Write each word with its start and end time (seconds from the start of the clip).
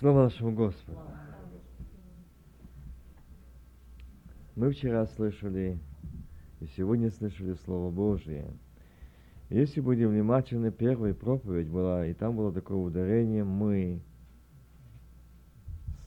Слава 0.00 0.24
нашему 0.24 0.52
Господу. 0.52 0.98
Мы 4.56 4.72
вчера 4.72 5.06
слышали 5.06 5.78
и 6.58 6.66
сегодня 6.76 7.12
слышали 7.12 7.54
Слово 7.64 7.92
Божие. 7.92 8.44
Если 9.50 9.80
будем 9.80 10.10
внимательны, 10.10 10.72
первая 10.72 11.14
проповедь 11.14 11.68
была, 11.68 12.06
и 12.06 12.12
там 12.12 12.36
было 12.36 12.52
такое 12.52 12.78
ударение 12.78 13.44
«мы», 13.44 14.00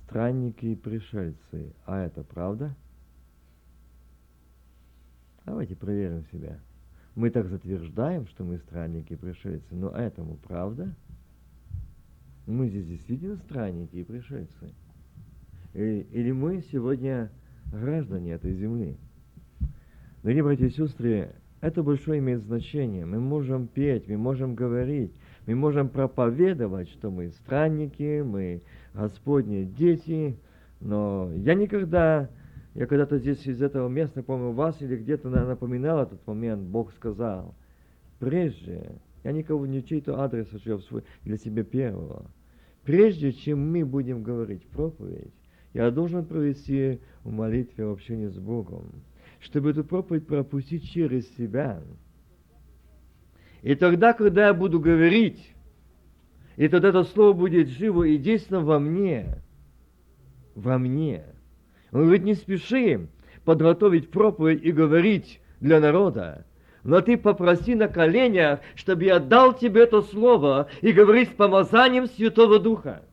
странники 0.03 0.65
и 0.65 0.75
пришельцы. 0.75 1.73
А 1.85 1.99
это 1.99 2.23
правда? 2.23 2.75
Давайте 5.45 5.77
проверим 5.77 6.25
себя. 6.25 6.59
Мы 7.15 7.29
так 7.29 7.47
затверждаем, 7.47 8.27
что 8.27 8.43
мы 8.43 8.57
странники 8.57 9.13
и 9.13 9.17
пришельцы, 9.17 9.73
но 9.73 9.91
этому 9.91 10.35
правда? 10.35 10.93
Мы 12.47 12.69
здесь 12.69 12.87
действительно 12.87 13.35
странники 13.35 13.97
и 13.97 14.03
пришельцы? 14.05 14.73
Или, 15.73 16.07
или 16.11 16.31
мы 16.31 16.63
сегодня 16.71 17.29
граждане 17.71 18.31
этой 18.31 18.53
земли? 18.53 18.95
Дорогие 20.23 20.43
братья 20.43 20.65
и 20.65 20.69
сестры, 20.69 21.35
это 21.59 21.83
большое 21.83 22.19
имеет 22.19 22.43
значение. 22.43 23.05
Мы 23.05 23.19
можем 23.19 23.67
петь, 23.67 24.07
мы 24.07 24.15
можем 24.17 24.55
говорить, 24.55 25.11
мы 25.45 25.55
можем 25.55 25.89
проповедовать, 25.89 26.89
что 26.89 27.11
мы 27.11 27.31
странники, 27.31 28.21
мы 28.21 28.61
Господни 28.93 29.65
дети, 29.65 30.37
но 30.79 31.29
я 31.35 31.53
никогда 31.53 32.29
я 32.75 32.85
когда-то 32.85 33.17
здесь 33.17 33.45
из 33.45 33.61
этого 33.61 33.89
места, 33.89 34.23
помню, 34.23 34.51
вас 34.51 34.79
или 34.81 34.95
где-то 34.95 35.29
напоминал 35.29 36.03
этот 36.03 36.25
момент, 36.27 36.61
Бог 36.61 36.93
сказал, 36.93 37.55
прежде, 38.19 38.91
я 39.23 39.31
никого 39.31 39.65
не 39.65 39.83
чей-то 39.83 40.21
адрес 40.21 40.47
хочу 40.49 40.77
свой, 40.79 41.03
для 41.23 41.37
себя 41.37 41.63
первого, 41.63 42.27
прежде 42.87 43.33
чем 43.33 43.69
мы 43.69 43.83
будем 43.85 44.23
говорить 44.23 44.65
проповедь, 44.67 45.33
я 45.73 45.91
должен 45.91 46.25
провести 46.25 47.01
в 47.25 47.31
молитве 47.33 47.85
в 47.85 47.91
общении 47.91 48.27
с 48.27 48.39
Богом, 48.39 49.03
чтобы 49.41 49.71
эту 49.71 49.83
проповедь 49.83 50.25
пропустить 50.25 50.89
через 50.89 51.29
себя. 51.35 51.83
И 53.61 53.75
тогда, 53.75 54.13
когда 54.13 54.47
я 54.47 54.53
буду 54.53 54.79
говорить, 54.79 55.53
и 56.55 56.69
тогда 56.69 56.87
это 56.87 57.03
слово 57.03 57.33
будет 57.33 57.67
живо 57.67 58.03
и 58.03 58.17
действенно 58.17 58.61
во 58.61 58.79
мне, 58.79 59.43
во 60.55 60.77
мне– 60.77 61.25
мы 61.91 62.03
говорит, 62.03 62.23
не 62.23 62.35
спеши 62.35 63.07
подготовить 63.45 64.11
проповедь 64.11 64.63
и 64.63 64.71
говорить 64.71 65.41
для 65.59 65.79
народа, 65.79 66.45
но 66.87 67.01
ты 67.01 67.17
попроси 67.17 67.75
на 67.75 67.89
коленях, 67.89 68.61
чтобы 68.75 69.03
я 69.03 69.19
дал 69.19 69.53
тебе 69.53 69.83
это 69.83 70.01
слово 70.01 70.69
и 70.81 70.93
говорить 70.93 71.29
с 71.29 71.33
помазанием 71.33 72.07
Святого 72.07 72.59
Духа. 72.59 73.03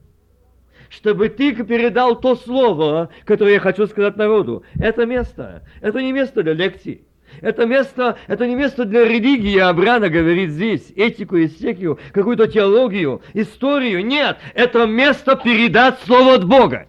Чтобы 0.89 1.29
ты 1.29 1.53
передал 1.65 2.21
то 2.21 2.37
слово, 2.37 3.11
которое 3.25 3.55
я 3.55 3.61
хочу 3.61 3.89
сказать 3.89 4.17
народу. 4.17 4.63
Это 4.81 5.07
место, 5.07 5.65
это 5.81 6.01
не 6.01 6.13
место 6.13 6.45
для 6.45 6.53
лекций. 6.55 7.03
Это 7.41 7.67
место, 7.67 8.17
это 8.29 8.47
не 8.47 8.55
место 8.55 8.85
для 8.85 9.05
религии, 9.05 9.59
Абрана 9.59 10.09
говорит 10.09 10.51
здесь, 10.51 10.93
этику, 10.95 11.37
эстетику, 11.37 11.99
какую-то 12.13 12.47
теологию, 12.47 13.23
историю. 13.33 14.07
Нет, 14.07 14.39
это 14.55 14.87
место 14.87 15.35
передать 15.35 15.99
Слово 16.05 16.35
от 16.35 16.47
Бога 16.47 16.87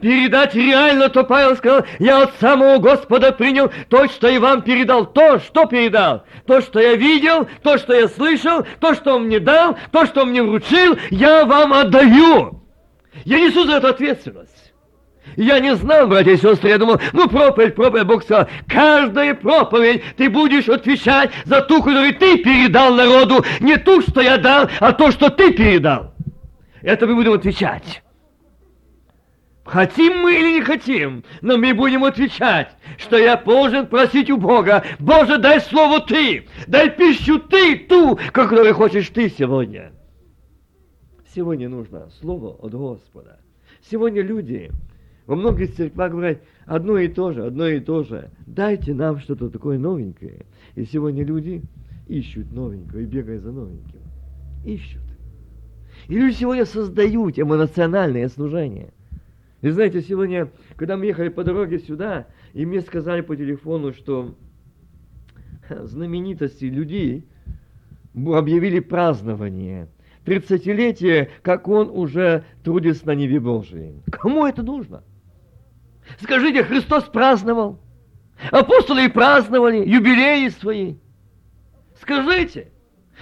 передать 0.00 0.54
реально, 0.54 1.08
то 1.08 1.24
Павел 1.24 1.56
сказал, 1.56 1.84
я 1.98 2.22
от 2.22 2.34
самого 2.40 2.78
Господа 2.78 3.32
принял 3.32 3.70
то, 3.88 4.08
что 4.08 4.28
и 4.28 4.38
вам 4.38 4.62
передал. 4.62 5.06
То, 5.06 5.38
что 5.38 5.66
передал? 5.66 6.24
То, 6.46 6.60
что 6.60 6.80
я 6.80 6.94
видел, 6.94 7.48
то, 7.62 7.78
что 7.78 7.94
я 7.94 8.08
слышал, 8.08 8.66
то, 8.80 8.94
что 8.94 9.16
он 9.16 9.24
мне 9.24 9.40
дал, 9.40 9.76
то, 9.90 10.06
что 10.06 10.22
он 10.22 10.30
мне 10.30 10.42
вручил, 10.42 10.96
я 11.10 11.44
вам 11.44 11.72
отдаю. 11.72 12.62
Я 13.24 13.40
несу 13.40 13.64
за 13.64 13.76
это 13.76 13.90
ответственность. 13.90 14.72
Я 15.36 15.60
не 15.60 15.74
знал, 15.76 16.08
братья 16.08 16.32
и 16.32 16.36
сестры, 16.36 16.70
я 16.70 16.78
думал, 16.78 17.00
ну 17.12 17.28
проповедь, 17.28 17.74
проповедь, 17.74 18.06
Бог 18.06 18.22
сказал, 18.22 18.48
каждая 18.66 19.34
проповедь 19.34 20.02
ты 20.16 20.28
будешь 20.28 20.68
отвечать 20.68 21.30
за 21.44 21.62
ту, 21.62 21.82
которую 21.82 22.14
ты 22.14 22.38
передал 22.38 22.94
народу, 22.94 23.44
не 23.60 23.76
ту, 23.76 24.02
что 24.02 24.20
я 24.20 24.36
дал, 24.36 24.68
а 24.80 24.92
то, 24.92 25.10
что 25.10 25.30
ты 25.30 25.52
передал. 25.52 26.12
Это 26.82 27.06
мы 27.06 27.14
будем 27.14 27.32
отвечать. 27.32 28.01
Хотим 29.72 30.18
мы 30.18 30.34
или 30.34 30.58
не 30.58 30.60
хотим, 30.60 31.24
но 31.40 31.56
мы 31.56 31.72
будем 31.72 32.04
отвечать, 32.04 32.76
что 32.98 33.16
я 33.16 33.38
должен 33.38 33.86
просить 33.86 34.30
у 34.30 34.36
Бога, 34.36 34.84
Боже, 34.98 35.38
дай 35.38 35.62
слово 35.62 36.00
Ты, 36.00 36.44
дай 36.66 36.90
пищу 36.90 37.38
Ты, 37.38 37.78
ту, 37.78 38.18
которую 38.32 38.74
хочешь 38.74 39.08
Ты 39.08 39.30
сегодня. 39.30 39.92
Сегодня 41.34 41.70
нужно 41.70 42.10
слово 42.20 42.50
от 42.50 42.74
Господа. 42.74 43.40
Сегодня 43.90 44.20
люди 44.20 44.70
во 45.26 45.36
многих 45.36 45.74
церквах 45.74 46.10
говорят 46.10 46.42
одно 46.66 46.98
и 46.98 47.08
то 47.08 47.32
же, 47.32 47.46
одно 47.46 47.66
и 47.66 47.80
то 47.80 48.02
же. 48.02 48.28
Дайте 48.46 48.92
нам 48.92 49.20
что-то 49.20 49.48
такое 49.48 49.78
новенькое. 49.78 50.44
И 50.74 50.84
сегодня 50.84 51.24
люди 51.24 51.62
ищут 52.08 52.52
новенькое 52.52 53.04
и 53.04 53.06
бегают 53.06 53.42
за 53.42 53.52
новеньким. 53.52 54.02
Ищут. 54.66 55.00
И 56.08 56.14
люди 56.14 56.34
сегодня 56.34 56.66
создают 56.66 57.38
эмоциональное 57.38 58.28
служение– 58.28 58.92
и 59.62 59.70
знаете, 59.70 60.02
сегодня, 60.02 60.50
когда 60.76 60.96
мы 60.96 61.06
ехали 61.06 61.28
по 61.28 61.44
дороге 61.44 61.78
сюда, 61.78 62.26
и 62.52 62.66
мне 62.66 62.80
сказали 62.80 63.20
по 63.20 63.36
телефону, 63.36 63.92
что 63.92 64.34
знаменитости 65.70 66.64
людей 66.64 67.28
объявили 68.14 68.80
празднование. 68.80 69.88
30-летие, 70.24 71.30
как 71.42 71.68
он 71.68 71.90
уже 71.90 72.44
трудится 72.64 73.06
на 73.06 73.14
небе 73.14 73.40
Божией. 73.40 74.02
Кому 74.10 74.46
это 74.46 74.62
нужно? 74.62 75.04
Скажите, 76.20 76.64
Христос 76.64 77.04
праздновал. 77.04 77.80
Апостолы 78.50 79.08
праздновали 79.08 79.88
юбилеи 79.88 80.48
свои. 80.48 80.96
Скажите, 82.00 82.71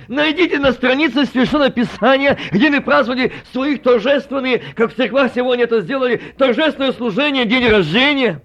Найдите 0.09 0.59
на 0.59 0.73
странице 0.73 1.27
Священного 1.27 1.71
Писания, 1.71 2.39
где 2.51 2.71
мы 2.71 2.81
праздновали 2.81 3.33
своих 3.53 3.83
торжественные, 3.83 4.63
как 4.75 4.93
в 4.93 4.97
церквах 4.97 5.33
сегодня 5.35 5.65
это 5.65 5.81
сделали, 5.81 6.21
торжественное 6.37 6.93
служение, 6.93 7.45
день 7.45 7.69
рождения, 7.69 8.43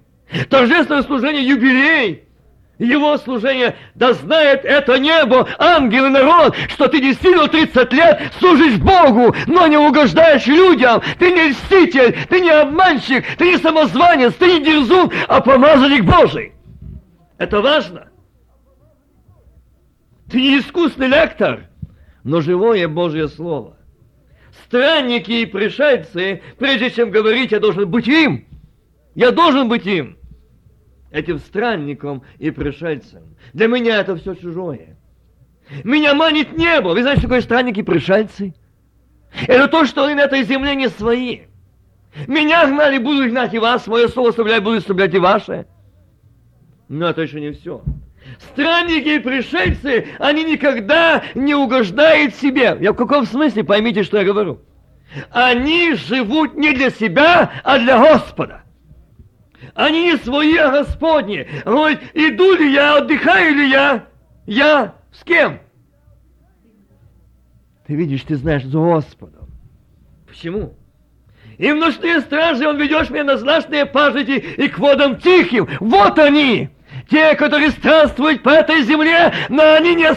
торжественное 0.50 1.04
служение, 1.04 1.48
юбилей. 1.48 2.26
Его 2.78 3.18
служение, 3.18 3.78
да 3.96 4.12
знает 4.14 4.66
это 4.66 5.00
небо, 5.00 5.48
ангел 5.58 6.08
и 6.08 6.10
народ, 6.10 6.58
что 6.68 6.90
ты 6.90 7.00
действительно 7.00 7.48
30 7.48 7.94
лет 7.94 8.22
служишь 8.38 8.76
Богу, 8.76 9.34
но 9.48 9.66
не 9.68 9.78
угождаешь 9.78 10.46
людям. 10.46 11.02
Ты 11.18 11.32
не 11.32 11.50
льститель, 11.50 12.18
ты 12.30 12.42
не 12.42 12.50
обманщик, 12.50 13.24
ты 13.38 13.52
не 13.52 13.58
самозванец, 13.58 14.34
ты 14.34 14.60
не 14.60 14.66
дерзун, 14.66 15.10
а 15.30 15.40
помазанник 15.40 16.04
Божий. 16.04 16.52
Это 17.38 17.62
важно. 17.62 18.10
Ты 20.36 20.42
не 20.42 20.60
искусный 20.60 21.08
лектор, 21.08 21.70
но 22.26 22.42
живое 22.42 22.90
Божье 22.90 23.30
Слово. 23.30 23.78
Странники 24.66 25.32
и 25.32 25.46
пришельцы, 25.46 26.42
прежде 26.60 26.92
чем 26.92 27.10
говорить, 27.10 27.54
я 27.54 27.62
должен 27.62 27.90
быть 27.90 28.06
им. 28.10 28.46
Я 29.14 29.32
должен 29.32 29.70
быть 29.70 29.86
им. 29.86 30.18
Этим 31.10 31.40
странником 31.40 32.24
и 32.38 32.52
пришельцем. 32.52 33.38
Для 33.54 33.68
меня 33.68 34.02
это 34.02 34.18
все 34.18 34.36
чужое. 34.36 34.98
Меня 35.86 36.14
манит 36.14 36.58
небо. 36.58 36.90
Вы 36.90 37.04
знаете, 37.04 37.22
что 37.22 37.30
такое 37.30 37.42
странники 37.42 37.80
и 37.80 37.84
пришельцы? 37.84 38.54
Это 39.48 39.70
то, 39.70 39.86
что 39.86 40.04
они 40.04 40.16
на 40.16 40.24
этой 40.24 40.44
земле 40.44 40.76
не 40.76 40.90
свои. 40.90 41.44
Меня 42.28 42.68
гнали, 42.68 42.98
буду 42.98 43.30
гнать 43.30 43.54
и 43.54 43.60
вас, 43.60 43.88
мое 43.88 44.10
слово 44.10 44.32
оставлять, 44.32 44.62
буду 44.64 44.80
оставлять 44.80 45.14
и 45.14 45.18
ваше. 45.18 45.66
Но 46.90 47.08
это 47.08 47.22
еще 47.22 47.40
не 47.40 47.54
все. 47.54 47.82
Странники 48.40 49.10
и 49.10 49.20
пришельцы, 49.20 50.08
они 50.20 50.44
никогда 50.44 51.24
не 51.36 51.56
угождают 51.56 52.36
себе. 52.36 52.78
Я 52.80 52.94
в 52.94 52.96
каком 52.96 53.26
смысле, 53.26 53.64
поймите, 53.64 54.04
что 54.04 54.18
я 54.18 54.24
говорю. 54.24 54.62
Они 55.32 55.94
живут 55.94 56.56
не 56.56 56.74
для 56.74 56.90
себя, 56.90 57.52
а 57.64 57.80
для 57.80 57.98
Господа. 57.98 58.64
Они 59.74 60.06
не 60.06 60.18
свои, 60.18 60.58
а 60.58 60.72
Господни. 60.72 61.48
Говорит, 61.64 62.00
иду 62.14 62.56
ли 62.56 62.74
я, 62.74 62.98
отдыхаю 62.98 63.56
ли 63.56 63.70
я? 63.70 64.08
Я 64.46 64.96
с 65.12 65.24
кем? 65.24 65.60
Ты 67.88 67.96
видишь, 67.96 68.24
ты 68.24 68.36
знаешь 68.36 68.64
с 68.64 68.72
Господом. 68.72 69.50
Почему? 70.28 70.74
И 71.58 71.72
в 71.72 71.76
ночные 71.76 72.20
стражи 72.22 72.68
он 72.68 72.78
ведешь 72.78 73.10
меня 73.10 73.24
на 73.24 73.38
злачные 73.38 73.86
пажити 73.86 74.32
и 74.32 74.68
к 74.68 74.80
водам 74.80 75.18
тихим. 75.18 75.68
Вот 75.80 76.20
они! 76.20 76.70
Те, 77.10 77.36
которые 77.36 77.72
странствуют 77.72 78.42
по 78.42 78.50
этой 78.50 78.82
земле, 78.82 79.32
но 79.50 79.74
они 79.74 79.94
не, 79.96 80.08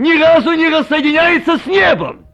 ни 0.00 0.20
разу 0.20 0.52
не 0.52 0.68
рассоединяются 0.68 1.58
с 1.58 1.66
небом. 1.66 2.24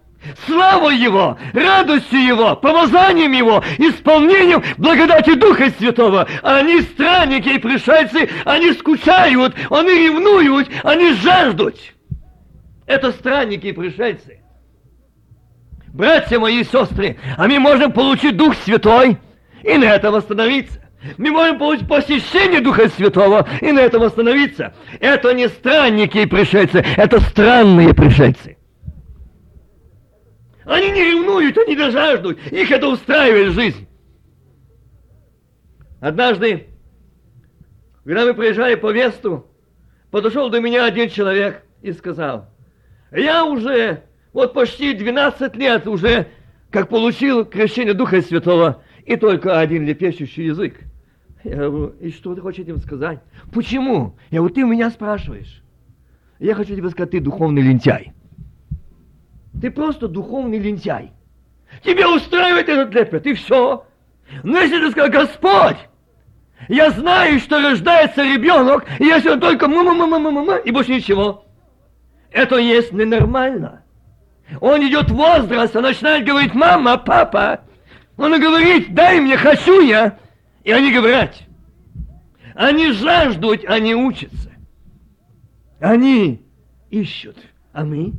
Славой 0.47 0.97
Его, 0.97 1.37
радостью 1.53 2.25
Его, 2.25 2.57
помазанием 2.57 3.33
Его, 3.33 3.63
исполнением 3.79 4.63
благодати 4.79 5.35
Духа 5.35 5.71
Святого. 5.79 6.27
Они 6.43 6.81
странники 6.81 7.49
и 7.51 7.59
пришельцы, 7.59 8.31
они 8.45 8.73
скучают, 8.73 9.55
они 9.71 9.91
ревнуют, 9.91 10.71
они 10.83 11.13
жаждут. 11.15 11.77
Это 12.87 13.13
странники 13.13 13.67
и 13.67 13.73
пришельцы. 13.73 14.41
Братья 15.89 16.39
мои 16.39 16.61
и 16.61 16.65
сестры, 16.65 17.19
а 17.37 17.47
мы 17.47 17.59
можем 17.59 17.93
получить 17.93 18.37
Дух 18.37 18.55
Святой 18.65 19.19
и 19.63 19.75
на 19.77 19.85
этом 19.85 20.15
остановиться. 20.15 20.84
Мы 21.19 21.31
можем 21.31 21.59
получить 21.59 21.89
посещение 21.89 22.61
Духа 22.61 22.89
Святого 22.89 23.47
и 23.61 23.73
на 23.73 23.81
этом 23.81 24.03
остановиться. 24.03 24.75
Это 25.01 25.33
не 25.35 25.49
странники 25.49 26.19
и 26.19 26.27
пришельцы, 26.27 26.85
это 26.97 27.21
странные 27.21 27.95
пришельцы. 27.95 28.57
Они 30.65 30.91
не 30.91 31.05
ревнуют, 31.05 31.59
они 31.59 31.77
не 31.77 31.91
жаждут. 31.91 32.39
Их 32.51 32.71
это 32.71 32.89
устраивает 32.89 33.53
жизнь. 33.53 33.87
Однажды, 36.01 36.69
когда 38.05 38.25
мы 38.25 38.35
проезжали 38.35 38.75
по 38.75 38.91
Весту, 38.91 39.47
подошел 40.11 40.49
до 40.49 40.61
меня 40.61 40.87
один 40.87 41.11
человек 41.11 41.63
и 41.83 41.93
сказал, 41.93 42.49
я 43.11 43.45
уже 43.45 44.03
вот 44.33 44.55
почти 44.55 44.95
12 44.95 45.55
лет 45.57 45.87
уже, 45.87 46.29
как 46.71 46.89
получил 46.89 47.45
крещение 47.45 47.95
Духа 47.95 48.23
Святого, 48.23 48.83
и 49.05 49.17
только 49.17 49.59
один 49.59 49.85
лепещущий 49.87 50.47
язык. 50.47 50.81
И 51.45 52.11
что 52.11 52.35
ты 52.35 52.41
хочешь 52.41 52.61
этим 52.61 52.79
сказать? 52.79 53.21
Почему? 53.53 54.17
Я 54.31 54.39
говорю, 54.39 54.55
ты 54.55 54.65
меня 54.65 54.91
спрашиваешь. 54.91 55.63
Я 56.39 56.55
хочу 56.55 56.75
тебе 56.75 56.89
сказать, 56.91 57.11
ты 57.11 57.21
духовный 57.21 57.63
лентяй. 57.63 58.13
Ты 59.61 59.71
просто 59.71 60.09
духовный 60.09 60.59
лентяй. 60.59 61.13
Тебе 61.83 62.07
устраивает 62.07 62.69
этот 62.69 62.95
лепет, 62.95 63.27
и 63.27 63.35
все. 63.35 63.87
Но 64.43 64.59
если 64.59 64.81
ты 64.81 64.91
скажешь, 64.91 65.13
Господь, 65.13 65.77
я 66.69 66.91
знаю, 66.91 67.39
что 67.41 67.61
рождается 67.61 68.23
ребенок, 68.23 68.87
и 68.99 69.05
если 69.05 69.29
он 69.31 69.41
только 69.41 69.69
мама-мама-мама, 69.69 70.57
и 70.57 70.71
больше 70.71 70.93
ничего, 70.93 71.45
это 72.31 72.57
есть 72.57 72.93
ненормально. 72.93 73.83
Он 74.61 74.87
идет 74.87 75.11
в 75.11 75.15
возраст, 75.15 75.77
он 75.77 75.83
начинает 75.83 76.27
говорить, 76.27 76.55
мама, 76.55 76.97
папа. 76.97 77.61
Он 78.17 78.41
говорит, 78.41 78.95
дай 78.95 79.21
мне, 79.21 79.37
хочу 79.37 79.81
я. 79.81 80.19
И 80.65 80.73
они 80.73 80.93
говорят, 80.93 81.35
они 82.55 82.93
жаждут, 82.93 83.65
они 83.67 83.95
учатся. 83.95 84.51
Они 85.81 86.43
ищут, 86.91 87.37
а 87.73 87.85
мы? 87.85 88.15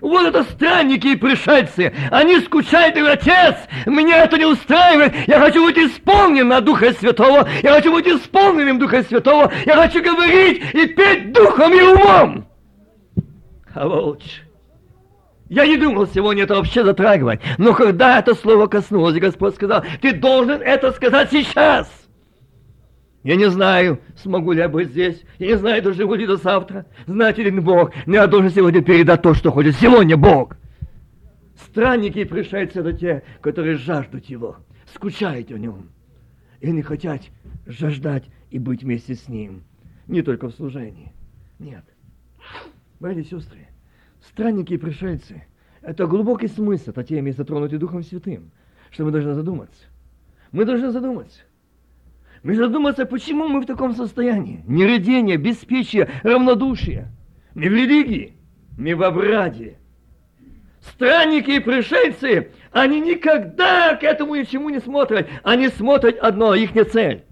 Вот 0.00 0.26
это 0.26 0.42
странники 0.44 1.08
и 1.08 1.16
пришельцы. 1.16 1.92
Они 2.10 2.40
скучают, 2.40 2.96
и 2.96 3.00
говорят, 3.00 3.20
отец, 3.20 3.56
меня 3.86 4.24
это 4.24 4.36
не 4.36 4.46
устраивает. 4.46 5.14
Я 5.28 5.38
хочу 5.38 5.64
быть 5.64 5.78
исполнен 5.78 6.48
на 6.48 6.60
Духа 6.60 6.92
Святого. 6.94 7.48
Я 7.62 7.74
хочу 7.74 7.92
быть 7.92 8.08
исполненным 8.08 8.78
Духа 8.80 9.02
Святого. 9.04 9.52
Я 9.64 9.76
хочу 9.76 10.02
говорить 10.02 10.62
и 10.74 10.86
петь 10.86 11.32
духом 11.32 11.72
и 11.72 11.82
умом. 11.82 12.46
А 13.74 13.86
лучше. 13.86 14.42
Я 15.52 15.66
не 15.66 15.76
думал 15.76 16.06
сегодня 16.06 16.44
это 16.44 16.54
вообще 16.54 16.82
затрагивать. 16.82 17.40
Но 17.58 17.74
когда 17.74 18.18
это 18.18 18.34
слово 18.34 18.68
коснулось, 18.68 19.18
Господь 19.18 19.54
сказал, 19.54 19.84
ты 20.00 20.14
должен 20.14 20.62
это 20.62 20.92
сказать 20.92 21.30
сейчас. 21.30 21.92
Я 23.22 23.36
не 23.36 23.50
знаю, 23.50 24.00
смогу 24.16 24.52
ли 24.52 24.60
я 24.60 24.70
быть 24.70 24.88
здесь. 24.88 25.22
Я 25.38 25.48
не 25.48 25.56
знаю, 25.58 25.82
доживу 25.82 26.14
ли 26.14 26.26
до 26.26 26.36
завтра. 26.36 26.86
Знаете 27.06 27.42
ли 27.42 27.50
Бог, 27.60 27.92
но 28.06 28.14
я 28.14 28.26
должен 28.28 28.48
сегодня 28.48 28.80
передать 28.80 29.20
то, 29.20 29.34
что 29.34 29.52
хочет 29.52 29.76
сегодня 29.76 30.16
Бог. 30.16 30.56
Странники 31.66 32.20
и 32.20 32.24
пришельцы 32.24 32.80
это 32.80 32.94
те, 32.94 33.22
которые 33.42 33.76
жаждут 33.76 34.24
Его, 34.24 34.56
скучают 34.94 35.50
о 35.50 35.58
Нем. 35.58 35.90
И 36.62 36.70
они 36.70 36.80
хотят 36.80 37.20
жаждать 37.66 38.24
и 38.50 38.58
быть 38.58 38.84
вместе 38.84 39.14
с 39.14 39.28
Ним. 39.28 39.64
Не 40.06 40.22
только 40.22 40.48
в 40.48 40.54
служении. 40.54 41.12
Нет. 41.58 41.84
Братья 43.00 43.20
и 43.20 43.24
сестры, 43.24 43.68
Странники 44.28 44.74
и 44.74 44.78
пришельцы– 44.78 45.44
это 45.82 46.06
глубокий 46.06 46.48
смысл 46.48 46.90
этой 46.90 47.04
теме, 47.04 47.32
затронутый 47.32 47.78
Духом 47.78 48.02
Святым, 48.02 48.50
что 48.90 49.04
мы 49.04 49.10
должны 49.10 49.34
задуматься. 49.34 49.84
Мы 50.52 50.64
должны 50.64 50.90
задуматься. 50.90 51.40
Мы 52.42 52.56
задуматься, 52.56 53.06
почему 53.06 53.48
мы 53.48 53.60
в 53.60 53.66
таком 53.66 53.94
состоянии. 53.94 54.62
Нередение, 54.66 55.36
беспечие, 55.36 56.08
равнодушие. 56.22 57.08
Мы 57.54 57.68
в 57.68 57.72
религии, 57.72 58.36
мы 58.76 58.94
в 58.94 59.02
обраде. 59.02 59.78
Странники 60.80 61.50
и 61.50 61.60
пришельцы, 61.60 62.50
они 62.72 63.00
никогда 63.00 63.96
к 63.96 64.02
этому 64.02 64.34
ничему 64.34 64.70
не 64.70 64.80
смотрят. 64.80 65.28
Они 65.44 65.68
смотрят 65.68 66.18
одно, 66.18 66.54
их 66.54 66.74
не 66.74 66.84
цель. 66.84 67.24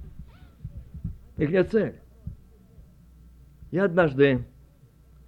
Их 1.37 1.51
не 1.51 1.65
цель. 1.65 1.95
Я 3.73 3.85
однажды 3.85 4.45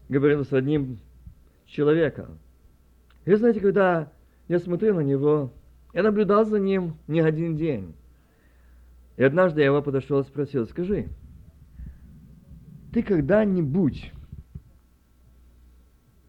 говорил 0.09 0.45
с 0.45 0.53
одним 0.53 0.99
человека. 1.73 2.29
И 3.25 3.35
знаете, 3.35 3.61
когда 3.61 4.13
я 4.49 4.59
смотрел 4.59 4.97
на 4.97 5.01
него, 5.01 5.53
я 5.95 6.03
наблюдал 6.03 6.45
за 6.45 6.59
ним 6.59 6.99
не 7.09 7.21
один 7.21 7.57
день. 7.57 7.95
И 9.17 9.23
однажды 9.23 9.61
я 9.61 9.67
его 9.67 9.83
подошел 9.83 10.21
и 10.21 10.25
спросил, 10.25 10.67
скажи, 10.67 11.09
ты 12.93 13.03
когда-нибудь, 13.03 14.13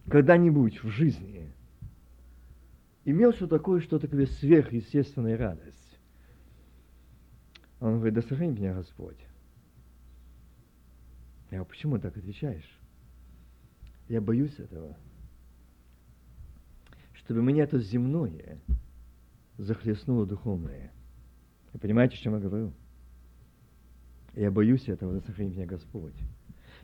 когда-нибудь 0.10 0.81
в 0.84 0.88
жизни 0.90 1.54
имел 3.06 3.34
что 3.34 3.48
такое, 3.48 3.81
что 3.81 4.00
такое 4.00 4.25
сверхъестественная 4.25 5.38
радость? 5.38 6.00
Он 7.81 7.95
говорит, 7.95 8.13
да 8.13 8.22
сохрани 8.22 8.54
меня 8.54 8.74
Господь. 8.74 9.19
Я 11.51 11.57
говорю, 11.57 11.66
почему 11.66 12.00
так 12.00 12.16
отвечаешь? 12.16 12.80
Я 14.07 14.22
боюсь 14.22 14.57
этого 14.57 14.95
чтобы 17.24 17.42
меня 17.42 17.64
это 17.64 17.80
земное 17.80 18.60
захлестнуло 19.58 20.25
духовное. 20.25 20.92
Вы 21.72 21.80
понимаете, 21.80 22.16
о 22.16 22.20
чем 22.20 22.34
я 22.34 22.40
говорю? 22.40 22.74
Я 24.36 24.52
боюсь 24.52 24.90
этого, 24.90 25.14
да 25.14 25.22
сохрани 25.22 25.52
меня 25.52 25.66
Господь. 25.66 26.16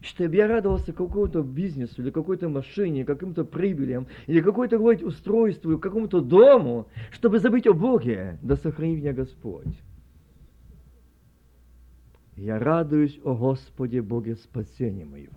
Чтобы 0.01 0.36
я 0.36 0.47
радовался 0.47 0.94
какому-то 0.94 1.41
бизнесу, 1.44 2.01
или 2.01 2.09
какой-то 2.09 2.47
машине, 2.47 3.03
каким-то 3.03 3.44
прибылям, 3.44 4.07
или 4.27 4.39
какой-то 4.39 4.77
говорить, 4.77 5.03
устройству, 5.03 5.77
какому-то 5.77 6.21
дому, 6.21 6.88
чтобы 7.12 7.39
забыть 7.39 7.68
о 7.68 7.74
Боге, 7.74 8.39
да 8.42 8.56
сохрани 8.56 8.95
меня 8.95 9.12
Господь. 9.12 9.77
Я 12.38 12.59
радуюсь 12.59 13.19
о 13.25 13.35
Господе 13.35 14.01
Боге 14.01 14.35
спасения 14.35 15.03
моего. 15.03 15.33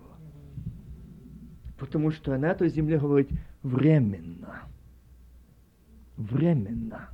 Потому 1.77 2.11
что 2.11 2.37
на 2.37 2.45
этой 2.45 2.69
земле 2.69 2.99
говорит 2.99 3.29
временно– 3.63 4.61
временно. 6.17 7.09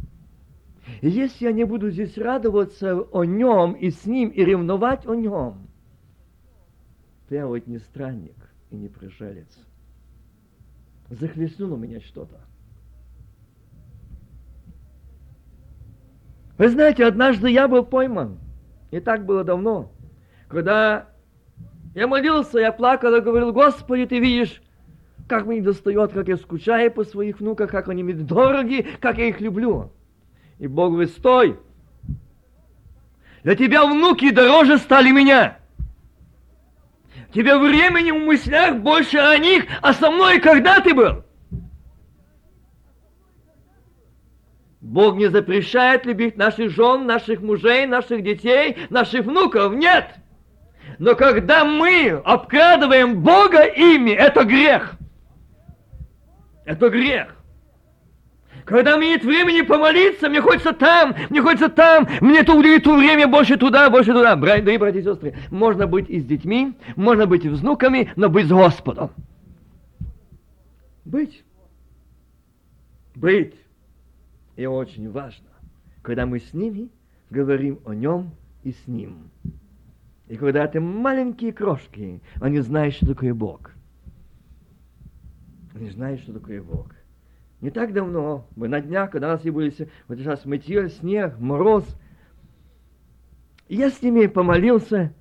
Если 1.01 1.45
я 1.45 1.51
не 1.51 1.65
буду 1.65 1.89
здесь 1.91 2.17
радоваться 2.17 3.01
о 3.01 3.23
нем 3.23 3.73
и 3.73 3.91
с 3.91 4.05
ним, 4.05 4.29
и 4.29 4.43
ревновать 4.43 5.05
о 5.05 5.13
нем, 5.13 5.67
то 7.27 7.35
я 7.35 7.47
вот 7.47 7.67
не 7.67 7.77
странник 7.77 8.35
и 8.71 8.75
не 8.75 8.87
пришелец. 8.87 9.47
Захлестнуло 11.09 11.75
меня 11.75 11.99
что-то. 12.01 12.39
Вы 16.57 16.69
знаете, 16.69 17.05
однажды 17.05 17.49
я 17.49 17.67
был 17.67 17.85
пойман. 17.85 18.37
И 18.91 18.99
так 18.99 19.25
было 19.25 19.43
давно. 19.43 19.91
Когда 20.47 21.07
я 21.95 22.07
молился, 22.07 22.59
я 22.59 22.71
плакал 22.71 23.15
и 23.15 23.21
говорил, 23.21 23.53
Господи, 23.53 24.05
ты 24.05 24.19
видишь, 24.19 24.61
как 25.29 25.45
мне 25.45 25.61
достает, 25.61 26.11
как 26.11 26.27
я 26.27 26.37
скучаю 26.37 26.91
по 26.91 27.05
своих 27.05 27.39
внуках, 27.39 27.69
как 27.69 27.87
они 27.87 28.03
мне 28.03 28.15
дороги, 28.15 28.85
как 28.99 29.19
я 29.19 29.27
их 29.27 29.39
люблю. 29.39 29.91
И 30.57 30.67
Бог 30.67 30.91
говорит, 30.91 31.11
стой! 31.11 31.59
Для 33.43 33.55
тебя 33.55 33.85
внуки 33.85 34.31
дороже 34.31 34.79
стали 34.79 35.11
меня. 35.11 35.59
Тебе 37.31 37.57
времени 37.57 38.11
в 38.11 38.25
мыслях 38.25 38.77
больше 38.77 39.19
о 39.19 39.37
них, 39.37 39.65
а 39.81 39.93
со 39.93 40.09
мной 40.09 40.39
когда 40.39 40.81
ты 40.81 40.93
был? 40.95 41.23
Бог 44.81 45.15
не 45.15 45.29
запрещает 45.29 46.05
любить 46.07 46.37
наших 46.37 46.71
жен, 46.71 47.05
наших 47.05 47.41
мужей, 47.41 47.85
наших 47.85 48.23
детей, 48.23 48.77
наших 48.89 49.25
внуков. 49.25 49.73
Нет! 49.75 50.15
Но 50.97 51.15
когда 51.15 51.63
мы 51.63 52.09
обкрадываем 52.25 53.21
Бога 53.21 53.63
ими, 53.63 54.11
это 54.11 54.43
грех. 54.43 54.98
Это 56.69 56.87
грех. 56.91 57.35
Когда 58.63 58.95
мне 58.95 59.13
нет 59.13 59.23
времени 59.23 59.63
помолиться, 59.63 60.29
мне 60.29 60.39
хочется 60.39 60.71
там, 60.71 61.15
мне 61.31 61.41
хочется 61.41 61.67
там, 61.67 62.07
мне 62.21 62.43
то 62.43 62.53
уделить 62.53 62.83
то 62.83 62.95
время 62.95 63.27
больше 63.27 63.57
туда, 63.57 63.89
больше 63.89 64.13
туда. 64.13 64.35
Дорогие 64.35 64.77
братья 64.77 64.99
и 64.99 65.03
сестры, 65.03 65.33
можно 65.49 65.87
быть 65.87 66.07
и 66.11 66.19
с 66.19 66.25
детьми, 66.25 66.75
можно 66.95 67.25
быть 67.25 67.43
и 67.43 67.49
с 67.49 67.61
внуками, 67.61 68.11
но 68.15 68.29
быть 68.29 68.45
с 68.45 68.49
Господом. 68.49 69.09
Быть. 71.05 71.43
Быть. 73.15 73.55
И 74.55 74.67
очень 74.67 75.09
важно, 75.09 75.49
когда 76.03 76.27
мы 76.27 76.39
с 76.39 76.53
ними 76.53 76.89
говорим 77.31 77.79
о 77.83 77.95
нем 77.95 78.29
и 78.63 78.73
с 78.73 78.85
ним. 78.85 79.31
И 80.27 80.35
когда 80.35 80.65
это 80.65 80.79
маленькие 80.79 81.51
крошки, 81.51 82.21
они 82.39 82.59
знают, 82.59 82.93
что 82.93 83.07
такое 83.07 83.33
Бог– 83.33 83.71
они 85.79 85.89
знают, 85.89 86.21
что 86.21 86.33
такое 86.33 86.61
Бог. 86.61 86.93
Не 87.61 87.71
так 87.71 87.93
давно, 87.93 88.47
мы 88.55 88.67
на 88.67 88.81
днях, 88.81 89.11
когда 89.11 89.27
у 89.27 89.31
нас 89.31 89.45
и 89.45 89.49
были 89.49 89.73
вот 90.07 90.17
сейчас 90.17 90.45
мытье, 90.45 90.89
снег, 90.89 91.37
мороз, 91.39 91.85
я 93.67 93.89
с 93.89 94.01
ними 94.01 94.27
помолился 94.27 95.13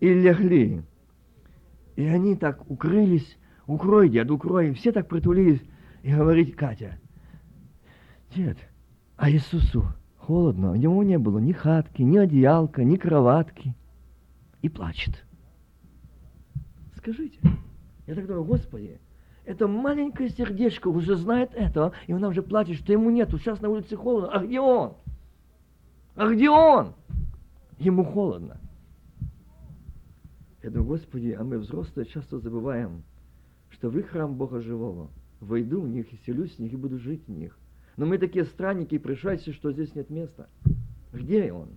и 0.00 0.12
легли. 0.12 0.82
И 1.96 2.04
они 2.04 2.36
так 2.36 2.70
укрылись, 2.70 3.38
укрой, 3.66 4.08
дед, 4.08 4.30
укрой. 4.30 4.74
Все 4.74 4.92
так 4.92 5.08
притулились. 5.08 5.62
И 6.02 6.12
говорит 6.12 6.54
Катя, 6.54 6.98
дед, 8.34 8.56
а 9.16 9.30
Иисусу 9.30 9.84
холодно, 10.16 10.72
у 10.72 10.74
него 10.74 11.02
не 11.02 11.18
было 11.18 11.38
ни 11.38 11.52
хатки, 11.52 12.02
ни 12.02 12.18
одеялка, 12.18 12.84
ни 12.84 12.96
кроватки. 12.96 13.74
И 14.60 14.68
плачет. 14.68 15.24
Скажите, 16.96 17.38
я 18.06 18.14
так 18.14 18.26
думаю, 18.26 18.44
Господи, 18.44 18.98
это 19.48 19.66
маленькое 19.66 20.28
сердечко 20.28 20.88
уже 20.88 21.16
знает 21.16 21.52
это, 21.54 21.92
и 22.06 22.12
она 22.12 22.28
уже 22.28 22.42
плачет, 22.42 22.76
что 22.76 22.92
ему 22.92 23.08
нету, 23.08 23.38
сейчас 23.38 23.62
на 23.62 23.70
улице 23.70 23.96
холодно. 23.96 24.30
А 24.30 24.44
где 24.44 24.60
он? 24.60 24.92
А 26.16 26.28
где 26.28 26.50
он? 26.50 26.92
Ему 27.78 28.04
холодно. 28.04 28.58
Я 30.62 30.68
думаю, 30.68 30.88
Господи, 30.88 31.30
а 31.30 31.44
мы 31.44 31.56
взрослые 31.56 32.04
часто 32.04 32.38
забываем, 32.38 33.04
что 33.70 33.88
в 33.88 33.98
их 33.98 34.10
храм 34.10 34.34
Бога 34.34 34.60
Живого 34.60 35.08
войду 35.40 35.80
в 35.80 35.88
них 35.88 36.12
и 36.12 36.18
селюсь 36.26 36.56
в 36.56 36.58
них 36.58 36.74
и 36.74 36.76
буду 36.76 36.98
жить 36.98 37.22
в 37.26 37.30
них. 37.30 37.56
Но 37.96 38.04
мы 38.04 38.18
такие 38.18 38.44
странники 38.44 38.96
и 38.96 38.98
пришельцы, 38.98 39.54
что 39.54 39.72
здесь 39.72 39.94
нет 39.94 40.10
места. 40.10 40.50
Где 41.10 41.54
он? 41.54 41.70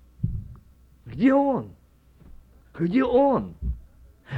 Где 1.05 1.33
он? 1.33 1.69
Где 2.77 3.05
он? 3.05 3.53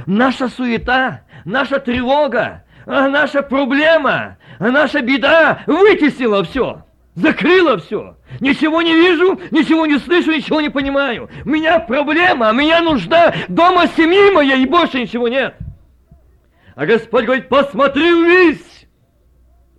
Наша 0.06 0.48
суета, 0.48 1.22
наша 1.44 1.78
тревога, 1.78 2.64
а 2.86 3.08
наша 3.08 3.42
проблема, 3.42 4.36
а 4.58 4.70
наша 4.70 5.00
беда 5.00 5.62
вытеснила 5.66 6.44
все, 6.44 6.84
закрыла 7.14 7.78
все. 7.78 8.16
Ничего 8.40 8.82
не 8.82 8.92
вижу, 8.92 9.40
ничего 9.50 9.86
не 9.86 9.98
слышу, 9.98 10.32
ничего 10.32 10.60
не 10.60 10.68
понимаю. 10.68 11.30
У 11.44 11.48
меня 11.48 11.78
проблема, 11.78 12.50
у 12.50 12.54
меня 12.54 12.80
нужда 12.82 13.34
дома 13.48 13.86
семьи 13.86 14.32
моей, 14.32 14.62
и 14.62 14.66
больше 14.66 15.00
ничего 15.00 15.28
нет. 15.28 15.56
А 16.74 16.86
Господь 16.86 17.24
говорит, 17.24 17.48
посмотри 17.48 18.12
ввысь. 18.12 18.86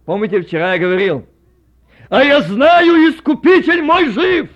Помните, 0.06 0.42
вчера 0.42 0.74
я 0.74 0.80
говорил, 0.80 1.26
а 2.10 2.24
я 2.24 2.42
знаю, 2.42 3.10
Искупитель 3.10 3.82
мой 3.82 4.10
жив. 4.10 4.50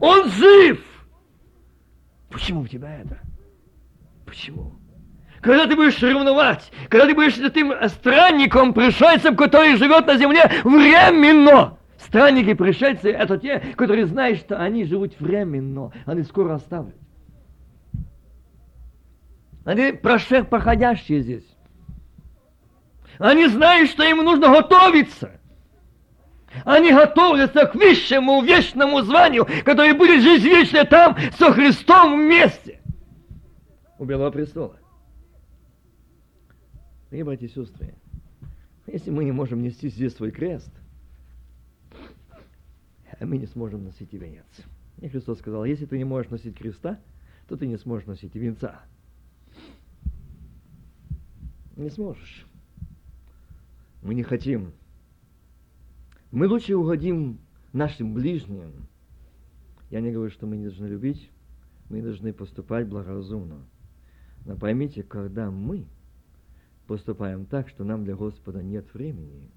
Он 0.00 0.28
жив. 0.28 0.80
Почему 2.30 2.62
у 2.62 2.66
тебя 2.66 2.98
это? 2.98 3.23
Почему? 4.34 4.72
Когда 5.40 5.66
ты 5.66 5.76
будешь 5.76 6.00
ревновать, 6.02 6.72
когда 6.88 7.06
ты 7.06 7.14
будешь 7.14 7.38
этим 7.38 7.72
странником, 7.88 8.74
пришельцем, 8.74 9.36
который 9.36 9.76
живет 9.76 10.06
на 10.06 10.16
земле 10.16 10.50
временно. 10.64 11.78
Странники, 11.98 12.54
пришельцы, 12.54 13.12
это 13.12 13.38
те, 13.38 13.60
которые 13.76 14.06
знают, 14.06 14.40
что 14.40 14.58
они 14.58 14.84
живут 14.84 15.14
временно, 15.20 15.92
они 16.04 16.24
скоро 16.24 16.54
оставят. 16.54 16.96
Они 19.64 19.92
проходящие 19.92 21.20
здесь. 21.20 21.56
Они 23.18 23.46
знают, 23.46 23.90
что 23.90 24.02
им 24.02 24.18
нужно 24.18 24.48
готовиться. 24.48 25.40
Они 26.64 26.92
готовятся 26.92 27.66
к 27.66 27.74
высшему 27.74 28.42
вечному 28.42 29.00
званию, 29.02 29.46
которое 29.64 29.94
будет 29.94 30.22
жизнь 30.22 30.48
вечная 30.48 30.84
там 30.84 31.16
со 31.38 31.52
Христом 31.52 32.16
вместе. 32.16 32.73
У 34.04 34.06
Белого 34.06 34.30
престола. 34.30 34.78
И, 37.10 37.22
братья 37.22 37.46
и 37.46 37.48
сестры, 37.48 37.94
если 38.86 39.10
мы 39.10 39.24
не 39.24 39.32
можем 39.32 39.62
нести 39.62 39.88
здесь 39.88 40.14
свой 40.14 40.30
крест, 40.30 40.70
мы 43.18 43.38
не 43.38 43.46
сможем 43.46 43.82
носить 43.82 44.12
и 44.12 44.18
венец. 44.18 44.44
И 44.98 45.08
Христос 45.08 45.38
сказал, 45.38 45.64
если 45.64 45.86
ты 45.86 45.96
не 45.96 46.04
можешь 46.04 46.30
носить 46.30 46.54
креста, 46.54 47.00
то 47.48 47.56
ты 47.56 47.66
не 47.66 47.78
сможешь 47.78 48.06
носить 48.06 48.36
и 48.36 48.38
венца. 48.38 48.82
Не 51.76 51.88
сможешь. 51.88 52.44
Мы 54.02 54.14
не 54.14 54.22
хотим. 54.22 54.74
Мы 56.30 56.46
лучше 56.46 56.76
угодим 56.76 57.38
нашим 57.72 58.12
ближним. 58.12 58.86
Я 59.88 60.02
не 60.02 60.12
говорю, 60.12 60.30
что 60.30 60.46
мы 60.46 60.58
не 60.58 60.64
должны 60.64 60.84
любить, 60.88 61.30
мы 61.88 62.02
должны 62.02 62.34
поступать 62.34 62.86
благоразумно. 62.86 63.66
Но 64.44 64.56
поймите, 64.56 65.02
когда 65.02 65.50
мы 65.50 65.86
поступаем 66.86 67.46
так, 67.46 67.68
что 67.68 67.84
нам 67.84 68.04
для 68.04 68.14
Господа 68.14 68.62
нет 68.62 68.92
времени, 68.92 69.50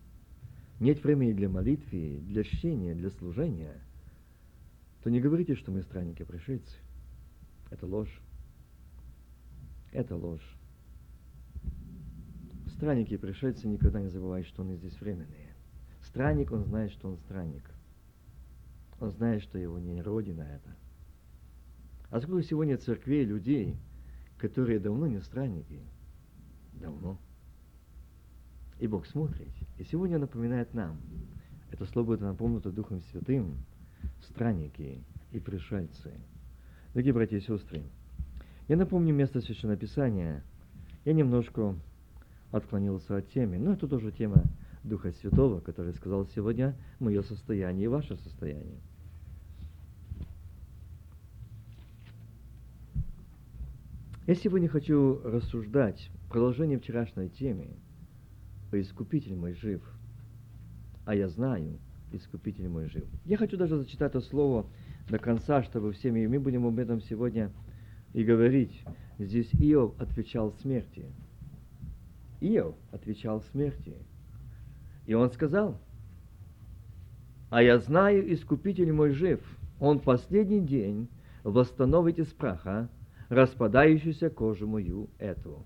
нет 0.80 1.04
времени 1.04 1.34
для 1.34 1.50
молитвы, 1.50 2.20
для 2.24 2.44
чтения, 2.44 2.94
для 2.94 3.10
служения, 3.10 3.82
то 5.04 5.10
не 5.10 5.20
говорите, 5.20 5.56
что 5.56 5.72
мы 5.72 5.82
странники, 5.82 6.24
пришельцы. 6.24 6.76
Это 7.70 7.86
ложь. 7.86 8.22
Это 9.92 10.16
ложь. 10.16 10.58
Странники 12.70 13.16
и 13.16 13.18
пришельцы 13.18 13.68
никогда 13.68 14.00
не 14.00 14.10
забывают, 14.10 14.48
что 14.48 14.62
они 14.62 14.76
здесь 14.76 15.00
временные. 15.02 15.56
Странник, 16.02 16.52
он 16.52 16.64
знает, 16.64 16.92
что 16.92 17.10
он 17.10 17.18
странник. 17.18 17.64
Он 19.00 19.12
знает, 19.12 19.42
что 19.44 19.58
его 19.58 19.80
не 19.80 20.02
родина 20.02 20.42
это. 20.42 20.76
А 22.10 22.22
сколько 22.22 22.44
сегодня 22.44 22.78
церквей, 22.78 23.26
людей, 23.26 23.76
которые 24.38 24.80
давно 24.80 25.08
не 25.08 25.22
странники– 25.22 25.82
давно. 26.80 27.18
И 28.80 28.88
Бог 28.88 29.06
смотрит. 29.08 29.50
И 29.78 29.84
сегодня 29.84 30.20
напоминает 30.20 30.74
нам, 30.74 30.98
это 31.72 31.86
слово 31.86 32.08
будет 32.08 32.22
напомнуто 32.22 32.72
Духом 32.72 33.02
Святым, 33.12 33.58
странники 34.22 35.04
и 35.32 35.40
пришельцы. 35.40 36.14
Дорогие 36.94 37.14
братья 37.14 37.38
и 37.38 37.42
сестры, 37.42 37.84
я 38.68 38.78
напомню 38.78 39.14
место 39.14 39.42
Священного 39.42 39.78
Писания. 39.78 40.44
Я 41.06 41.14
немножко 41.14 41.76
отклонился 42.52 43.18
от 43.18 43.30
темы, 43.32 43.58
но 43.58 43.74
это 43.74 43.88
тоже 43.88 44.12
тема 44.12 44.44
Духа 44.84 45.12
Святого, 45.12 45.60
который 45.60 45.94
сказал 45.94 46.26
сегодня 46.28 46.76
мое 47.00 47.22
состояние 47.24 47.86
и 47.86 47.88
ваше 47.88 48.18
состояние. 48.18 48.80
Я 54.28 54.36
сегодня 54.36 54.68
хочу 54.68 55.22
рассуждать 55.24 56.12
продолжение 56.30 56.78
вчерашней 56.78 57.30
темы. 57.30 57.70
Искупитель 58.74 59.38
мой 59.38 59.54
жив, 59.54 59.82
а 61.06 61.16
я 61.16 61.30
знаю, 61.30 61.80
Искупитель 62.12 62.68
мой 62.68 62.90
жив. 62.90 63.06
Я 63.24 63.38
хочу 63.38 63.56
даже 63.56 63.78
зачитать 63.78 64.10
это 64.10 64.20
слово 64.20 64.70
до 65.10 65.18
конца, 65.18 65.64
чтобы 65.64 65.94
всеми, 65.94 66.20
и 66.20 66.28
мы 66.28 66.42
будем 66.42 66.66
об 66.66 66.78
этом 66.78 67.00
сегодня 67.00 67.54
и 68.12 68.26
говорить. 68.26 68.84
Здесь 69.18 69.50
Иов 69.54 69.98
отвечал 69.98 70.52
смерти. 70.60 71.06
Иов 72.42 72.76
отвечал 72.92 73.42
смерти. 73.44 73.96
И 75.06 75.14
он 75.14 75.32
сказал, 75.32 75.80
а 77.50 77.64
я 77.64 77.80
знаю, 77.80 78.34
Искупитель 78.34 78.92
мой 78.92 79.12
жив, 79.12 79.40
он 79.80 80.02
последний 80.02 80.60
день 80.60 81.08
восстановит 81.46 82.20
из 82.20 82.28
праха 82.34 82.90
распадающуюся 83.30 84.30
кожу 84.30 84.68
мою 84.68 85.10
эту. 85.20 85.66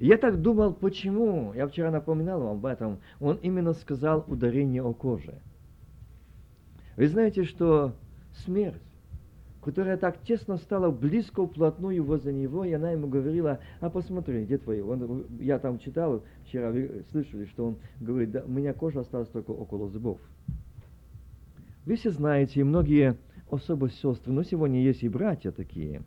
Я 0.00 0.18
так 0.18 0.40
думал, 0.40 0.74
почему, 0.74 1.52
я 1.54 1.66
вчера 1.66 1.90
напоминал 1.90 2.40
вам 2.40 2.56
об 2.58 2.66
этом, 2.66 2.98
он 3.20 3.36
именно 3.36 3.72
сказал 3.74 4.24
ударение 4.26 4.82
о 4.82 4.92
коже. 4.92 5.40
Вы 6.96 7.08
знаете, 7.08 7.44
что 7.44 7.94
смерть, 8.44 8.82
которая 9.62 9.96
так 9.96 10.20
тесно 10.22 10.56
стала 10.58 10.90
близко, 10.90 11.46
вплотную 11.46 12.04
возле 12.04 12.32
него, 12.32 12.64
и 12.64 12.72
она 12.72 12.90
ему 12.90 13.06
говорила, 13.06 13.60
а 13.80 13.88
посмотри, 13.88 14.44
где 14.44 14.58
твои? 14.58 14.80
Он, 14.80 15.26
я 15.40 15.58
там 15.58 15.78
читал, 15.78 16.22
вчера 16.44 16.70
вы 16.70 17.04
слышали, 17.10 17.46
что 17.46 17.68
он 17.68 17.76
говорит, 18.00 18.32
да, 18.32 18.42
у 18.44 18.50
меня 18.50 18.74
кожа 18.74 19.00
осталась 19.00 19.28
только 19.28 19.52
около 19.52 19.88
зубов. 19.88 20.20
Вы 21.86 21.96
все 21.96 22.10
знаете, 22.10 22.60
и 22.60 22.64
многие 22.64 23.16
особо 23.50 23.88
сестры, 23.90 24.32
но 24.32 24.42
сегодня 24.42 24.82
есть 24.82 25.02
и 25.02 25.08
братья 25.08 25.50
такие, 25.50 26.02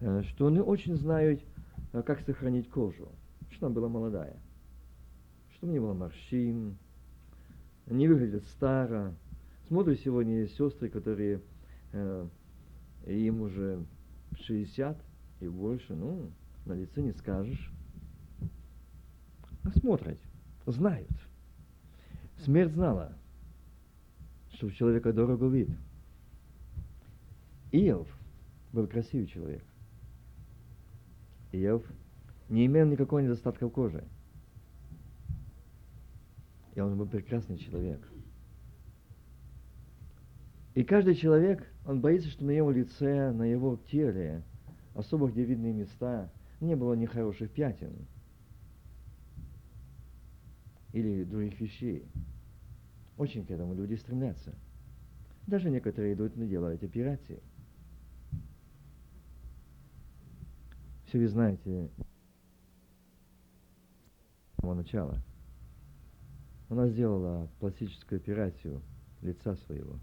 что 0.00 0.46
они 0.46 0.60
очень 0.60 0.96
знают, 0.96 1.40
э, 1.92 2.02
как 2.02 2.20
сохранить 2.20 2.68
кожу 2.70 3.08
что 3.50 3.66
она 3.66 3.74
была 3.74 3.88
молодая, 3.88 4.36
чтобы 5.54 5.72
не 5.72 5.80
было 5.80 5.94
морщин, 5.94 6.76
не 7.86 8.08
выглядит 8.08 8.44
старо. 8.46 9.14
Смотрю, 9.66 9.96
сегодня 9.96 10.46
сестры, 10.46 10.88
которые 10.88 11.42
э, 11.92 12.28
им 13.06 13.42
уже 13.42 13.84
60 14.40 14.96
и 15.40 15.48
больше, 15.48 15.94
ну, 15.94 16.30
на 16.64 16.74
лице 16.74 17.02
не 17.02 17.12
скажешь. 17.12 17.72
А 19.64 19.70
смотрят, 19.72 20.18
знают. 20.66 21.10
Смерть 22.38 22.72
знала, 22.72 23.12
что 24.52 24.66
у 24.66 24.70
человека 24.70 25.12
дорого 25.12 25.48
вид. 25.48 25.68
Иов 27.72 28.08
был 28.72 28.86
красивый 28.86 29.26
человек. 29.26 29.64
Иов 31.52 31.82
не 32.48 32.66
имел 32.66 32.86
никакого 32.86 33.20
недостатка 33.20 33.68
в 33.68 33.72
коже. 33.72 34.04
И 36.74 36.80
он 36.80 36.96
был 36.96 37.06
прекрасный 37.06 37.58
человек. 37.58 38.00
И 40.74 40.84
каждый 40.84 41.14
человек, 41.14 41.66
он 41.84 42.00
боится, 42.00 42.28
что 42.28 42.44
на 42.44 42.50
его 42.50 42.70
лице, 42.70 43.32
на 43.32 43.42
его 43.42 43.76
теле, 43.90 44.44
особо 44.94 45.28
где 45.28 45.44
видные 45.44 45.72
места, 45.72 46.30
не 46.60 46.76
было 46.76 46.94
нехороших 46.94 47.50
пятен 47.50 48.06
или 50.92 51.24
других 51.24 51.60
вещей. 51.60 52.06
Очень 53.16 53.44
к 53.44 53.50
этому 53.50 53.74
люди 53.74 53.94
стремятся. 53.94 54.54
Даже 55.46 55.70
некоторые 55.70 56.14
идут 56.14 56.36
на 56.36 56.46
делать 56.46 56.82
операции. 56.82 57.42
Все 61.08 61.18
вы 61.18 61.28
знаете 61.28 61.88
с 64.52 64.60
самого 64.60 64.74
начала. 64.74 65.18
Она 66.68 66.86
сделала 66.88 67.48
пластическую 67.60 68.20
операцию 68.20 68.82
лица 69.22 69.56
своего. 69.56 69.98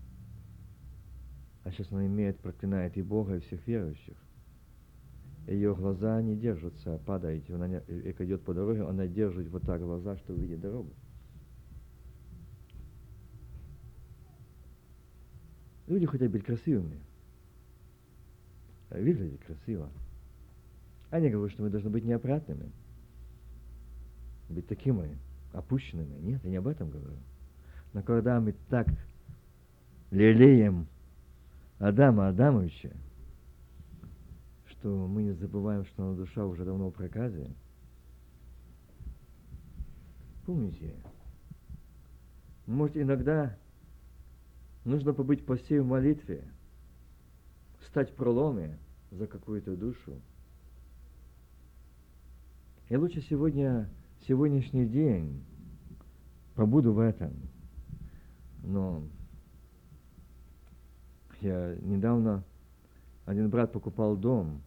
А 1.63 1.69
сейчас 1.69 1.91
она 1.91 2.07
имеет, 2.07 2.39
проклинает 2.39 2.97
и 2.97 3.03
Бога, 3.03 3.35
и 3.35 3.39
всех 3.39 3.67
верующих. 3.67 4.17
Ее 5.45 5.75
глаза 5.75 6.19
не 6.23 6.35
держатся, 6.35 6.97
падает. 7.05 7.47
Она 7.51 7.67
не, 7.67 7.77
идет 7.77 8.41
по 8.41 8.55
дороге, 8.55 8.81
она 8.81 9.05
держит 9.05 9.47
вот 9.49 9.61
так 9.61 9.81
глаза, 9.81 10.17
что 10.17 10.33
увидит 10.33 10.59
дорогу. 10.59 10.91
Люди 15.85 16.07
хотят 16.07 16.31
быть 16.31 16.43
красивыми. 16.43 16.99
Выглядеть 18.89 19.41
красиво. 19.41 19.91
Они 21.09 21.29
говорят, 21.29 21.53
что 21.53 21.63
мы 21.63 21.69
должны 21.69 21.89
быть 21.89 22.03
неопрятными. 22.03 22.71
Быть 24.49 24.67
такими 24.67 25.17
опущенными. 25.53 26.17
Нет, 26.19 26.43
я 26.43 26.49
не 26.49 26.57
об 26.57 26.67
этом 26.67 26.89
говорю. 26.89 27.17
Но 27.93 28.03
когда 28.03 28.39
мы 28.39 28.53
так 28.69 28.87
лелеем 30.11 30.87
Адама 31.79 32.27
Адамовича, 32.27 32.91
что 34.67 35.07
мы 35.07 35.23
не 35.23 35.31
забываем, 35.31 35.85
что 35.85 36.03
наша 36.03 36.17
душа 36.17 36.45
уже 36.45 36.63
давно 36.63 36.89
в 36.89 36.93
проказе, 36.93 37.49
помните, 40.45 40.93
может 42.67 42.97
иногда 42.97 43.57
нужно 44.83 45.13
побыть 45.13 45.41
в 45.41 45.45
посте 45.45 45.81
в 45.81 45.87
молитве, 45.87 46.43
стать 47.87 48.15
проломе 48.15 48.77
за 49.11 49.27
какую-то 49.27 49.75
душу. 49.75 50.19
И 52.87 52.95
лучше 52.95 53.21
сегодня, 53.21 53.89
сегодняшний 54.27 54.85
день 54.85 55.43
побуду 56.53 56.93
в 56.93 56.99
этом. 56.99 57.33
Но 58.63 59.01
я 61.41 61.75
недавно, 61.81 62.43
один 63.25 63.49
брат 63.49 63.71
покупал 63.71 64.15
дом, 64.15 64.61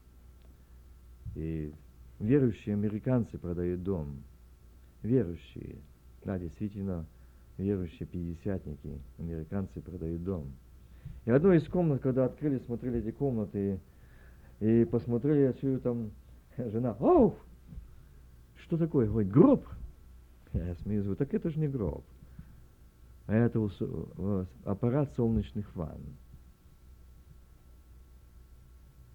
и 1.36 1.72
верующие 2.18 2.74
американцы 2.74 3.38
продают 3.38 3.84
дом. 3.84 4.24
Верующие, 5.04 5.76
да, 6.24 6.40
действительно, 6.40 7.06
верующие 7.56 8.08
пятидесятники, 8.08 8.98
американцы 9.18 9.80
продают 9.80 10.24
дом. 10.24 10.46
И 11.24 11.30
одну 11.30 11.52
из 11.52 11.64
комнат, 11.68 12.02
когда 12.02 12.24
открыли, 12.24 12.58
смотрели 12.66 12.98
эти 12.98 13.12
комнаты, 13.12 13.78
и 14.58 14.84
посмотрели, 14.90 15.42
я 15.42 15.52
чую 15.52 15.78
там 15.78 16.10
жена, 16.56 16.96
оу, 16.98 17.36
что 18.68 18.76
такое? 18.76 19.06
Говорит, 19.06 19.32
гроб. 19.32 19.66
Я 20.52 20.74
смеюсь, 20.74 21.04
говорю, 21.04 21.16
так 21.16 21.32
это 21.32 21.48
же 21.48 21.58
не 21.58 21.68
гроб. 21.68 22.04
А 23.26 23.34
это 23.34 23.66
аппарат 24.64 25.10
солнечных 25.16 25.74
ванн. 25.74 26.02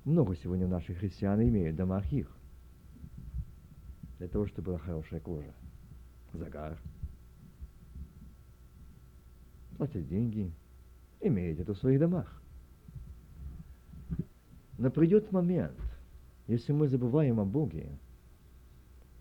Много 0.06 0.36
сегодня 0.36 0.68
наших 0.68 0.98
христиан 0.98 1.40
имеют 1.44 1.76
в 1.76 1.78
домах 1.78 2.12
их. 2.12 2.36
Для 4.18 4.28
того, 4.28 4.48
чтобы 4.48 4.72
была 4.72 4.80
хорошая 4.80 5.20
кожа. 5.20 5.54
Загар. 6.34 6.80
Платят 9.78 10.08
деньги. 10.08 10.52
Имеют 11.22 11.60
это 11.60 11.76
в 11.76 11.78
своих 11.78 12.00
домах. 12.00 12.42
Но 14.80 14.90
придет 14.90 15.32
момент, 15.32 15.80
если 16.48 16.74
мы 16.74 16.88
забываем 16.88 17.40
о 17.40 17.46
Боге, 17.46 18.00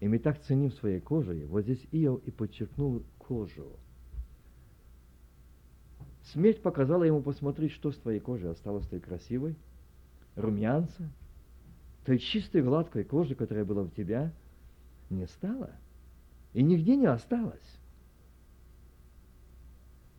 и 0.02 0.08
мы 0.08 0.18
так 0.18 0.40
ценим 0.40 0.72
своей 0.72 0.98
кожей, 0.98 1.44
вот 1.44 1.62
здесь 1.62 1.86
Иов 1.92 2.20
и 2.26 2.32
подчеркнул 2.32 3.04
кожу. 3.18 3.68
Смерть 6.24 6.60
показала 6.60 7.04
ему 7.04 7.22
посмотреть, 7.22 7.70
что 7.70 7.92
с 7.92 7.96
твоей 7.98 8.18
кожей 8.18 8.50
осталось 8.50 8.84
той 8.88 8.98
красивой, 8.98 9.54
румянца, 10.34 11.08
той 12.04 12.18
чистой 12.18 12.62
гладкой 12.62 13.04
кожи, 13.04 13.36
которая 13.36 13.64
была 13.64 13.82
у 13.82 13.88
тебя, 13.90 14.32
не 15.08 15.28
стало. 15.28 15.70
И 16.52 16.64
нигде 16.64 16.96
не 16.96 17.06
осталось. 17.06 17.78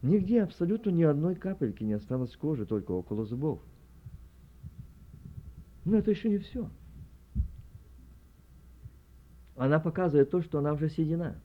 Нигде 0.01 0.43
абсолютно 0.43 0.91
ни 0.91 1.03
одной 1.03 1.35
капельки 1.35 1.83
не 1.83 1.95
осталось 1.95 2.33
кожи, 2.37 2.65
только 2.65 2.91
около 2.91 3.25
зубов. 3.25 3.59
Но 5.83 5.97
это 5.97 6.11
еще 6.11 6.29
не 6.29 6.37
все. 6.37 6.69
Она 9.55 9.79
показывает 9.79 10.31
то, 10.31 10.41
что 10.41 10.59
она 10.59 10.73
уже 10.73 10.89
съедена. 10.89 11.35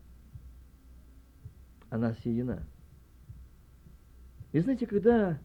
Она 1.91 2.15
съедена. 2.15 2.63
И 4.53 4.61
знаете, 4.61 4.87
когда 4.87 5.39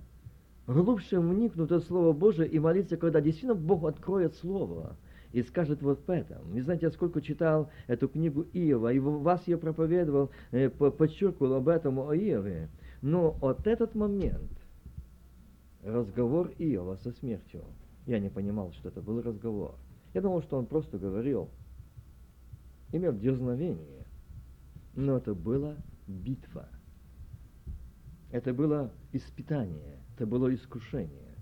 глубже 0.67 1.19
вникнут 1.19 1.71
в 1.71 1.80
Слово 1.82 2.13
Божие 2.13 2.47
и 2.47 2.60
молиться, 2.60 2.97
когда 2.97 3.19
действительно 3.21 3.56
Бог 3.56 3.84
откроет 3.86 4.36
Слово 4.36 4.95
и 5.34 5.41
скажет 5.41 5.82
вот 5.82 5.99
в 6.06 6.10
этом. 6.10 6.56
И 6.56 6.62
знаете, 6.62 6.86
я 6.86 6.91
сколько 6.91 7.21
читал 7.21 7.69
эту 7.88 8.08
книгу 8.08 8.45
Иова, 8.54 8.93
и 8.93 8.99
вас 8.99 9.41
я 9.47 9.58
проповедовал, 9.58 10.30
э, 10.52 10.69
подчеркивал 10.69 11.56
об 11.56 11.67
этом 11.67 11.99
о 11.99 12.15
Иове. 12.15 12.69
Но 13.02 13.32
вот 13.32 13.67
этот 13.67 13.95
момент, 13.95 14.52
разговор 15.84 16.52
Иова 16.60 16.95
со 16.95 17.12
смертью, 17.12 17.63
я 18.06 18.19
не 18.19 18.30
понимал, 18.30 18.71
что 18.73 18.89
это 18.89 19.02
был 19.02 19.21
разговор. 19.21 19.76
Я 20.13 20.21
думал, 20.21 20.41
что 20.43 20.58
он 20.58 20.65
просто 20.65 20.97
говорил, 20.97 21.49
имел 22.93 23.13
дерзновение, 23.17 24.06
но 24.95 25.17
это 25.17 25.34
была 25.34 25.75
битва. 26.08 26.69
Это 28.32 28.53
было 28.53 28.91
испытание, 29.12 29.99
это 30.13 30.25
было 30.25 30.53
искушение, 30.53 31.38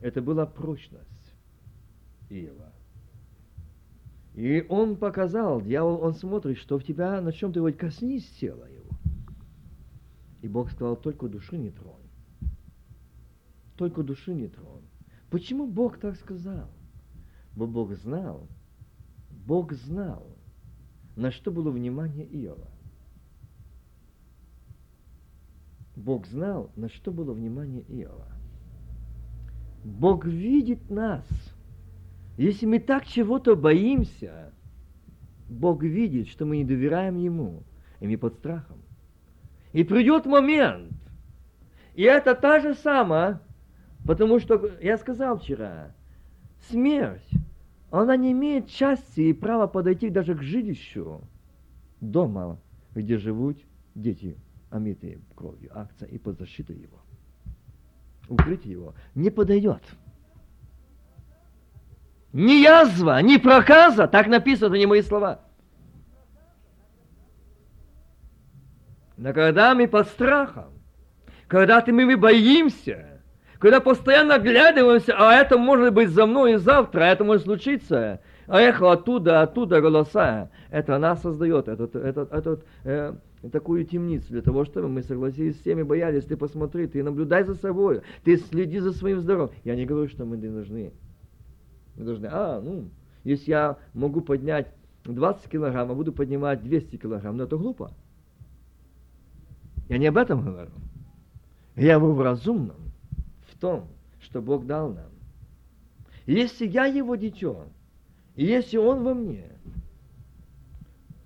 это 0.00 0.20
была 0.20 0.44
прочность 0.46 1.34
Иова. 2.28 2.72
И 4.34 4.64
он 4.68 4.96
показал, 4.96 5.60
дьявол, 5.60 6.02
он 6.02 6.14
смотрит, 6.14 6.58
что 6.58 6.78
в 6.78 6.84
тебя 6.84 7.20
на 7.20 7.32
чем-то 7.32 7.60
вот 7.60 7.76
коснись 7.76 8.28
тела 8.40 8.66
его. 8.66 8.90
И 10.40 10.48
Бог 10.48 10.70
сказал, 10.70 10.96
только 10.96 11.28
души 11.28 11.58
не 11.58 11.70
тронь. 11.70 11.92
Только 13.76 14.02
души 14.02 14.34
не 14.34 14.48
тронь. 14.48 14.82
Почему 15.30 15.66
Бог 15.66 15.98
так 15.98 16.16
сказал? 16.16 16.68
Бо 17.54 17.66
Бог 17.66 17.94
знал, 17.94 18.48
Бог 19.30 19.72
знал, 19.72 20.26
на 21.16 21.30
что 21.30 21.50
было 21.50 21.70
внимание 21.70 22.26
Иова. 22.26 22.68
Бог 25.94 26.26
знал, 26.26 26.70
на 26.76 26.88
что 26.88 27.12
было 27.12 27.32
внимание 27.32 27.82
Иова. 27.82 28.28
Бог 29.84 30.24
видит 30.24 30.90
нас. 30.90 31.26
Если 32.38 32.66
мы 32.66 32.78
так 32.78 33.06
чего-то 33.06 33.56
боимся, 33.56 34.52
Бог 35.48 35.82
видит, 35.82 36.28
что 36.28 36.46
мы 36.46 36.58
не 36.58 36.64
доверяем 36.64 37.18
Ему, 37.18 37.62
и 38.00 38.06
мы 38.06 38.16
под 38.16 38.34
страхом. 38.34 38.78
И 39.72 39.84
придет 39.84 40.24
момент, 40.24 40.92
и 41.94 42.02
это 42.02 42.34
та 42.34 42.60
же 42.60 42.74
самая, 42.74 43.40
потому 44.06 44.38
что 44.38 44.70
я 44.80 44.96
сказал 44.96 45.38
вчера, 45.38 45.94
смерть 46.70 47.28
она 48.00 48.16
не 48.16 48.32
имеет 48.32 48.68
части 48.68 49.20
и 49.20 49.32
права 49.34 49.66
подойти 49.66 50.08
даже 50.08 50.34
к 50.34 50.42
жилищу 50.42 51.20
дома, 52.00 52.58
где 52.94 53.18
живут 53.18 53.58
дети, 53.94 54.38
омитые 54.70 55.20
кровью 55.34 55.70
акция 55.78 56.08
и 56.08 56.16
под 56.16 56.38
защитой 56.38 56.76
его. 56.76 56.98
Укрыть 58.30 58.64
его 58.64 58.94
не 59.14 59.28
подойдет. 59.28 59.82
Ни 62.32 62.62
язва, 62.62 63.20
ни 63.20 63.36
проказа, 63.36 64.08
так 64.08 64.26
написано, 64.26 64.74
не 64.76 64.86
мои 64.86 65.02
слова. 65.02 65.42
Но 69.18 69.34
когда 69.34 69.74
мы 69.74 69.86
под 69.86 70.08
страхом, 70.08 70.72
когда 71.46 71.84
мы 71.86 72.16
боимся, 72.16 73.11
когда 73.62 73.80
постоянно 73.80 74.34
оглядываемся, 74.34 75.14
а 75.16 75.34
это 75.34 75.56
может 75.56 75.94
быть 75.94 76.08
за 76.08 76.26
мной 76.26 76.54
и 76.54 76.56
завтра, 76.56 77.02
а 77.04 77.06
это 77.06 77.22
может 77.22 77.44
случиться, 77.44 78.20
а 78.48 78.60
эхо 78.60 78.90
оттуда, 78.90 79.40
оттуда 79.40 79.80
голоса, 79.80 80.50
это 80.68 80.96
она 80.96 81.14
создает, 81.14 81.68
этот, 81.68 81.94
этот, 81.94 82.32
этот, 82.32 82.64
э, 82.82 83.14
такую 83.52 83.84
темницу 83.84 84.26
для 84.30 84.42
того, 84.42 84.64
чтобы 84.64 84.88
мы 84.88 85.04
согласились 85.04 85.56
с 85.60 85.62
теми, 85.62 85.84
боялись, 85.84 86.24
ты 86.24 86.36
посмотри, 86.36 86.88
ты 86.88 87.04
наблюдай 87.04 87.44
за 87.44 87.54
собой, 87.54 88.00
ты 88.24 88.36
следи 88.36 88.80
за 88.80 88.90
своим 88.90 89.20
здоровьем. 89.20 89.54
Я 89.62 89.76
не 89.76 89.86
говорю, 89.86 90.08
что 90.08 90.24
мы 90.24 90.38
не 90.38 90.48
должны. 90.48 90.90
Мы 91.94 92.04
должны, 92.04 92.26
а, 92.32 92.60
ну, 92.60 92.90
если 93.22 93.52
я 93.52 93.76
могу 93.94 94.22
поднять 94.22 94.74
20 95.04 95.48
килограмм, 95.48 95.88
а 95.92 95.94
буду 95.94 96.12
поднимать 96.12 96.64
200 96.64 96.96
килограмм, 96.96 97.36
но 97.36 97.44
это 97.44 97.56
глупо. 97.56 97.92
Я 99.88 99.98
не 99.98 100.08
об 100.08 100.16
этом 100.16 100.42
говорю. 100.42 100.72
Я 101.76 102.00
говорю 102.00 102.14
в 102.14 102.22
разумном, 102.22 102.81
том, 103.62 103.86
что 104.20 104.42
Бог 104.42 104.66
дал 104.66 104.88
нам. 104.88 105.06
Если 106.26 106.66
я 106.66 106.86
его 106.86 107.14
дитё, 107.14 107.66
и 108.34 108.44
если 108.44 108.76
он 108.76 109.04
во 109.04 109.14
мне, 109.14 109.46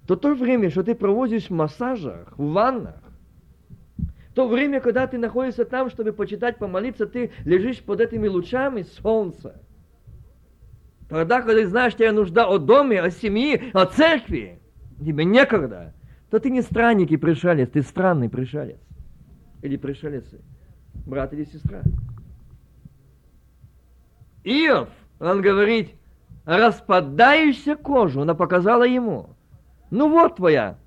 то 0.06 0.16
то 0.16 0.34
время, 0.34 0.70
что 0.70 0.84
ты 0.84 0.94
проводишь 0.94 1.46
в 1.46 1.54
массажах, 1.54 2.38
в 2.38 2.52
ваннах, 2.52 3.02
то 4.34 4.46
время, 4.46 4.80
когда 4.80 5.06
ты 5.06 5.16
находишься 5.16 5.64
там, 5.64 5.88
чтобы 5.88 6.12
почитать, 6.12 6.58
помолиться, 6.58 7.06
ты 7.06 7.30
лежишь 7.44 7.80
под 7.80 8.02
этими 8.02 8.28
лучами 8.28 8.82
солнца. 8.82 9.58
Тогда, 11.08 11.40
когда 11.40 11.62
ты 11.62 11.66
знаешь, 11.68 11.94
тебе 11.94 12.12
нужда 12.12 12.46
о 12.46 12.58
доме, 12.58 13.00
о 13.00 13.10
семье, 13.10 13.70
о 13.72 13.86
церкви, 13.86 14.60
тебе 15.00 15.24
некогда, 15.24 15.94
то 16.30 16.38
ты 16.38 16.50
не 16.50 16.60
странник 16.60 17.10
и 17.12 17.16
пришелец, 17.16 17.70
ты 17.70 17.80
странный 17.80 18.28
пришелец. 18.28 18.78
Или 19.62 19.78
пришелец, 19.78 20.24
брат 21.06 21.32
или 21.32 21.44
сестра. 21.44 21.80
Иов, 24.46 24.88
он 25.18 25.42
говорит, 25.42 25.90
распадающуюся 26.44 27.74
кожу, 27.74 28.22
она 28.22 28.36
показала 28.36 28.84
ему. 28.84 29.30
Ну 29.90 30.08
вот 30.08 30.36
твоя 30.36 30.78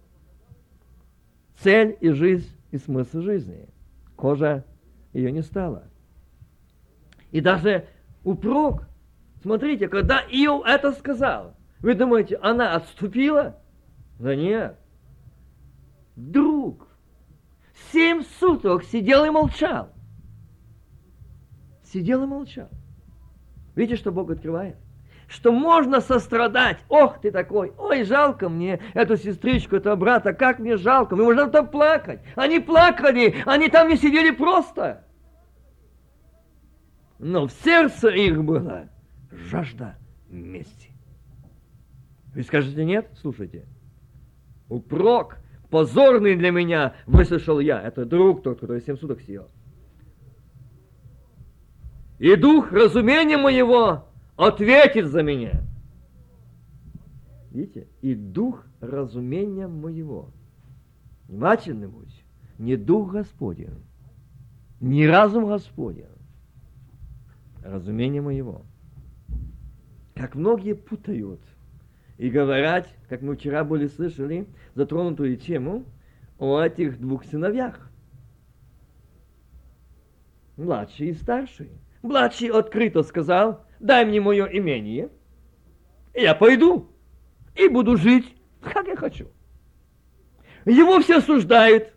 цель 1.58 1.98
и 2.00 2.10
жизнь, 2.12 2.50
и 2.72 2.78
смысл 2.78 3.20
жизни. 3.20 3.68
Кожа 4.16 4.64
ее 5.12 5.34
не 5.34 5.42
стала. 5.42 5.84
И 7.32 7.42
даже 7.42 7.86
упрок, 8.24 8.88
смотрите, 9.42 9.90
когда 9.90 10.22
Иов 10.22 10.66
это 10.66 10.94
сказал, 10.94 11.54
вы 11.80 11.96
думаете, 11.96 12.38
она 12.38 12.76
отступила? 12.76 13.62
Да 14.20 14.36
нет. 14.36 14.80
Друг 16.16 16.88
семь 17.92 18.24
суток 18.40 18.86
сидел 18.86 19.26
и 19.26 19.30
молчал. 19.30 19.90
Сидел 21.84 22.24
и 22.24 22.28
молчал. 22.28 22.70
Видите, 23.80 23.98
что 23.98 24.12
Бог 24.12 24.30
открывает? 24.30 24.76
Что 25.30 25.54
можно 25.54 26.02
сострадать. 26.02 26.80
Ох, 26.90 27.22
ты 27.22 27.32
такой. 27.32 27.72
Ой, 27.78 28.04
жалко 28.04 28.50
мне 28.50 28.82
эту 28.94 29.16
сестричку, 29.16 29.78
этого 29.78 29.96
брата. 29.96 30.34
Как 30.34 30.60
мне 30.60 30.76
жалко. 30.76 31.16
Мы 31.16 31.24
можем 31.24 31.50
там 31.50 31.70
плакать. 31.70 32.20
Они 32.36 32.60
плакали. 32.60 33.36
Они 33.46 33.70
там 33.70 33.88
не 33.88 33.96
сидели 33.96 34.32
просто. 34.32 35.06
Но 37.20 37.48
в 37.48 37.54
сердце 37.54 38.10
их 38.10 38.44
была 38.44 38.90
жажда 39.32 39.96
мести. 40.28 40.90
Вы 42.36 42.44
скажете 42.44 42.84
нет? 42.84 43.08
Слушайте. 43.22 43.66
Упрок, 44.68 45.38
позорный 45.70 46.36
для 46.36 46.52
меня, 46.52 46.96
выслушал 47.08 47.62
я. 47.62 47.82
Это 47.82 48.04
друг 48.04 48.44
тот, 48.44 48.60
который 48.60 48.82
семь 48.82 48.98
суток 48.98 49.22
съел 49.22 49.50
и 52.20 52.36
дух 52.36 52.72
разумения 52.72 53.38
моего 53.38 54.06
ответит 54.36 55.08
за 55.08 55.24
меня. 55.24 55.64
Видите? 57.52 57.88
И 58.02 58.14
дух 58.14 58.66
разумения 58.82 59.68
моего. 59.68 60.30
Внимательный 61.28 61.88
будь. 61.88 62.24
Не 62.58 62.76
дух 62.76 63.14
Господень, 63.14 63.82
не 64.82 65.08
разум 65.08 65.46
Господень, 65.46 66.06
разумение 67.64 68.22
моего. 68.22 68.64
Как 70.14 70.36
многие 70.36 70.74
путают 70.74 71.40
и 72.18 72.30
говорят, 72.30 72.90
как 73.08 73.22
мы 73.22 73.38
вчера 73.38 73.64
были 73.64 73.88
слышали, 73.88 74.46
затронутую 74.76 75.38
тему 75.38 75.86
о 76.38 76.62
этих 76.62 77.00
двух 77.00 77.24
сыновьях. 77.24 77.90
Младший 80.58 81.10
и 81.10 81.14
старший. 81.14 81.70
Младший 82.02 82.48
открыто 82.48 83.04
сказал, 83.04 83.66
дай 83.80 84.06
мне 84.06 84.22
мое 84.22 84.46
имение, 84.46 85.10
я 86.14 86.34
пойду 86.34 86.90
и 87.56 87.68
буду 87.68 87.98
жить, 87.98 88.36
как 88.62 88.88
я 88.88 88.96
хочу. 88.96 89.28
Его 90.66 91.00
все 91.00 91.18
осуждают, 91.18 91.94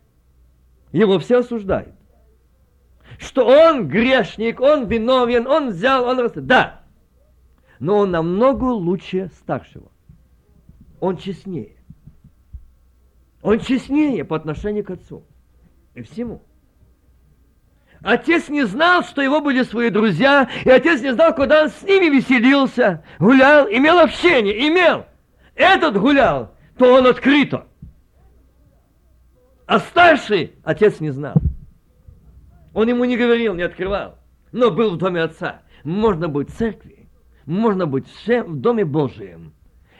его 0.92 1.18
все 1.18 1.38
осуждают. 1.38 1.94
Что 3.18 3.46
он 3.46 3.88
грешник, 3.88 4.60
он 4.60 4.86
виновен, 4.86 5.46
он 5.46 5.70
взял, 5.70 6.04
он. 6.04 6.30
Да, 6.34 6.82
но 7.78 7.98
он 7.98 8.10
намного 8.10 8.64
лучше 8.64 9.30
старшего. 9.40 9.90
Он 11.00 11.16
честнее. 11.16 11.76
Он 13.42 13.58
честнее 13.58 14.24
по 14.24 14.36
отношению 14.36 14.84
к 14.84 14.90
отцу 14.90 15.24
и 15.94 16.02
всему. 16.02 16.42
Отец 18.02 18.48
не 18.48 18.64
знал, 18.66 19.04
что 19.04 19.22
его 19.22 19.40
были 19.40 19.62
свои 19.62 19.90
друзья, 19.90 20.48
и 20.64 20.70
отец 20.70 21.00
не 21.02 21.14
знал, 21.14 21.34
куда 21.34 21.64
он 21.64 21.68
с 21.70 21.82
ними 21.82 22.16
веселился, 22.16 23.04
гулял, 23.18 23.68
имел 23.68 24.00
общение, 24.00 24.68
имел. 24.68 25.06
Этот 25.54 25.96
гулял, 25.98 26.54
то 26.76 26.94
он 26.94 27.06
открыто. 27.06 27.66
А 29.66 29.78
старший 29.78 30.52
отец 30.64 30.98
не 31.00 31.10
знал. 31.10 31.34
Он 32.74 32.88
ему 32.88 33.04
не 33.04 33.16
говорил, 33.16 33.54
не 33.54 33.62
открывал, 33.62 34.18
но 34.50 34.70
был 34.70 34.90
в 34.90 34.98
доме 34.98 35.22
отца. 35.22 35.62
Можно 35.84 36.28
быть 36.28 36.50
в 36.50 36.56
церкви, 36.56 37.08
можно 37.46 37.86
быть 37.86 38.06
в 38.08 38.56
доме 38.56 38.84
Божьем 38.84 39.52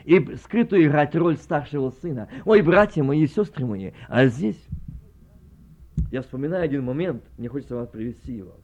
и 0.03 0.19
скрытую 0.43 0.85
играть 0.85 1.15
роль 1.15 1.37
старшего 1.37 1.91
сына. 1.91 2.27
Ой, 2.45 2.61
братья 2.61 3.03
мои, 3.03 3.25
сестры 3.27 3.65
мои, 3.65 3.91
а 4.09 4.25
здесь 4.25 4.61
я 6.11 6.21
вспоминаю 6.21 6.63
один 6.63 6.83
момент, 6.83 7.23
мне 7.37 7.49
хочется 7.49 7.75
вам 7.75 7.87
привести 7.87 8.33
его. 8.33 8.55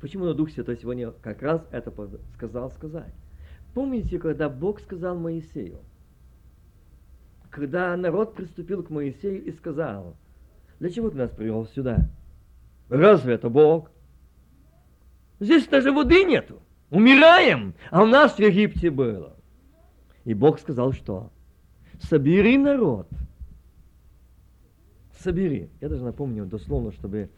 Почему 0.00 0.32
Дух 0.32 0.50
Святой 0.50 0.78
сегодня 0.78 1.10
как 1.10 1.42
раз 1.42 1.62
это 1.70 1.92
сказал 2.34 2.70
сказать? 2.70 3.12
Помните, 3.74 4.18
когда 4.18 4.48
Бог 4.48 4.80
сказал 4.80 5.18
Моисею, 5.18 5.80
когда 7.50 7.96
народ 7.96 8.34
приступил 8.34 8.82
к 8.82 8.90
Моисею 8.90 9.44
и 9.44 9.52
сказал, 9.52 10.16
для 10.78 10.90
чего 10.90 11.10
ты 11.10 11.18
нас 11.18 11.30
привел 11.30 11.66
сюда? 11.66 12.08
Разве 12.88 13.34
это 13.34 13.50
Бог? 13.50 13.90
Здесь 15.38 15.66
даже 15.66 15.92
воды 15.92 16.24
нету. 16.24 16.62
Умираем, 16.90 17.74
а 17.90 18.02
у 18.02 18.06
нас 18.06 18.32
в 18.32 18.38
Египте 18.38 18.90
было. 18.90 19.36
И 20.24 20.34
Бог 20.34 20.58
сказал, 20.58 20.92
что? 20.92 21.30
Собери 22.00 22.56
народ– 22.56 23.08
собери. 25.22 25.70
Я 25.80 25.88
даже 25.88 26.04
напомню 26.04 26.46
дословно, 26.46 26.92
чтобы 26.92 27.30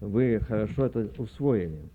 вы 0.00 0.40
хорошо 0.40 0.86
это 0.86 1.10
усвоили. 1.18 1.88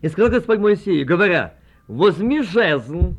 И 0.00 0.08
сказал 0.08 0.30
Господь 0.30 0.58
Моисею, 0.58 1.06
говоря, 1.06 1.54
возьми 1.86 2.42
жезл 2.42 3.14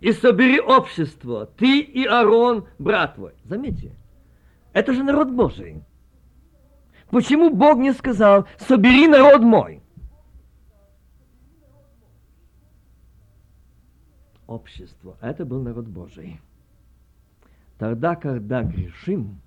и 0.00 0.12
собери 0.12 0.60
общество, 0.60 1.46
ты 1.46 1.80
и 1.80 2.04
Аарон, 2.04 2.66
брат 2.78 3.14
твой. 3.14 3.32
Заметьте, 3.44 3.92
это 4.72 4.92
же 4.92 5.02
народ 5.02 5.30
Божий. 5.30 5.82
Почему 7.10 7.50
Бог 7.50 7.78
не 7.78 7.92
сказал, 7.92 8.46
собери 8.58 9.08
народ 9.08 9.42
мой? 9.42 9.82
Общество. 14.46 15.16
Это 15.20 15.44
был 15.44 15.62
народ 15.62 15.86
Божий. 15.86 16.40
Тогда, 17.78 18.16
когда 18.16 18.62
грешим, 18.62 19.40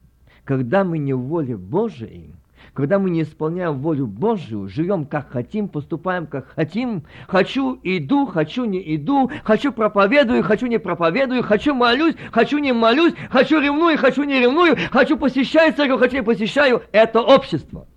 когда 0.46 0.84
мы 0.84 0.98
не 0.98 1.14
в 1.14 1.22
воле 1.22 1.58
Божией, 1.58 2.34
когда 2.74 2.98
мы 2.98 3.10
не 3.10 3.22
исполняем 3.22 3.80
волю 3.80 4.08
Божию, 4.08 4.68
живем 4.68 5.06
как 5.06 5.32
хотим, 5.32 5.68
поступаем 5.70 6.26
как 6.26 6.48
хотим, 6.56 7.04
хочу 7.28 7.80
иду, 7.84 8.26
хочу 8.26 8.66
не 8.66 8.96
иду, 8.96 9.30
хочу 9.44 9.72
проповедую, 9.72 10.44
хочу 10.44 10.66
не 10.66 10.80
проповедую, 10.80 11.44
хочу 11.44 11.76
молюсь, 11.76 12.16
хочу 12.32 12.58
не 12.58 12.74
молюсь, 12.74 13.14
хочу 13.30 13.60
ревную, 13.60 13.98
хочу 13.98 14.24
не 14.24 14.40
ревную, 14.40 14.76
хочу 14.92 15.18
посещаю 15.18 15.74
церковь, 15.74 16.00
хочу 16.00 16.16
не 16.16 16.24
посещаю, 16.24 16.82
это 16.92 17.22
общество. 17.22 17.88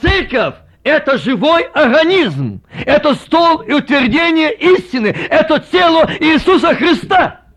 Церковь 0.00 0.54
это 0.84 1.18
живой 1.18 1.64
организм, 1.64 2.62
это 2.86 3.14
стол 3.14 3.60
и 3.60 3.72
утверждение 3.72 4.52
истины, 4.54 5.08
это 5.08 5.60
тело 5.60 6.08
Иисуса 6.18 6.74
Христа. 6.74 7.47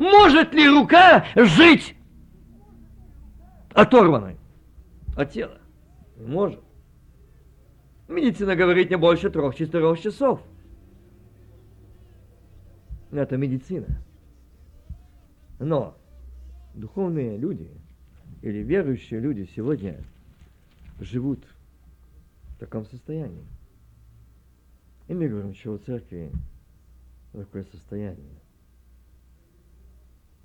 Может 0.00 0.54
ли 0.54 0.66
рука 0.66 1.26
жить 1.36 1.94
оторванной 3.74 4.38
от 5.14 5.30
тела? 5.30 5.60
Может. 6.16 6.58
Медицина 8.08 8.56
говорит 8.56 8.88
не 8.88 8.96
больше 8.96 9.28
трех-четырех 9.28 10.00
часов. 10.00 10.40
Это 13.10 13.36
медицина. 13.36 14.02
Но 15.58 15.94
духовные 16.72 17.36
люди 17.36 17.70
или 18.40 18.62
верующие 18.62 19.20
люди 19.20 19.50
сегодня 19.54 20.02
живут 20.98 21.44
в 22.54 22.58
таком 22.58 22.86
состоянии. 22.86 23.44
И 25.08 25.12
мы 25.12 25.28
говорим, 25.28 25.54
что 25.54 25.74
у 25.74 25.78
церкви 25.78 26.32
такое 27.32 27.64
состояние. 27.64 28.39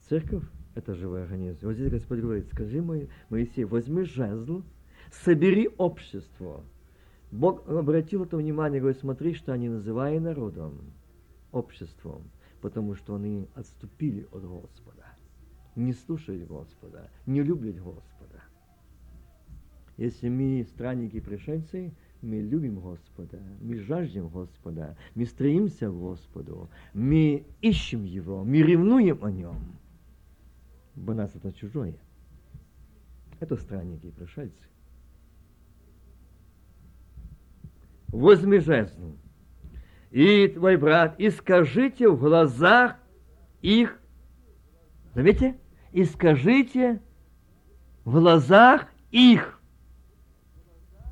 Церковь– 0.07 0.43
это 0.75 0.93
живой 0.93 1.23
организм. 1.23 1.65
Вот 1.65 1.73
здесь 1.73 1.89
Господь 1.89 2.19
говорит, 2.19 2.47
скажи 2.51 2.79
Моисей, 3.29 3.63
возьми 3.63 4.03
жезл, 4.03 4.61
собери 5.11 5.67
общество. 5.77 6.63
Бог 7.31 7.67
обратил 7.67 8.23
это 8.23 8.37
внимание, 8.37 8.79
говорит, 8.79 8.99
смотри, 8.99 9.33
что 9.33 9.51
они 9.51 9.67
называют 9.67 10.21
народом, 10.23 10.79
обществом, 11.51 12.21
потому 12.61 12.93
что 12.93 13.15
они 13.15 13.47
отступили 13.55 14.27
от 14.31 14.45
Господа, 14.45 15.05
не 15.75 15.93
слушают 15.93 16.47
Господа, 16.47 17.09
не 17.25 17.41
любят 17.41 17.77
Господа. 17.77 18.43
Если 19.97 20.29
мы 20.29 20.65
странники 20.69 21.17
и 21.17 21.21
пришельцы, 21.21 21.91
мы 22.21 22.41
любим 22.41 22.79
Господа, 22.79 23.39
мы 23.59 23.79
жаждем 23.79 24.27
Господа, 24.27 24.95
мы 25.15 25.25
стремимся 25.25 25.89
к 25.89 25.97
Господу, 25.97 26.69
мы 26.93 27.45
ищем 27.61 28.03
Его, 28.03 28.43
мы 28.43 28.57
ревнуем 28.61 29.23
о 29.23 29.31
Нем. 29.31 29.57
Бо 30.95 31.13
нас 31.13 31.35
это 31.35 31.51
чужое. 31.51 31.95
Это 33.39 33.57
странники 33.57 34.07
и 34.07 34.11
пришельцы. 34.11 34.65
Возьми 38.07 38.59
жезл, 38.59 39.17
и 40.09 40.47
твой 40.47 40.77
брат, 40.77 41.19
и 41.19 41.29
скажите 41.29 42.07
в 42.07 42.17
глазах 42.17 42.95
их, 43.61 43.99
заметьте, 45.13 45.59
и 45.91 46.05
скажите 46.05 47.01
в 48.05 48.13
глазах 48.13 48.87
их, 49.11 49.59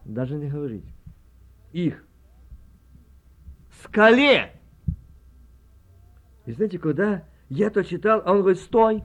даже 0.05 0.35
не 0.35 0.49
говорить, 0.49 0.85
их, 1.73 2.05
скале. 3.81 4.53
И 6.45 6.53
знаете, 6.53 6.79
когда 6.79 7.25
я 7.49 7.69
то 7.69 7.83
читал, 7.83 8.21
а 8.23 8.31
он 8.31 8.39
говорит, 8.39 8.61
стой. 8.61 9.03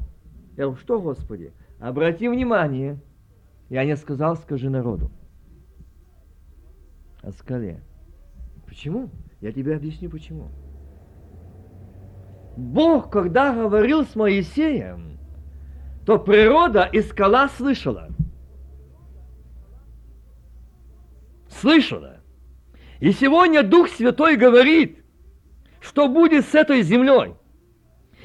Я 0.58 0.64
говорю, 0.64 0.80
что, 0.80 1.00
Господи? 1.00 1.52
Обрати 1.78 2.28
внимание. 2.28 2.98
Я 3.70 3.84
не 3.84 3.96
сказал, 3.96 4.36
скажи 4.36 4.68
народу. 4.68 5.08
О 7.22 7.30
скале. 7.30 7.80
Почему? 8.66 9.08
Я 9.40 9.52
тебе 9.52 9.76
объясню, 9.76 10.10
почему. 10.10 10.48
Бог, 12.56 13.08
когда 13.08 13.54
говорил 13.54 14.04
с 14.04 14.16
Моисеем, 14.16 15.20
то 16.04 16.18
природа 16.18 16.90
и 16.92 17.02
скала 17.02 17.48
слышала. 17.50 18.08
Слышала. 21.48 22.16
И 22.98 23.12
сегодня 23.12 23.62
Дух 23.62 23.90
Святой 23.90 24.36
говорит, 24.36 25.04
что 25.78 26.08
будет 26.08 26.46
с 26.46 26.54
этой 26.56 26.82
землей. 26.82 27.36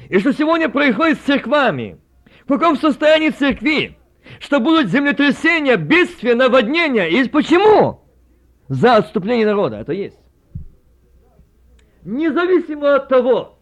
И 0.08 0.18
что 0.18 0.32
сегодня 0.32 0.68
происходит 0.68 1.18
с 1.18 1.22
церквами. 1.22 2.00
В 2.44 2.48
каком 2.48 2.76
состоянии 2.76 3.30
церкви? 3.30 3.98
Что 4.38 4.60
будут 4.60 4.88
землетрясения, 4.88 5.76
бедствия, 5.76 6.34
наводнения. 6.34 7.08
И 7.08 7.28
почему? 7.28 8.02
За 8.68 8.96
отступление 8.96 9.46
народа. 9.46 9.78
Это 9.78 9.92
есть. 9.92 10.18
Независимо 12.04 12.96
от 12.96 13.08
того, 13.08 13.58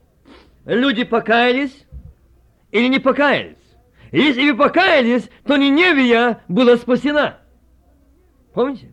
люди 0.64 1.04
покаялись 1.04 1.86
или 2.72 2.88
не 2.88 2.98
покаялись. 2.98 3.56
Если 4.10 4.50
вы 4.50 4.56
покаялись, 4.56 5.28
то 5.46 5.56
Ниневия 5.56 6.42
была 6.48 6.76
спасена. 6.76 7.38
Помните? 8.52 8.92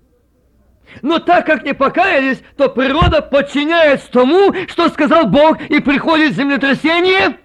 Но 1.02 1.20
так 1.20 1.46
как 1.46 1.64
не 1.64 1.74
покаялись, 1.74 2.42
то 2.58 2.70
природа 2.70 3.22
подчиняется 3.22 4.12
тому, 4.12 4.54
что 4.68 4.90
сказал 4.90 5.28
Бог, 5.28 5.62
и 5.62 5.80
приходит 5.80 6.36
землетрясение, 6.36 7.38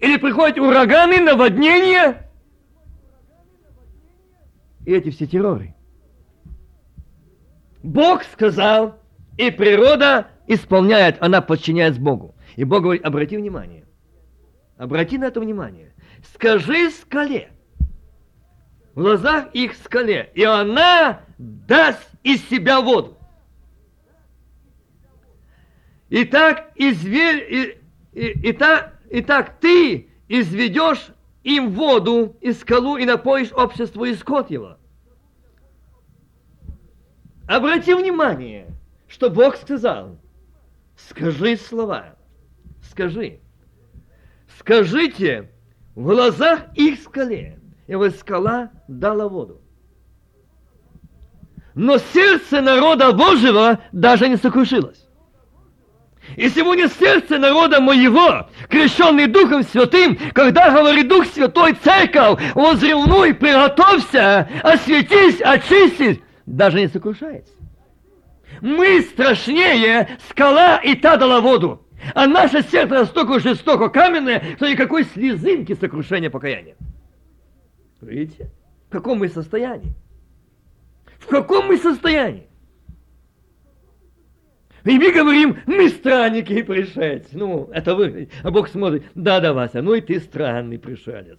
или 0.00 0.16
приходят 0.16 0.58
ураганы, 0.58 1.20
наводнения, 1.20 2.28
и 4.86 4.92
эти 4.92 5.10
все 5.10 5.26
терроры. 5.26 5.74
Бог 7.82 8.24
сказал, 8.24 8.98
и 9.36 9.50
природа 9.50 10.28
исполняет, 10.46 11.16
она 11.20 11.40
подчиняется 11.40 12.00
Богу. 12.00 12.34
И 12.56 12.64
Бог 12.64 12.82
говорит, 12.82 13.04
обрати 13.04 13.36
внимание, 13.36 13.84
обрати 14.76 15.18
на 15.18 15.26
это 15.26 15.40
внимание, 15.40 15.94
скажи 16.34 16.90
скале, 16.90 17.50
в 18.94 19.00
глазах 19.00 19.52
их 19.52 19.74
скале, 19.76 20.30
и 20.34 20.42
она 20.44 21.20
даст 21.38 22.08
из 22.22 22.48
себя 22.48 22.80
воду. 22.80 23.16
Итак, 26.10 26.72
изве... 26.76 27.77
и, 28.18 28.50
и, 29.10 29.22
так, 29.22 29.60
ты 29.60 30.10
изведешь 30.28 31.10
им 31.44 31.70
воду 31.70 32.36
и 32.40 32.52
скалу 32.52 32.96
и 32.96 33.04
напоишь 33.04 33.52
общество 33.52 34.04
и 34.04 34.14
скот 34.14 34.50
его. 34.50 34.76
Обрати 37.46 37.94
внимание, 37.94 38.66
что 39.06 39.30
Бог 39.30 39.56
сказал, 39.56 40.18
скажи 40.96 41.56
слова, 41.56 42.16
скажи. 42.90 43.38
Скажите 44.58 45.50
в 45.94 46.02
глазах 46.02 46.66
их 46.74 47.00
скале, 47.00 47.60
и 47.86 47.94
вот 47.94 48.16
скала 48.16 48.72
дала 48.88 49.28
воду. 49.28 49.60
Но 51.74 51.98
сердце 51.98 52.60
народа 52.60 53.12
Божьего 53.12 53.80
даже 53.92 54.28
не 54.28 54.36
сокрушилось. 54.36 55.07
И 56.36 56.48
сегодня 56.50 56.88
сердце 56.88 57.38
народа 57.38 57.80
моего, 57.80 58.48
крещенный 58.68 59.26
Духом 59.26 59.62
Святым, 59.62 60.18
когда 60.32 60.70
говорит 60.70 61.08
Дух 61.08 61.26
Святой, 61.26 61.74
церковь, 61.82 62.40
возревнуй, 62.54 63.34
приготовься, 63.34 64.48
осветись, 64.62 65.40
очистись, 65.40 66.20
даже 66.46 66.80
не 66.80 66.88
сокрушается. 66.88 67.52
Мы 68.60 69.02
страшнее 69.02 70.18
скала 70.28 70.78
и 70.78 70.94
та 70.94 71.16
дала 71.16 71.40
воду. 71.40 71.84
А 72.14 72.26
наше 72.26 72.62
сердце 72.62 72.94
настолько 72.94 73.40
жестоко 73.40 73.88
каменное, 73.88 74.56
что 74.56 74.68
никакой 74.68 75.04
слезинки 75.04 75.74
сокрушения 75.74 76.30
покаяния. 76.30 76.76
Видите, 78.00 78.50
в 78.88 78.92
каком 78.92 79.18
мы 79.18 79.28
состоянии? 79.28 79.94
В 81.18 81.26
каком 81.26 81.66
мы 81.66 81.76
состоянии? 81.76 82.47
И 84.88 84.98
мы 84.98 85.12
говорим, 85.12 85.58
мы 85.66 85.90
странники 85.90 86.54
и 86.54 86.62
пришельцы. 86.62 87.36
Ну, 87.36 87.68
это 87.74 87.94
вы. 87.94 88.30
А 88.42 88.50
Бог 88.50 88.68
смотрит, 88.68 89.04
да-да, 89.14 89.52
Вася, 89.52 89.82
ну 89.82 89.92
и 89.92 90.00
ты 90.00 90.18
странный 90.18 90.78
пришелец. 90.78 91.38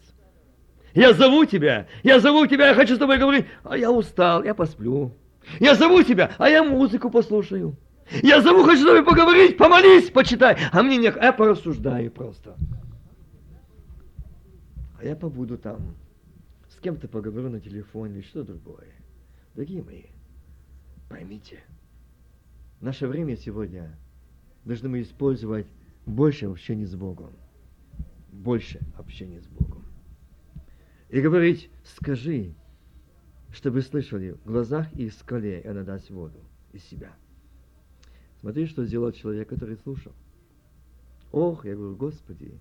Я 0.93 1.13
зову 1.13 1.45
тебя, 1.45 1.88
я 2.03 2.19
зову 2.19 2.45
тебя, 2.45 2.67
я 2.67 2.75
хочу 2.75 2.95
с 2.95 2.99
тобой 2.99 3.17
говорить, 3.17 3.47
а 3.63 3.75
я 3.75 3.91
устал, 3.91 4.43
я 4.43 4.53
посплю. 4.53 5.15
Я 5.59 5.73
зову 5.73 6.03
тебя, 6.03 6.31
а 6.38 6.47
я 6.47 6.63
музыку 6.63 7.09
послушаю. 7.09 7.75
Я 8.21 8.41
зову, 8.41 8.63
хочу 8.63 8.83
с 8.83 8.85
тобой 8.85 9.03
поговорить, 9.03 9.57
помолись, 9.57 10.12
почитай. 10.12 10.55
А 10.71 10.83
мне 10.83 10.97
не, 10.97 11.05
я 11.05 11.33
порассуждаю 11.33 12.12
просто. 12.12 12.55
А 14.99 15.03
я 15.03 15.15
побуду 15.15 15.57
там, 15.57 15.95
с 16.69 16.79
кем-то 16.79 17.07
поговорю 17.07 17.49
на 17.49 17.59
телефоне 17.59 18.19
или 18.19 18.21
что 18.21 18.43
другое. 18.43 18.93
Дорогие 19.55 19.81
мои, 19.81 20.03
поймите, 21.09 21.63
наше 22.81 23.07
время 23.07 23.35
сегодня 23.35 23.97
должны 24.65 24.89
мы 24.89 25.01
использовать 25.01 25.67
больше 26.05 26.45
общения 26.45 26.85
с 26.85 26.95
Богом. 26.95 27.31
Больше 28.31 28.79
общения 28.97 29.41
с 29.41 29.47
Богом. 29.47 29.85
И 31.09 31.21
говорить, 31.21 31.69
скажи, 31.83 32.53
чтобы 33.51 33.81
слышали, 33.81 34.31
в 34.31 34.45
глазах 34.45 34.91
их 34.93 35.13
скале, 35.13 35.61
и 35.61 35.67
она 35.67 35.83
даст 35.83 36.09
воду 36.09 36.39
из 36.71 36.83
себя. 36.83 37.11
Смотри, 38.39 38.67
что 38.67 38.85
сделал 38.85 39.11
человек, 39.11 39.49
который 39.49 39.75
слушал. 39.77 40.13
Ох, 41.31 41.65
я 41.65 41.75
говорю, 41.75 41.95
Господи, 41.95 42.59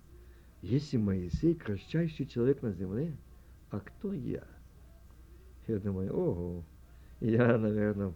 если 0.63 0.97
Моисей 0.97 1.55
кратчайший 1.55 2.27
человек 2.27 2.63
на 2.63 2.73
земле, 2.73 3.17
а 3.71 3.81
кто 3.81 4.13
я? 4.13 4.45
Я 5.67 5.79
думаю, 5.79 6.13
ого, 6.15 6.65
я, 7.21 7.59
наверное, 7.59 8.15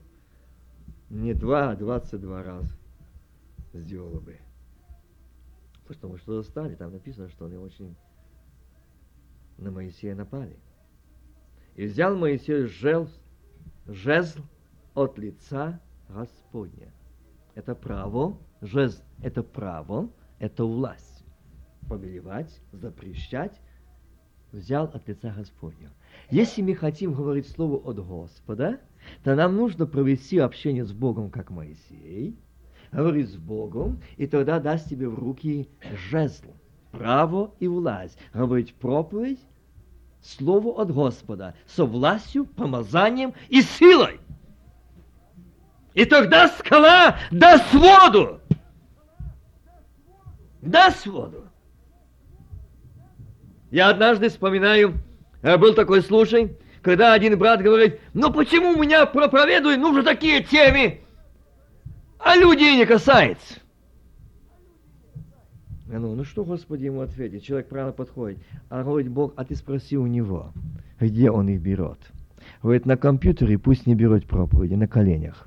не 1.13 1.35
два, 1.35 1.71
а 1.71 1.77
двадцать 1.77 2.21
два 2.21 2.43
раза 2.43 2.75
сделала 3.75 4.19
бы. 4.19 4.39
Потому 5.87 6.17
что 6.17 6.39
достали, 6.39 6.75
там 6.75 6.93
написано, 6.93 7.29
что 7.29 7.45
они 7.45 7.57
очень 7.57 7.95
на 9.59 9.71
Моисея 9.71 10.15
напали. 10.15 10.59
И 11.75 11.85
взял 11.85 12.17
Моисей 12.17 12.65
жезл, 12.65 13.13
жезл 13.87 14.41
от 14.95 15.19
лица 15.19 15.81
Господня. 16.09 16.93
Это 17.55 17.75
право, 17.75 18.39
жезл– 18.63 19.03
это 19.23 19.43
право, 19.43 20.11
это 20.39 20.65
власть. 20.65 21.25
Повелевать, 21.89 22.59
запрещать 22.73 23.61
взял 24.51 24.87
от 24.87 25.07
лица 25.09 25.31
Господня. 25.31 25.91
Если 26.31 26.63
мы 26.63 26.75
хотим 26.75 27.13
говорить 27.13 27.49
слово 27.49 27.77
от 27.77 27.99
Господа, 27.99 28.81
то 29.23 29.35
нам 29.35 29.57
нужно 29.57 29.87
провести 29.87 30.39
общение 30.39 30.85
с 30.85 30.93
Богом, 30.93 31.31
как 31.31 31.51
Моисей, 31.51 32.37
говорить 32.93 33.31
с 33.31 33.37
Богом, 33.37 34.01
и 34.17 34.27
тогда 34.27 34.61
даст 34.61 34.89
тебе 34.89 35.09
в 35.09 35.19
руки 35.19 35.69
жезл, 36.11 36.55
право 36.91 37.55
и 37.59 37.69
власть, 37.69 38.19
говорить 38.33 38.75
проповедь, 38.75 39.41
слово 40.21 40.83
от 40.83 40.93
Господа, 40.93 41.55
со 41.67 41.85
властью, 41.85 42.45
помазанием 42.45 43.35
и 43.49 43.63
силой. 43.63 44.21
И 45.95 46.05
тогда 46.05 46.49
скала 46.49 47.17
даст 47.31 47.73
воду. 47.75 48.41
Даст 50.63 51.07
воду. 51.07 51.45
Я 53.71 53.89
однажды 53.89 54.29
вспоминаю, 54.29 54.95
э, 55.43 55.57
был 55.57 55.75
такой 55.75 56.03
случай, 56.03 56.57
когда 56.83 57.15
один 57.15 57.39
брат 57.39 57.63
говорит, 57.63 58.01
ну 58.13 58.33
почему 58.33 58.77
меня 58.77 59.07
проповедуют, 59.07 59.81
ну 59.81 59.95
же 59.95 60.03
такие 60.03 60.43
темы, 60.43 61.01
а 62.19 62.37
людей 62.37 62.77
не 62.77 62.85
касается. 62.85 63.61
Ну, 65.87 66.15
ну 66.15 66.25
что, 66.25 66.45
Господи, 66.45 66.87
ему 66.87 67.03
ответить? 67.03 67.45
Человек 67.45 67.69
правильно 67.69 67.93
подходит. 67.93 68.39
А 68.71 68.83
говорит 68.83 69.11
Бог, 69.11 69.35
а 69.37 69.45
ты 69.45 69.55
спроси 69.55 69.97
у 69.97 70.07
него, 70.07 70.53
где 70.99 71.31
он 71.31 71.49
их 71.49 71.61
берет. 71.61 71.99
Говорит, 72.63 72.87
на 72.87 72.97
компьютере 72.97 73.59
пусть 73.59 73.87
не 73.87 73.95
берет 73.95 74.27
проповеди, 74.27 74.75
на 74.75 74.89
коленях. 74.89 75.47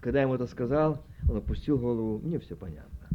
Когда 0.00 0.18
я 0.18 0.24
ему 0.24 0.34
это 0.34 0.46
сказал, 0.46 1.02
он 1.28 1.38
опустил 1.38 1.78
голову, 1.78 2.20
мне 2.22 2.38
все 2.38 2.56
понятно. 2.56 3.08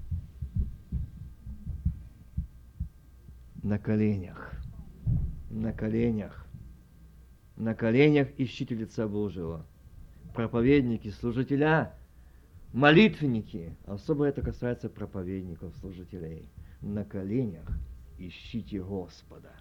На 3.61 3.77
коленях, 3.77 4.53
на 5.51 5.71
коленях, 5.71 6.44
на 7.57 7.73
коленях 7.73 8.27
ищите 8.37 8.75
лица 8.75 9.07
Божьего. 9.07 9.65
Проповедники, 10.33 11.09
служителя, 11.09 11.93
молитвенники, 12.73 13.75
особо 13.85 14.25
это 14.25 14.41
касается 14.41 14.89
проповедников, 14.89 15.75
служителей, 15.77 16.49
на 16.81 17.05
коленях 17.05 17.67
ищите 18.17 18.81
Господа. 18.81 19.51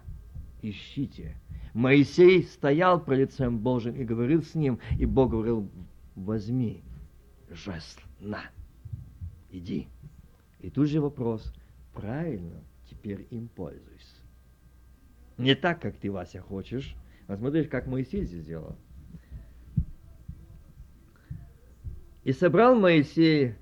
Ищите. 0.61 1.37
Моисей 1.73 2.43
стоял 2.43 2.99
при 2.99 3.17
лицем 3.17 3.59
Божьим 3.59 3.95
и 3.95 4.03
говорил 4.03 4.43
с 4.43 4.55
ним, 4.55 4.79
и 4.97 5.05
Бог 5.05 5.31
говорил, 5.31 5.69
возьми 6.15 6.83
жезл, 7.49 7.99
на, 8.19 8.43
иди. 9.51 9.87
И 10.59 10.69
тут 10.69 10.89
же 10.89 11.01
вопрос, 11.01 11.53
правильно 11.93 12.63
теперь 12.89 13.27
им 13.29 13.47
пользуйся. 13.47 14.15
Не 15.37 15.53
так, 15.55 15.81
как 15.81 15.97
ты, 15.97 16.11
Вася, 16.11 16.41
хочешь. 16.41 16.95
А 17.27 17.37
смотришь, 17.37 17.67
как 17.67 17.87
Моисей 17.87 18.23
здесь 18.23 18.43
сделал. 18.43 18.75
И 22.23 22.31
собрал 22.31 22.75
Моисей 22.75 23.55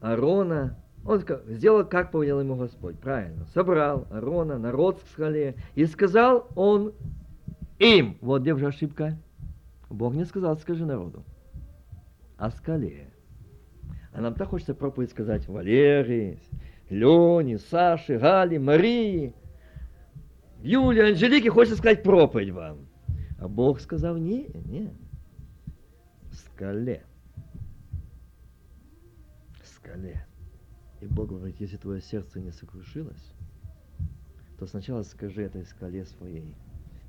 Аарона, 0.00 0.78
он 1.04 1.22
сделал, 1.48 1.84
как 1.84 2.12
повелел 2.12 2.40
ему 2.40 2.56
Господь, 2.56 2.98
правильно. 2.98 3.44
Собрал 3.52 4.06
Аарона, 4.10 4.58
народ 4.58 5.02
в 5.02 5.10
скале, 5.10 5.56
и 5.74 5.84
сказал 5.86 6.48
он 6.54 6.94
им, 7.78 8.16
вот 8.20 8.42
где 8.42 8.54
уже 8.54 8.68
ошибка, 8.68 9.18
Бог 9.90 10.14
не 10.14 10.24
сказал, 10.24 10.56
скажи 10.56 10.84
народу 10.84 11.24
о 12.36 12.50
скале. 12.50 13.10
А 14.12 14.20
нам 14.20 14.34
так 14.34 14.48
хочется 14.48 14.74
проповедь 14.74 15.10
сказать 15.10 15.48
Валерии, 15.48 16.38
Лене, 16.88 17.58
Саше, 17.58 18.18
Гали, 18.18 18.58
Марии, 18.58 19.34
Юле, 20.64 21.10
Анжелике 21.10 21.50
хочется 21.50 21.76
сказать 21.76 22.02
проповедь 22.02 22.50
вам. 22.50 22.88
А 23.38 23.46
Бог 23.46 23.80
сказал, 23.80 24.16
не, 24.16 24.48
не, 24.64 24.92
скале. 26.32 27.04
Скале. 29.62 30.26
И 31.00 31.06
Бог 31.06 31.28
говорит, 31.28 31.60
если 31.60 31.76
твое 31.76 32.00
сердце 32.00 32.40
не 32.40 32.50
сокрушилось, 32.50 33.32
то 34.58 34.66
сначала 34.66 35.02
скажи 35.02 35.42
этой 35.42 35.64
скале 35.64 36.04
своей, 36.06 36.56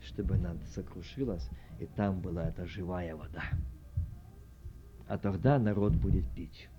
чтобы 0.04 0.36
она 0.36 0.56
сокрушилась, 0.74 1.50
и 1.80 1.86
там 1.86 2.20
была 2.20 2.50
эта 2.50 2.66
живая 2.68 3.16
вода 3.16 3.44
а 5.08 5.18
тогда 5.18 5.60
народ 5.60 5.94
будет 5.94 6.26
пить. 6.34 6.70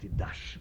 Ты 0.00 0.08
дашь. 0.08 0.58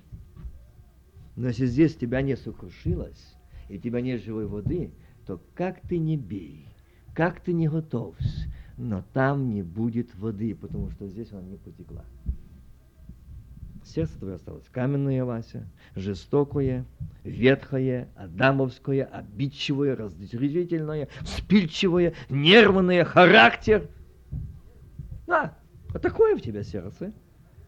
Но 1.36 1.48
если 1.48 1.66
здесь 1.66 1.96
тебя 1.96 2.22
не 2.22 2.36
сокрушилось, 2.36 3.36
и 3.70 3.80
тебя 3.80 4.02
нет 4.02 4.24
живой 4.24 4.48
воды, 4.48 4.92
то 5.26 5.42
как 5.56 5.82
ты 5.82 5.98
не 5.98 6.18
бей, 6.18 6.68
как 7.14 7.42
ты 7.42 7.54
не 7.54 7.68
готовься, 7.68 8.52
но 8.78 9.04
там 9.14 9.50
не 9.50 9.64
будет 9.64 10.16
воды, 10.16 10.56
потому 10.56 10.92
что 10.92 11.08
здесь 11.08 11.32
она 11.32 11.42
не 11.42 11.58
потекла. 11.58 12.06
Сердце 13.84 14.20
твое 14.20 14.36
осталось 14.36 14.68
каменное, 14.70 15.24
Вася, 15.24 15.66
жестокое, 15.96 16.86
ветхое, 17.24 18.10
адамовское, 18.16 19.06
обидчивое, 19.06 19.96
раздражительное, 19.96 21.08
спильчивое, 21.26 22.14
нервное, 22.30 23.06
характер. 23.06 23.90
Да, 25.26 25.58
а 25.94 26.00
такое 26.00 26.36
в 26.36 26.42
тебя 26.42 26.64
сердце. 26.64 27.14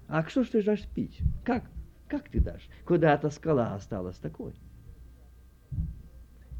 А 0.07 0.23
что 0.27 0.43
ж 0.43 0.47
ты 0.47 0.63
дашь 0.63 0.85
пить? 0.93 1.19
Как? 1.45 1.63
Как 2.07 2.27
ты 2.27 2.39
дашь? 2.39 2.67
Куда-то 2.85 3.29
скала 3.29 3.75
осталась 3.75 4.17
такой. 4.17 4.53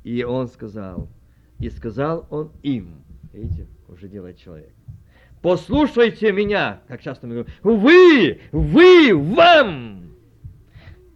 И 0.10 0.24
он 0.24 0.48
сказал, 0.48 1.08
и 1.60 1.70
сказал 1.70 2.26
он 2.32 2.52
им, 2.64 3.04
видите, 3.32 3.68
уже 3.88 4.08
делает 4.08 4.40
человек, 4.40 4.74
послушайте 5.44 6.32
меня, 6.32 6.82
как 6.88 7.04
часто 7.04 7.28
мы 7.28 7.36
говорим, 7.36 7.54
вы, 7.62 8.42
вы, 8.52 9.16
вам, 9.16 10.10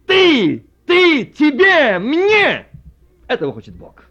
ты, 0.06 0.64
ты, 0.86 1.26
тебе, 1.26 1.98
мне. 1.98 2.68
Этого 3.26 3.52
хочет 3.52 3.74
Бог. 3.74 4.04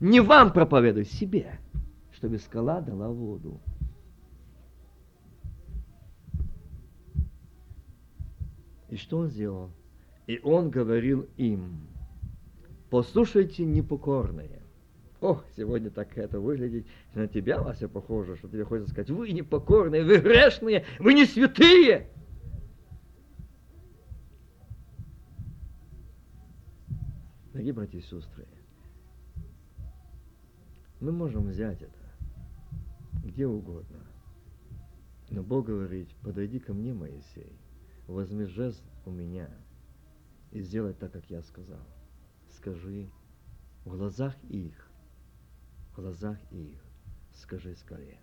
Не 0.00 0.20
вам 0.20 0.52
проповедуй, 0.52 1.06
себе, 1.06 1.58
чтобы 2.12 2.36
скала 2.36 2.82
дала 2.82 3.08
воду. 3.08 3.58
И 8.90 8.96
что 8.96 9.16
он 9.16 9.28
сделал? 9.28 9.70
И 10.26 10.38
он 10.42 10.68
говорил 10.68 11.26
им, 11.38 11.88
послушайте 12.90 13.64
непокорные. 13.64 14.62
Ох, 15.20 15.44
сегодня 15.56 15.90
так 15.90 16.16
это 16.16 16.38
выглядит, 16.38 16.86
на 17.14 17.26
тебя, 17.26 17.60
Вася, 17.60 17.88
похоже, 17.88 18.36
что 18.36 18.48
тебе 18.48 18.64
хочется 18.64 18.92
сказать, 18.92 19.10
вы 19.10 19.32
непокорные, 19.32 20.04
вы 20.04 20.18
грешные, 20.18 20.84
вы 21.00 21.14
не 21.14 21.26
святые. 21.26 22.08
Дорогие 27.52 27.72
братья 27.72 27.98
и 27.98 28.02
сестры, 28.02 28.46
мы 31.00 31.10
можем 31.10 31.48
взять 31.48 31.82
это 31.82 31.98
где 33.24 33.46
угодно. 33.46 33.98
Но 35.30 35.42
Бог 35.42 35.66
говорит, 35.66 36.08
подойди 36.22 36.58
ко 36.58 36.72
мне, 36.72 36.94
Моисей, 36.94 37.52
возьми 38.06 38.44
жест 38.44 38.82
у 39.04 39.10
меня 39.10 39.50
и 40.50 40.60
сделай 40.60 40.94
так, 40.94 41.12
как 41.12 41.28
я 41.28 41.42
сказал. 41.42 41.86
Скажи 42.58 43.08
в 43.84 43.96
глазах 43.96 44.34
их, 44.48 44.90
в 45.92 46.00
глазах 46.00 46.36
их, 46.50 46.84
скажи 47.32 47.76
скорее. 47.76 48.18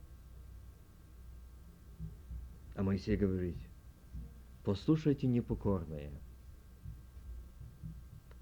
А 2.75 2.83
Моисей 2.83 3.15
говорит, 3.15 3.55
послушайте 4.65 5.27
непокорные. 5.27 6.11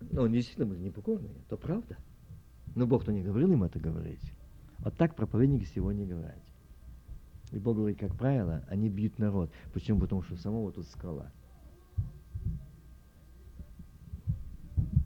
Но 0.10 0.24
они 0.24 0.38
действительно 0.38 0.66
были 0.66 0.80
непокорные, 0.80 1.44
то 1.48 1.58
правда. 1.58 1.96
Но 2.74 2.88
Бог-то 2.88 3.14
не 3.14 3.22
говорил 3.22 3.52
им 3.52 3.64
это 3.64 3.80
говорить. 3.80 4.34
Вот 4.80 4.98
так 4.98 5.16
проповедники 5.16 5.66
сегодня 5.66 6.08
говорят. 6.08 6.42
И 7.52 7.60
Бог 7.60 7.78
говорит, 7.78 8.00
как 8.00 8.18
правило, 8.18 8.66
они 8.68 8.90
бьют 8.90 9.20
народ. 9.20 9.52
Почему? 9.74 10.00
Потому 10.00 10.24
что 10.24 10.38
самого 10.38 10.72
тут 10.72 10.88
скала. 10.88 11.32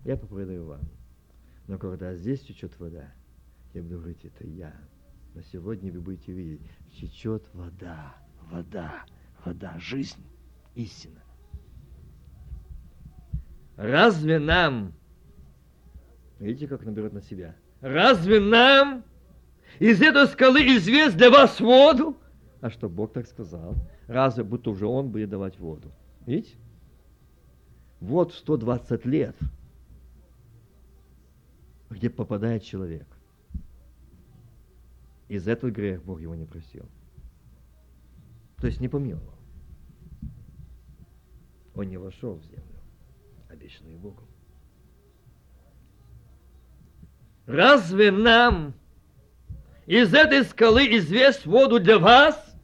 Я 0.08 0.16
проповедую 0.16 0.66
вам. 0.66 0.80
Но 1.68 1.78
когда 1.78 2.16
здесь 2.16 2.39
течет 2.39 2.80
вода, 2.80 3.12
я 3.74 3.84
буду 3.84 3.97
говорить, 3.97 4.24
это 4.24 4.47
я. 4.47 4.74
Но 5.36 5.41
сегодня 5.41 5.91
вы 5.91 5.99
будете 5.99 6.32
видеть, 6.32 6.62
течет 6.97 7.43
вода, 7.51 8.16
вода, 8.49 9.03
вода, 9.43 9.78
жизнь, 9.80 10.24
истина. 10.76 11.22
Разве 13.76 14.39
нам, 14.39 14.93
видите, 16.39 16.70
как 16.70 16.86
наберет 16.86 17.12
на 17.12 17.22
себя, 17.22 17.53
разве 17.82 18.39
нам 18.39 19.03
из 19.78 20.01
этой 20.01 20.28
скалы 20.28 20.62
известь 20.78 21.18
для 21.18 21.30
вас 21.30 21.60
воду? 21.60 22.16
А 22.62 22.70
что 22.70 22.88
Бог 22.88 23.12
так 23.12 23.28
сказал? 23.28 23.76
Разве 24.08 24.45
будто 24.45 24.70
уже 24.70 24.86
Он 24.86 25.10
будет 25.10 25.30
давать 25.30 25.60
воду? 25.60 25.91
Видите? 26.26 26.55
Вот 27.99 28.34
120 28.34 29.05
лет 29.05 29.36
где 31.89 32.09
попадает 32.09 32.63
человек. 32.63 33.07
И 35.27 35.38
за 35.38 35.51
этот 35.51 35.73
грех 35.73 36.03
Бог 36.03 36.21
его 36.21 36.35
не 36.35 36.45
простил. 36.45 36.85
То 38.57 38.67
есть 38.67 38.79
не 38.79 38.88
помиловал. 38.88 39.33
Он 41.75 41.88
не 41.88 41.97
вошел 41.97 42.35
в 42.35 42.43
землю, 42.43 42.81
обещанную 43.49 43.97
Богом. 43.99 44.25
Разве 47.45 48.11
нам 48.11 48.73
из 49.85 50.13
этой 50.13 50.43
скалы 50.43 50.97
известь 50.97 51.45
воду 51.45 51.79
для 51.79 51.99
вас? 51.99 52.55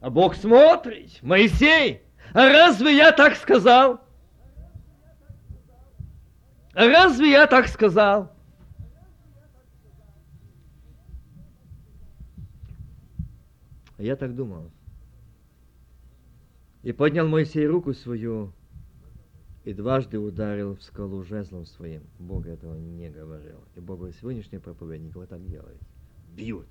А 0.00 0.10
Бог 0.10 0.34
смотрит, 0.34 1.22
Моисей, 1.22 2.02
а 2.32 2.48
разве 2.48 2.96
я 2.96 3.12
так 3.12 3.36
сказал? 3.36 4.00
Разве 6.72 7.30
я 7.30 7.46
так 7.46 7.68
сказал? 7.68 8.32
А 13.96 14.02
я 14.02 14.16
так 14.16 14.34
думал. 14.34 14.70
И 16.82 16.92
поднял 16.92 17.28
Моисей 17.28 17.66
руку 17.66 17.92
свою 17.92 18.52
и 19.64 19.74
дважды 19.74 20.18
ударил 20.18 20.74
в 20.74 20.82
скалу 20.82 21.22
жезлом 21.22 21.66
своим. 21.66 22.02
Бог 22.18 22.46
этого 22.46 22.76
не 22.76 23.10
говорил. 23.10 23.62
И 23.74 23.80
Бог 23.80 23.98
говорит, 23.98 24.16
сегодняшний 24.16 24.58
проповедник 24.58 25.14
вот 25.14 25.28
так 25.28 25.46
делает. 25.46 25.80
Бьют. 26.34 26.68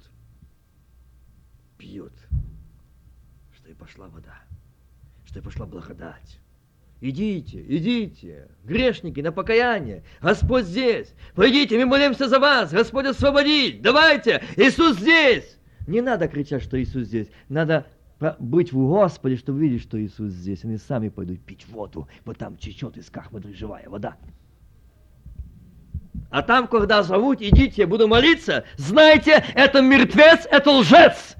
Бьют. 1.78 2.14
Что 3.54 3.70
и 3.70 3.74
пошла 3.76 4.08
вода. 4.08 4.41
Что 5.26 5.39
и 5.39 5.41
пошла 5.43 5.68
благодать. 5.68 6.39
Идите, 7.02 7.64
идите, 7.68 8.50
грешники, 8.66 9.22
на 9.22 9.32
покаяние. 9.32 10.04
Господь 10.22 10.66
здесь. 10.66 11.14
Пойдите, 11.34 11.78
мы 11.78 11.86
молимся 11.86 12.28
за 12.28 12.39
вас. 12.39 12.72
Господь 12.72 13.06
освободить. 13.06 13.82
Давайте, 13.82 14.43
Иисус 14.58 14.97
здесь. 14.97 15.58
Не 15.88 16.02
надо 16.02 16.28
кричать, 16.28 16.62
что 16.62 16.82
Иисус 16.82 17.08
здесь. 17.08 17.28
Надо 17.47 17.88
быть 18.38 18.74
в 18.74 18.78
Господе, 18.78 19.38
чтобы 19.38 19.60
видеть, 19.60 19.82
что 19.82 20.02
Иисус 20.02 20.34
здесь. 20.34 20.66
Они 20.66 20.78
сами 20.78 21.08
пойдут 21.08 21.39
пить 21.39 21.66
воду, 21.70 22.08
вот 22.26 22.38
там 22.38 22.58
течет 22.58 22.97
из 22.97 23.10
кахмады 23.10 23.54
живая 23.54 23.88
вода. 23.88 24.18
А 26.30 26.43
там, 26.43 26.68
когда 26.68 27.02
зовут, 27.02 27.41
идите, 27.41 27.86
буду 27.86 28.08
молиться, 28.08 28.66
знайте, 28.78 29.43
это 29.56 29.82
мертвец, 29.82 30.45
это 30.52 30.70
лжец. 30.70 31.36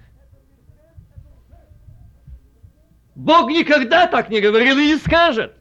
Бог 3.20 3.50
никогда 3.50 4.08
так 4.08 4.30
не 4.30 4.40
говорил 4.40 4.78
и 4.78 4.94
не 4.94 4.96
скажет. 4.96 5.54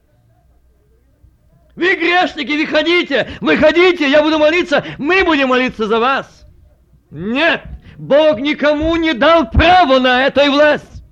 Вы 1.75 1.97
грешники, 1.97 2.53
вы 2.53 2.67
ходите, 2.67 3.31
вы 3.41 3.57
ходите, 3.57 4.09
я 4.09 4.23
буду 4.23 4.39
молиться, 4.39 4.85
мы 4.97 5.25
будем 5.25 5.49
молиться 5.49 5.89
за 5.89 5.99
вас. 5.99 6.47
Нет, 7.11 7.65
Бог 7.97 8.39
никому 8.39 8.95
не 8.95 9.13
дал 9.13 9.51
право 9.51 9.99
на 9.99 10.25
эту 10.25 10.53
власть. 10.53 11.03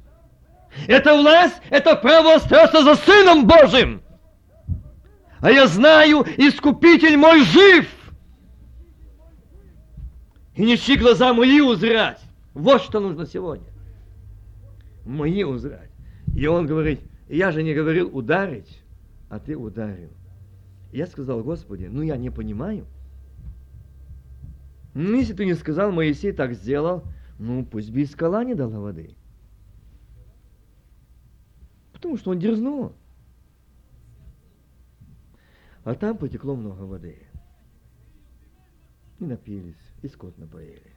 Эта 0.87 1.15
власть, 1.15 1.57
это 1.71 1.97
право 1.97 2.35
остаться 2.35 2.85
за 2.85 2.95
Сыном 2.95 3.49
Божьим. 3.49 4.03
А 5.41 5.51
я 5.51 5.67
знаю, 5.67 6.25
Искупитель 6.37 7.17
мой 7.17 7.43
жив. 7.43 7.89
И 10.55 10.65
нечьи 10.65 10.95
глаза 10.97 11.35
мои 11.35 11.61
узрать. 11.61 12.21
Вот 12.55 12.83
что 12.83 13.01
нужно 13.01 13.27
сегодня. 13.27 13.67
Мои 15.05 15.43
узрать. 15.43 15.86
И 16.37 16.47
он 16.47 16.67
говорит, 16.67 17.01
я 17.29 17.51
же 17.51 17.63
не 17.63 17.73
говорил 17.73 18.15
ударить, 18.15 18.83
а 19.31 19.41
ты 19.41 19.57
ударил. 19.57 20.11
Я 20.93 21.07
сказал, 21.07 21.43
Господи, 21.43 21.87
ну 21.87 22.03
я 22.03 22.19
не 22.19 22.29
понимаю. 22.29 22.85
Ну, 24.93 25.17
если 25.17 25.33
ты 25.33 25.47
не 25.47 25.55
сказал, 25.55 25.93
Моисей 25.93 26.33
так 26.33 26.53
сделал, 26.53 27.05
ну 27.39 27.65
пусть 27.65 27.91
бы 27.91 28.03
и 28.03 28.07
скала 28.07 28.45
не 28.45 28.55
дала 28.55 28.79
воды. 28.81 29.17
Потому 31.95 32.19
что 32.19 32.33
он 32.33 32.39
дерзнул. 32.39 32.93
А 35.85 35.95
там 35.95 36.19
потекло 36.19 36.55
много 36.55 36.83
воды. 36.83 37.17
И 39.21 39.25
напились, 39.25 39.75
и 40.03 40.09
скот 40.09 40.37
напоили. 40.37 40.93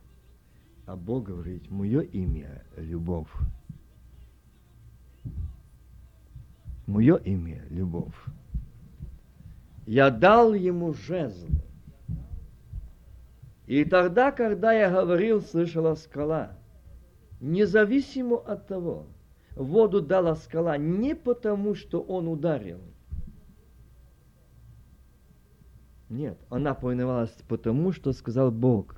А 0.86 0.98
Бог 0.98 1.28
говорит, 1.28 1.72
мое 1.72 2.02
имя– 2.02 2.66
любовь. 2.76 3.30
Мое 6.90 7.18
имя– 7.18 7.62
любовь. 7.70 8.16
Я 9.86 10.10
дал 10.10 10.56
ему 10.56 10.94
жезл. 10.94 11.48
И 13.68 13.86
тогда, 13.86 14.32
когда 14.32 14.74
я 14.74 14.90
говорил, 14.90 15.42
слышала 15.42 15.94
скала, 15.94 16.58
независимо 17.40 18.38
от 18.38 18.68
того– 18.68 19.06
воду 19.56 20.02
дала 20.02 20.36
скала 20.36 20.78
не 20.78 21.16
потому, 21.16 21.76
что 21.76 22.02
он 22.02 22.28
ударил. 22.28 22.82
Нет, 26.10 26.40
она 26.50 26.74
повиновалась 26.74 27.36
потому, 27.48 27.92
что 27.92 28.14
сказал 28.14 28.50
Бог. 28.50 28.96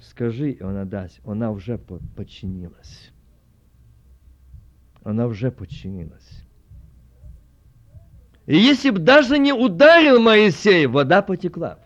Скажи, 0.00 0.50
и 0.50 0.60
она 0.60 0.84
даст. 0.84 1.20
Она 1.24 1.52
уже 1.52 1.78
подчинилась. 1.78 3.13
Она 5.04 5.26
уже 5.26 5.52
подчинилась. 5.52 6.42
И 8.46 8.56
если 8.56 8.90
бы 8.90 8.98
даже 8.98 9.38
не 9.38 9.52
ударил 9.52 10.20
Моисей, 10.20 10.86
вода 10.86 11.22
потекла. 11.22 11.78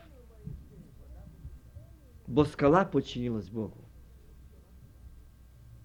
Бо 2.27 2.45
скала 2.45 2.85
подчинилась 2.85 3.49
Богу. 3.49 3.77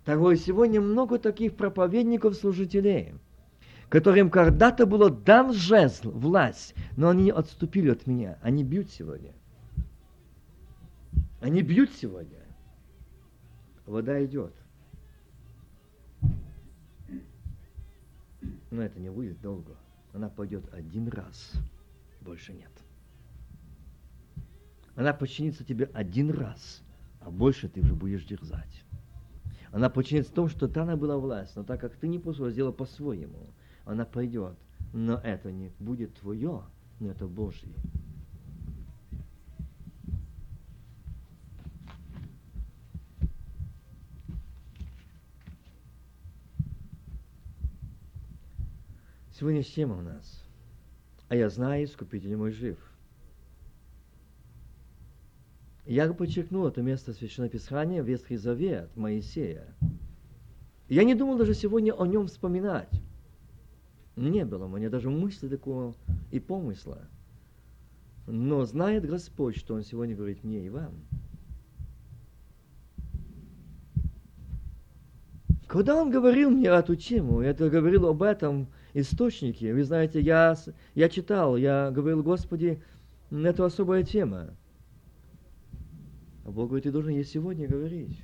Такое 0.06 0.36
сегодня 0.36 0.82
много 0.82 1.18
таких 1.18 1.56
проповедников, 1.56 2.36
служителей, 2.36 3.16
которым 3.90 4.30
когда-то 4.30 4.86
было 4.86 5.10
дан 5.10 5.54
жезл, 5.54 6.12
власть, 6.12 6.76
но 6.98 7.10
они 7.10 7.32
отступили 7.32 7.90
от 7.90 8.06
меня. 8.06 8.38
Они 8.42 8.64
бьют 8.64 8.92
сегодня. 8.92 9.32
Они 11.40 11.62
бьют 11.62 11.92
сегодня. 11.94 12.40
Вода 13.86 14.24
идет. 14.24 14.54
Но 18.74 18.82
это 18.82 19.00
не 19.00 19.12
будет 19.12 19.40
долго. 19.40 19.78
Она 20.14 20.30
пойдет 20.30 20.74
один 20.74 21.08
раз. 21.08 21.54
Больше 22.22 22.54
нет. 22.54 22.72
Она 24.96 25.14
подчинится 25.14 25.64
тебе 25.64 25.92
один 25.94 26.32
раз, 26.32 26.82
а 27.20 27.30
больше 27.30 27.70
ты 27.70 27.82
уже 27.82 27.94
будешь 27.94 28.26
дерзать. 28.26 28.84
Она 29.72 29.92
подчиняется 29.92 30.32
в 30.32 30.36
том, 30.36 30.50
что 30.50 30.66
она 30.82 30.96
была 30.96 31.18
власть, 31.18 31.56
но 31.56 31.64
так 31.64 31.82
как 31.82 31.96
ты 31.96 32.08
не 32.08 32.18
послушал, 32.18 32.50
сделал 32.50 32.74
по-своему, 32.74 33.54
она 33.86 34.06
пойдет. 34.06 34.58
Но 34.92 35.20
это 35.20 35.52
не 35.52 35.72
будет 35.78 36.16
твое, 36.16 36.64
но 37.00 37.12
это 37.12 37.28
Божье. 37.28 37.76
Сегодня 49.44 49.62
тема 49.62 49.98
у 49.98 50.02
нас. 50.02 50.42
А 51.28 51.36
я 51.36 51.50
знаю, 51.50 51.84
Искупитель 51.84 52.38
мой 52.38 52.52
жив– 52.52 52.78
я 55.86 56.14
подчеркнул 56.14 56.66
это 56.66 56.82
место 56.82 57.12
Священного 57.12 57.52
Писания, 57.52 58.02
Ветхий 58.02 58.38
Завет, 58.38 58.96
Моисея. 58.96 59.76
Я 60.88 61.04
не 61.04 61.14
думал 61.14 61.38
даже 61.38 61.54
сегодня 61.54 61.92
о 61.92 62.08
нем 62.08 62.28
вспоминать. 62.28 63.02
Не 64.16 64.46
было 64.46 64.64
у 64.64 64.70
меня 64.70 64.90
даже 64.90 65.10
мысли 65.10 65.50
такого 65.50 65.94
и 66.32 66.40
помысла. 66.40 67.02
Но 68.26 68.64
знает 68.64 69.06
Господь, 69.06 69.58
что 69.58 69.76
Он 69.76 69.84
сегодня 69.84 70.16
говорит 70.16 70.46
мне 70.46 70.66
и 70.66 70.70
вам. 70.70 70.94
Когда 75.68 76.02
Он 76.02 76.10
говорил 76.10 76.50
мне 76.50 76.68
эту 76.68 76.96
тему, 76.96 77.42
это 77.42 77.70
говорил 77.70 78.08
об 78.08 78.24
этом 78.24 78.70
источнике, 78.94 79.74
вы 79.74 79.84
знаете, 79.84 80.22
я, 80.22 80.56
я 80.96 81.10
читал, 81.10 81.58
я 81.58 81.92
говорил, 81.92 82.24
Господи, 82.24 82.82
это 83.32 83.66
особая 83.66 84.04
тема. 84.04 84.56
А 86.46 86.52
Бог 86.52 86.68
говорит, 86.68 86.84
ты 86.84 86.92
должен 86.92 87.14
ей 87.14 87.24
сегодня 87.24 87.68
говорить. 87.68 88.24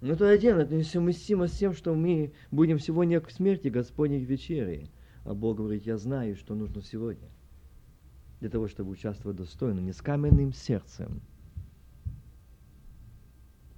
Но 0.00 0.16
то 0.16 0.28
один, 0.28 0.58
это 0.58 0.74
несовместимо 0.74 1.46
с 1.46 1.52
тем, 1.52 1.72
что 1.72 1.94
мы 1.94 2.32
будем 2.50 2.78
сегодня 2.78 3.20
к 3.20 3.30
смерти 3.30 3.68
Господней 3.68 4.24
вечери. 4.24 4.88
А 5.24 5.32
Бог 5.32 5.58
говорит, 5.58 5.86
я 5.86 5.96
знаю, 5.96 6.36
что 6.36 6.54
нужно 6.54 6.82
сегодня. 6.82 7.28
Для 8.40 8.50
того, 8.50 8.66
чтобы 8.66 8.90
участвовать 8.90 9.36
достойно, 9.36 9.78
не 9.78 9.92
с 9.92 10.02
каменным 10.02 10.52
сердцем, 10.52 11.22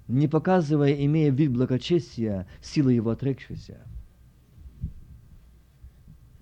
не 0.08 0.26
показывая, 0.26 0.92
имея 0.92 1.30
вид 1.30 1.52
благочестия, 1.52 2.46
силы 2.62 2.94
его 2.94 3.10
отрекшейся. 3.10 3.86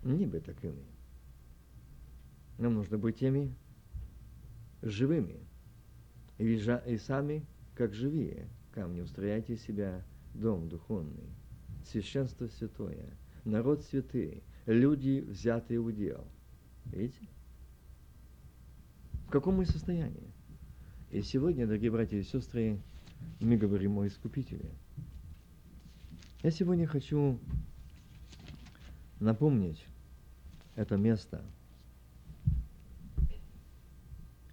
Быть 0.02 0.44
такими. 0.44 0.84
Нам 2.58 2.74
нужно 2.74 2.98
быть 2.98 3.18
теми 3.18 3.54
живыми. 4.82 5.40
И, 6.38 6.58
сами, 6.98 7.46
как 7.74 7.94
живые 7.94 8.48
камни, 8.72 9.00
устрояйте 9.00 9.56
себя 9.56 10.04
дом 10.34 10.68
духовный, 10.68 11.30
священство 11.84 12.48
святое, 12.48 13.16
народ 13.44 13.82
святый, 13.84 14.42
люди, 14.66 15.24
взятые 15.28 15.80
в 15.80 15.86
удел. 15.86 16.26
Видите? 16.86 17.28
В 19.26 19.30
каком 19.30 19.56
мы 19.56 19.66
состоянии? 19.66 20.32
И 21.10 21.22
сегодня, 21.22 21.66
дорогие 21.66 21.90
братья 21.90 22.16
и 22.16 22.22
сестры, 22.22 22.80
мы 23.40 23.56
говорим 23.56 23.98
о 23.98 24.06
Искупителе. 24.06 24.70
Я 26.42 26.50
сегодня 26.50 26.86
хочу 26.86 27.38
напомнить 29.20 29.86
это 30.74 30.96
место. 30.96 31.44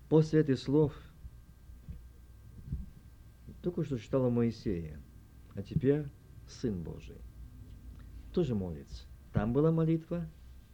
После 0.09 0.41
этих 0.41 0.59
слов 0.59 0.93
только 3.61 3.84
что 3.84 3.97
читала 3.97 4.30
Моисея, 4.30 4.99
а 5.53 5.61
теперь 5.61 6.05
Сын 6.47 6.82
Божий. 6.82 7.17
Тоже 8.34 8.55
молится. 8.55 9.05
Там 9.34 9.53
была 9.53 9.72
молитва, 9.72 10.28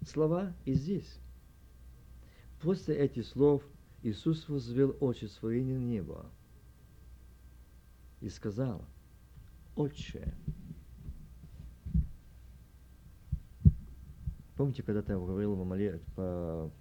слова 0.05 0.53
и 0.65 0.73
здесь. 0.73 1.19
После 2.61 2.95
этих 2.95 3.25
слов 3.25 3.63
Иисус 4.01 4.47
возвел 4.47 4.95
очи 4.99 5.25
свои 5.25 5.63
на 5.63 5.77
небо 5.77 6.31
и 8.21 8.29
сказал, 8.29 8.85
«Отче». 9.75 10.33
Помните, 14.55 14.83
когда-то 14.83 15.13
я 15.13 15.19
говорил 15.19 15.55
вам 15.55 15.77
по 16.15 16.71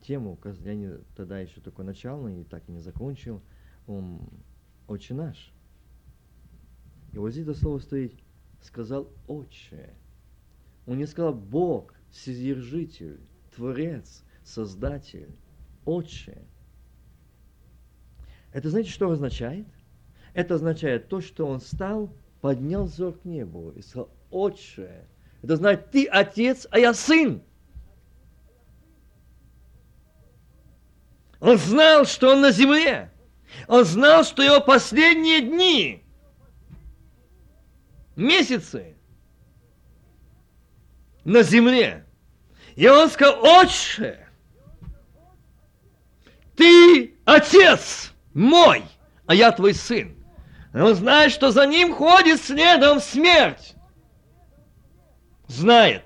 тему, 0.00 0.38
я 0.64 0.74
не, 0.74 0.98
тогда 1.14 1.38
еще 1.38 1.60
только 1.60 1.82
начал, 1.82 2.26
и 2.26 2.42
так 2.44 2.66
и 2.68 2.72
не 2.72 2.80
закончил, 2.80 3.42
он 3.86 4.28
«Отче 4.88 5.14
наш». 5.14 5.52
И 7.12 7.18
вот 7.18 7.30
здесь 7.30 7.44
это 7.44 7.54
слово 7.54 7.78
стоит, 7.80 8.14
сказал 8.62 9.08
«Отче». 9.26 9.94
Он 10.86 10.96
не 10.98 11.06
сказал 11.06 11.34
Бог, 11.34 11.94
Созержитель, 12.10 13.20
Творец, 13.54 14.24
Создатель, 14.42 15.36
Отче. 15.84 16.42
Это 18.52 18.70
знаете, 18.70 18.90
что 18.90 19.10
означает? 19.10 19.66
Это 20.32 20.54
означает 20.54 21.08
то, 21.08 21.20
что 21.20 21.46
он 21.46 21.60
стал, 21.60 22.12
поднял 22.40 22.84
взор 22.84 23.18
к 23.18 23.24
небу 23.24 23.70
и 23.76 23.82
сказал, 23.82 24.10
Отче. 24.30 25.06
Это 25.42 25.56
значит, 25.56 25.90
ты 25.90 26.06
отец, 26.06 26.66
а 26.70 26.78
я 26.78 26.92
сын. 26.92 27.42
Он 31.40 31.56
знал, 31.56 32.04
что 32.04 32.32
он 32.32 32.42
на 32.42 32.50
земле. 32.50 33.10
Он 33.66 33.84
знал, 33.84 34.24
что 34.24 34.42
его 34.42 34.60
последние 34.60 35.40
дни, 35.40 36.04
месяцы 38.14 38.94
на 41.24 41.42
земле. 41.42 42.06
И 42.76 42.86
он 42.86 43.10
сказал, 43.10 43.42
Отче, 43.42 44.28
ты 46.56 47.14
отец 47.24 48.12
мой, 48.34 48.84
а 49.26 49.34
я 49.34 49.50
твой 49.50 49.74
сын. 49.74 50.14
Он 50.72 50.94
знает, 50.94 51.32
что 51.32 51.50
за 51.50 51.66
ним 51.66 51.94
ходит 51.94 52.40
следом 52.40 53.00
смерть. 53.00 53.74
Знает. 55.50 56.04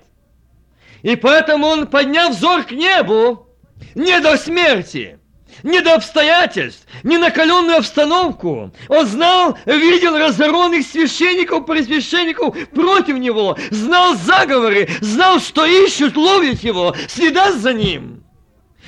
И 1.03 1.15
поэтому 1.15 1.67
он, 1.67 1.85
подняв 1.85 2.31
взор 2.35 2.63
к 2.63 2.71
небу, 2.71 3.47
не 3.93 4.19
до 4.19 4.37
смерти, 4.37 5.19
не 5.61 5.81
до 5.81 5.93
обстоятельств, 5.93 6.87
не 7.03 7.19
накаленную 7.19 7.77
обстановку. 7.77 8.71
Он 8.89 9.05
знал, 9.05 9.55
видел 9.67 10.17
разоренных 10.17 10.87
священников, 10.87 11.67
пресвященников 11.67 12.57
против 12.69 13.17
него, 13.17 13.55
знал 13.69 14.15
заговоры, 14.15 14.89
знал, 15.01 15.39
что 15.39 15.63
ищут, 15.63 16.17
ловят 16.17 16.63
его, 16.63 16.95
следят 17.07 17.53
за 17.55 17.73
ним. 17.73 18.23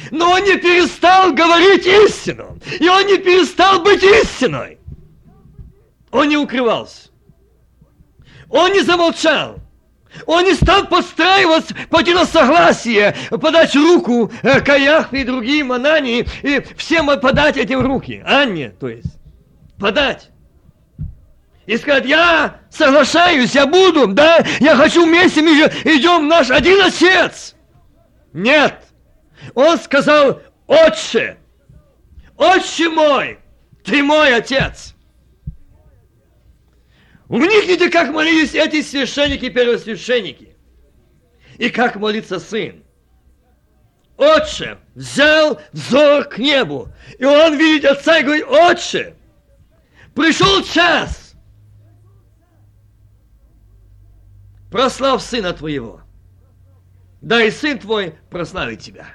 Но 0.09 0.31
он 0.31 0.43
не 0.43 0.57
перестал 0.57 1.33
говорить 1.33 1.85
истину, 1.85 2.57
и 2.79 2.89
он 2.89 3.05
не 3.05 3.17
перестал 3.17 3.81
быть 3.81 4.01
истиной. 4.01 4.79
Он 6.11 6.27
не 6.27 6.37
укрывался. 6.37 7.09
Он 8.49 8.71
не 8.71 8.81
замолчал. 8.81 9.59
Он 10.26 10.43
не 10.43 10.53
стал 10.53 10.88
подстраиваться 10.88 11.76
под 11.89 12.07
согласие, 12.28 13.15
подать 13.30 13.76
руку 13.76 14.32
э, 14.41 14.61
Каяхве 14.61 15.22
и 15.22 15.24
другим, 15.24 15.72
Анании, 15.72 16.28
и 16.43 16.61
всем 16.76 17.07
подать 17.20 17.57
этим 17.57 17.82
руки. 17.82 18.24
Анне, 18.26 18.70
то 18.70 18.89
есть. 18.89 19.18
Подать. 19.80 20.30
И 21.68 21.76
сказать, 21.78 22.05
я 22.05 22.61
соглашаюсь, 22.70 23.53
я 23.53 23.68
буду, 23.68 24.07
да, 24.07 24.39
я 24.59 24.76
хочу 24.76 25.05
вместе, 25.05 25.41
мы 25.41 25.55
же 25.55 25.65
идем 25.84 26.28
наш 26.28 26.49
один 26.49 26.82
отец. 26.82 27.55
Нет. 28.32 28.76
Он 29.53 29.78
сказал, 29.78 30.41
отче, 30.65 31.38
отче 32.38 32.89
мой, 32.89 33.39
ты 33.84 34.01
мой 34.01 34.34
отец. 34.34 34.95
Вникните, 37.30 37.89
как 37.89 38.11
молились 38.11 38.53
эти 38.53 38.82
священники, 38.82 39.49
первосвященники. 39.49 40.55
И 41.57 41.69
как 41.69 41.97
молится 41.97 42.39
сын. 42.39 42.84
Отче 44.15 44.80
взял 44.95 45.61
взор 45.73 46.25
к 46.25 46.38
небу, 46.39 46.89
и 47.19 47.25
он 47.25 47.55
видит 47.55 47.86
отца 47.86 48.17
и 48.17 48.23
говорит, 48.23 48.45
Отче, 48.47 49.15
пришел 50.15 50.63
час, 50.63 51.34
прослав 54.71 55.21
сына 55.21 55.53
твоего, 55.53 56.01
да 57.21 57.43
и 57.43 57.51
сын 57.51 57.78
твой 57.78 58.15
прославит 58.32 58.82
тебя. 58.82 59.05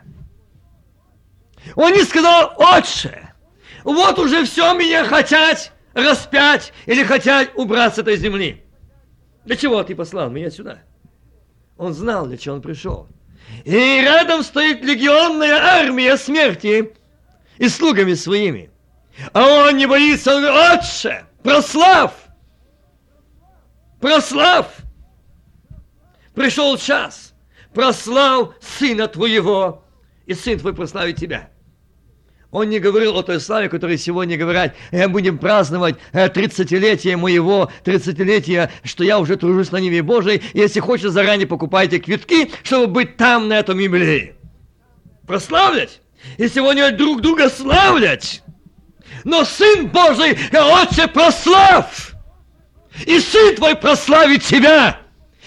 Он 1.75 1.93
не 1.93 2.05
сказал, 2.05 2.55
Отче, 2.57 3.35
вот 3.83 4.21
уже 4.21 4.45
все 4.45 4.73
меня 4.75 5.05
хотят, 5.05 5.73
распять 5.95 6.72
или 6.86 7.05
хотят 7.05 7.51
убраться 7.55 7.97
с 7.97 8.03
этой 8.03 8.16
земли. 8.16 8.62
Для 9.45 9.57
чего 9.57 9.82
ты 9.82 9.95
послал 9.95 10.30
меня 10.30 10.51
сюда? 10.51 10.82
Он 11.76 11.93
знал, 11.95 12.26
для 12.26 12.36
чего 12.36 12.57
он 12.57 12.62
пришел. 12.62 13.09
И 13.64 13.72
рядом 13.72 14.43
стоит 14.43 14.84
легионная 14.84 15.57
армия 15.57 16.16
смерти 16.16 16.95
и 17.59 17.68
слугами 17.68 18.14
своими. 18.14 18.70
А 19.32 19.45
он 19.45 19.76
не 19.76 19.86
боится, 19.86 20.36
он 20.36 20.43
говорит, 20.43 20.80
отче, 20.80 21.26
прослав, 21.43 22.14
прослав. 24.01 24.74
Пришел 26.34 26.78
час, 26.78 27.34
прослав 27.74 28.55
сына 28.61 29.07
твоего, 29.07 29.84
и 30.24 30.34
сын 30.34 30.59
твой 30.59 30.74
прославит 30.74 31.16
тебя. 31.16 31.52
Он 32.53 32.69
не 32.69 32.81
говорил 32.81 33.17
о 33.17 33.23
той 33.23 33.41
славе, 33.41 33.71
которой 33.71 33.97
сегодня 33.97 34.37
говорят, 34.37 34.75
э, 34.91 35.09
будем 35.09 35.39
праздновать 35.39 35.97
30-летие 36.13 37.15
э, 37.15 37.17
моего, 37.17 37.73
30-летия, 37.83 38.71
что 38.85 39.05
я 39.05 39.19
уже 39.19 39.37
тружусь 39.37 39.73
на 39.73 39.79
небе 39.79 40.03
Божией. 40.03 40.43
Если 40.53 40.79
хочешь, 40.79 41.11
заранее 41.11 41.47
покупайте 41.47 41.99
квитки, 41.99 42.51
чтобы 42.63 42.89
быть 42.89 43.17
там, 43.17 43.49
на 43.49 43.55
этом 43.55 43.79
юбилее. 43.79 44.37
Прославлять. 45.27 46.03
И 46.37 46.47
сегодня 46.47 46.93
друг 46.93 47.23
друга 47.23 47.49
славлять. 47.49 48.43
Но 49.25 49.47
Сын 49.47 49.89
Божий, 49.89 50.37
э, 50.53 50.59
Отче, 50.59 51.09
прослав! 51.09 52.15
И 53.07 53.19
Сын 53.19 53.57
Твой 53.57 53.77
прославит 53.77 54.45
Тебя! 54.45 54.99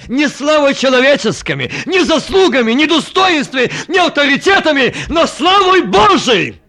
не 0.07 0.27
славой 0.27 0.75
человеческими, 0.75 1.71
не 1.85 2.03
заслугами, 2.03 2.73
не 2.73 2.85
достоинствами, 2.85 3.71
не 3.87 3.97
авторитетами, 3.97 4.93
но 5.07 5.25
славой 5.25 5.83
Божией! 5.83 6.61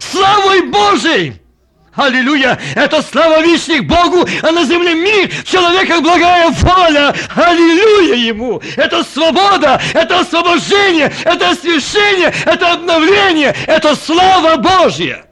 Славой 0.00 0.62
Божией! 0.62 1.40
Аллилуйя! 1.94 2.58
Это 2.76 3.02
слава 3.02 3.42
вишних 3.42 3.86
Богу, 3.86 4.24
а 4.42 4.52
на 4.52 4.64
земле 4.64 4.94
мир, 4.94 5.28
в 5.28 5.44
человеках 5.44 6.00
благая 6.00 6.48
воля. 6.50 7.14
Аллилуйя 7.34 8.14
Ему! 8.14 8.62
Это 8.76 9.02
свобода, 9.02 9.80
это 9.94 10.20
освобождение, 10.20 11.12
это 11.24 11.50
освящение, 11.50 12.32
это 12.44 12.74
обновление, 12.74 13.54
это 13.66 13.96
слава 13.96 14.56
Божья. 14.56 15.26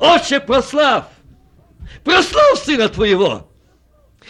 Отче, 0.00 0.40
прослав! 0.40 1.04
Прослав 2.04 2.58
Сына 2.58 2.88
Твоего! 2.88 3.51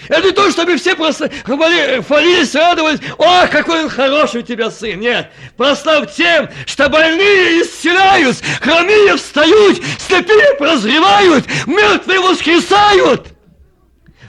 Это 0.09 0.29
не 0.29 0.33
то, 0.33 0.51
чтобы 0.51 0.77
все 0.77 0.97
просто 0.97 1.31
хвалились, 1.45 2.55
радовались. 2.55 3.01
О, 3.19 3.47
какой 3.47 3.85
он 3.85 3.89
хороший 3.89 4.41
у 4.41 4.45
тебя 4.45 4.71
сын. 4.71 4.99
Нет. 4.99 5.31
Прослав 5.57 6.13
тем, 6.15 6.49
что 6.67 6.89
больные 6.89 7.63
исцеляют, 7.63 8.37
хромые 8.61 9.17
встают, 9.17 9.83
слепые 9.99 10.55
прозревают, 10.59 11.47
мертвые 11.67 12.21
воскресают. 12.21 13.29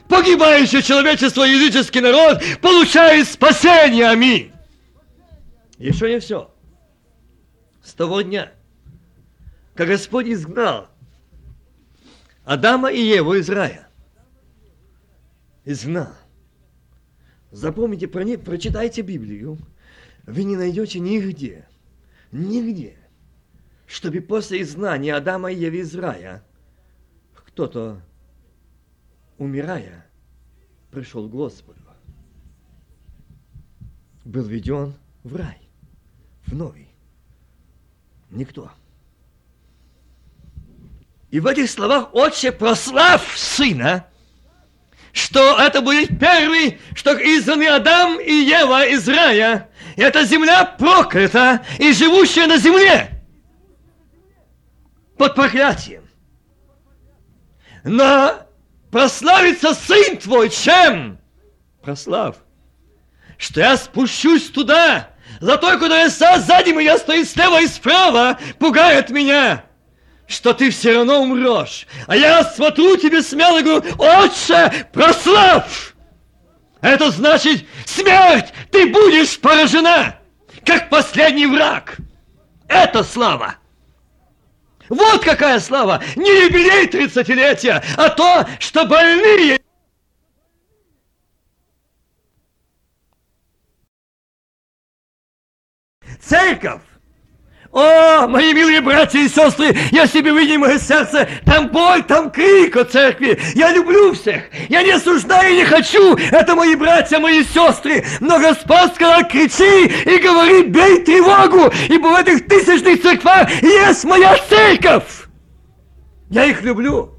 Погибающее 0.07 0.81
человечество, 0.83 1.43
языческий 1.43 2.01
народ 2.01 2.41
получает 2.61 3.27
спасение. 3.27 4.09
Аминь. 4.09 4.51
Еще 5.79 6.09
не 6.11 6.19
все. 6.19 6.51
с 7.83 7.93
того 7.93 8.21
дня, 8.21 8.51
как 9.75 9.87
Господь 9.87 10.27
изгнал 10.27 10.87
Адама 12.45 12.91
и 12.91 13.01
Еву 13.01 13.33
из 13.35 13.49
рая. 13.49 13.82
Изгнал. 15.65 16.13
Запомните, 17.51 18.07
про 18.07 18.23
не, 18.23 18.37
прочитайте 18.37 19.01
Библию. 19.01 19.57
Вы 20.25 20.43
не 20.43 20.55
найдете 20.55 20.99
нигде, 20.99 21.67
нигде, 22.31 22.97
чтобы 23.85 24.21
после 24.21 24.61
изгнания 24.61 25.15
Адама 25.15 25.51
и 25.51 25.55
Евы 25.55 25.79
из 25.79 25.93
рая 25.95 26.43
кто-то, 27.33 28.01
умирая, 29.37 30.07
пришел 30.89 31.27
к 31.27 31.31
Господу. 31.31 31.79
Был 34.25 34.43
введен 34.43 34.95
в 35.23 35.35
рай, 35.35 35.69
в 36.45 36.55
новый. 36.55 36.89
Никто. 38.31 38.71
И 41.29 41.39
в 41.39 41.45
этих 41.45 41.69
словах 41.69 42.13
«Отче, 42.15 42.51
прослав 42.51 43.21
Сына», 43.37 44.07
что 45.13 45.59
это 45.59 45.81
будет 45.81 46.19
первый, 46.19 46.81
что 46.95 47.13
изгнаны 47.13 47.67
Адам 47.67 48.19
и 48.19 48.33
Ева 48.33 48.87
из 48.87 49.07
рая. 49.07 49.69
Эта 49.95 50.25
земля 50.25 50.65
проклята 50.65 51.63
и 51.77 51.93
живущая 51.93 52.47
на 52.47 52.57
земле 52.57 53.21
под 55.17 55.35
проклятием. 55.35 56.03
Но 57.83 58.47
прославится 58.91 59.75
Сын 59.75 60.17
Твой 60.17 60.49
чем? 60.49 61.19
Прослав. 61.83 62.37
Что 63.37 63.59
я 63.61 63.77
спущусь 63.77 64.49
туда, 64.49 65.11
за 65.39 65.57
той, 65.57 65.73
которая 65.73 66.09
сзади 66.09 66.71
меня 66.71 66.97
стоит 66.97 67.29
слева 67.29 67.61
и 67.61 67.67
справа, 67.67 68.39
пугает 68.57 69.11
меня 69.11 69.63
что 70.33 70.53
ты 70.53 70.69
все 70.71 70.95
равно 70.95 71.21
умрешь. 71.21 71.87
А 72.07 72.15
я 72.15 72.43
смотрю 72.43 72.97
тебе 72.97 73.21
смело 73.21 73.59
и 73.59 73.63
говорю, 73.63 73.83
отче, 73.97 74.87
прослав! 74.91 75.95
Это 76.81 77.11
значит, 77.11 77.65
смерть, 77.85 78.53
ты 78.71 78.87
будешь 78.87 79.39
поражена, 79.39 80.19
как 80.65 80.89
последний 80.89 81.45
враг. 81.45 81.97
Это 82.67 83.03
слава. 83.03 83.55
Вот 84.89 85.23
какая 85.23 85.59
слава! 85.59 86.03
Не 86.15 86.45
юбилей 86.45 86.87
тридцатилетия, 86.87 87.83
а 87.95 88.09
то, 88.09 88.45
что 88.59 88.85
больные 88.85 89.59
Церковь 96.19 96.81
о, 97.73 98.27
мои 98.27 98.53
милые 98.53 98.81
братья 98.81 99.19
и 99.19 99.27
сестры, 99.27 99.75
я 99.91 100.05
себе 100.05 100.31
видим 100.31 100.61
мое 100.61 100.77
сердце, 100.77 101.27
там 101.43 101.69
боль, 101.69 102.03
там 102.03 102.29
крик 102.29 102.77
о 102.77 102.85
церкви. 102.85 103.39
Я 103.55 103.71
люблю 103.71 104.13
всех, 104.13 104.43
я 104.69 104.83
не 104.83 104.91
осуждаю 104.91 105.53
и 105.53 105.57
не 105.57 105.65
хочу. 105.65 106.15
Это 106.15 106.55
мои 106.55 106.75
братья, 106.75 107.17
мои 107.17 107.43
сестры. 107.43 108.05
Но 108.19 108.37
Господь 108.37 108.93
сказал, 108.93 109.27
кричи 109.27 109.87
и 109.87 110.19
говори, 110.19 110.63
бей 110.63 111.03
тревогу, 111.03 111.73
ибо 111.89 112.09
в 112.09 112.15
этих 112.15 112.47
тысячных 112.47 113.01
церквах 113.01 113.49
есть 113.63 114.03
моя 114.03 114.37
церковь. 114.47 115.27
Я 116.29 116.45
их 116.45 116.61
люблю. 116.61 117.15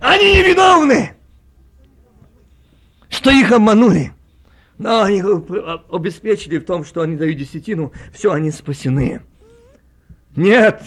Они 0.00 0.34
невиновны, 0.34 1.16
что 3.08 3.30
их 3.30 3.50
обманули. 3.52 4.12
Но 4.78 5.02
они 5.02 5.22
обеспечили 5.22 6.58
в 6.58 6.64
том, 6.64 6.84
что 6.84 7.02
они 7.02 7.16
дают 7.16 7.38
десятину, 7.38 7.92
все, 8.12 8.32
они 8.32 8.50
спасены. 8.50 9.22
Нет, 10.34 10.82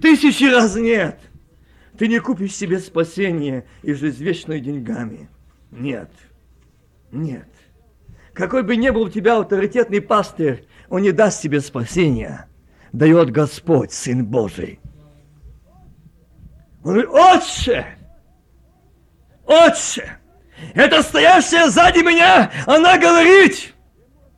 тысячи 0.00 0.44
раз 0.44 0.76
нет. 0.76 1.18
Ты 1.98 2.08
не 2.08 2.18
купишь 2.20 2.54
себе 2.54 2.78
спасение 2.78 3.64
и 3.82 3.92
жизнь 3.92 4.22
вечной 4.22 4.60
деньгами. 4.60 5.28
Нет, 5.70 6.10
нет. 7.10 7.48
Какой 8.32 8.62
бы 8.62 8.76
ни 8.76 8.88
был 8.90 9.02
у 9.02 9.10
тебя 9.10 9.38
авторитетный 9.38 10.00
пастырь, 10.00 10.66
он 10.88 11.02
не 11.02 11.12
даст 11.12 11.42
тебе 11.42 11.60
спасения. 11.60 12.48
Дает 12.92 13.30
Господь, 13.30 13.92
Сын 13.92 14.24
Божий. 14.24 14.80
Он 16.84 16.92
говорит, 16.92 17.10
отче, 17.10 17.86
отче, 19.46 20.18
это 20.74 21.02
стоящая 21.02 21.68
сзади 21.68 22.00
меня, 22.00 22.50
она 22.66 22.98
говорит, 22.98 23.74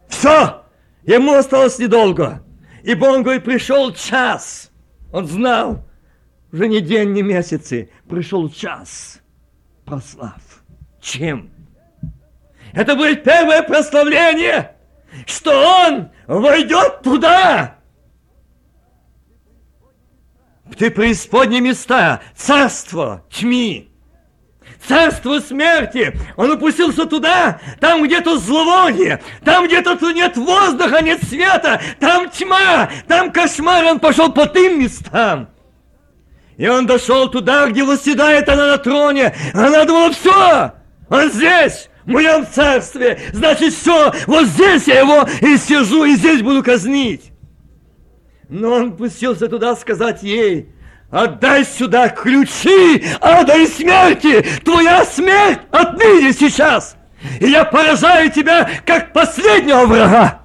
все, 0.08 0.64
ему 1.04 1.34
осталось 1.34 1.78
недолго. 1.78 2.42
Ибо 2.82 3.06
он 3.06 3.22
говорит, 3.22 3.44
пришел 3.44 3.92
час. 3.92 4.70
Он 5.12 5.26
знал, 5.26 5.84
уже 6.52 6.68
не 6.68 6.80
день, 6.80 7.12
не 7.12 7.22
месяцы, 7.22 7.90
пришел 8.08 8.48
час. 8.50 9.20
Прослав. 9.84 10.40
Чем? 11.00 11.50
Это 12.72 12.96
будет 12.96 13.22
первое 13.22 13.62
прославление, 13.62 14.76
что 15.26 15.86
он 15.86 16.10
войдет 16.26 17.02
туда. 17.02 17.78
Ты 20.76 20.90
преисподние 20.90 21.60
места, 21.60 22.22
царство 22.34 23.24
тьми, 23.30 23.93
царство 24.86 25.40
смерти. 25.40 26.16
Он 26.36 26.52
упустился 26.52 27.06
туда, 27.06 27.60
там 27.80 28.04
где-то 28.04 28.38
зловоние, 28.38 29.20
там 29.44 29.66
где-то 29.66 29.98
нет 30.12 30.36
воздуха, 30.36 31.02
нет 31.02 31.22
света, 31.24 31.80
там 32.00 32.30
тьма, 32.30 32.90
там 33.08 33.32
кошмар. 33.32 33.84
Он 33.84 34.00
пошел 34.00 34.32
по 34.32 34.46
тем 34.46 34.80
местам. 34.80 35.48
И 36.56 36.68
он 36.68 36.86
дошел 36.86 37.28
туда, 37.28 37.66
где 37.68 37.82
восседает 37.82 38.48
она 38.48 38.68
на 38.68 38.78
троне. 38.78 39.34
Она 39.52 39.84
думала, 39.84 40.12
все, 40.12 40.72
он 41.08 41.30
здесь, 41.30 41.90
в 42.04 42.10
моем 42.10 42.46
царстве. 42.46 43.18
Значит, 43.32 43.74
все, 43.74 44.12
вот 44.26 44.46
здесь 44.46 44.86
я 44.86 45.00
его 45.00 45.26
и 45.40 45.56
сижу, 45.56 46.04
и 46.04 46.14
здесь 46.14 46.42
буду 46.42 46.62
казнить. 46.62 47.32
Но 48.48 48.72
он 48.72 48.96
пустился 48.96 49.48
туда 49.48 49.74
сказать 49.74 50.22
ей, 50.22 50.68
Отдай 51.14 51.64
сюда 51.64 52.08
ключи 52.08 53.04
ада 53.20 53.56
и 53.56 53.66
смерти! 53.66 54.42
Твоя 54.64 55.04
смерть 55.04 55.60
отныне 55.70 56.32
сейчас! 56.32 56.96
И 57.38 57.46
я 57.46 57.64
поражаю 57.64 58.32
тебя, 58.32 58.68
как 58.84 59.12
последнего 59.12 59.86
врага! 59.86 60.42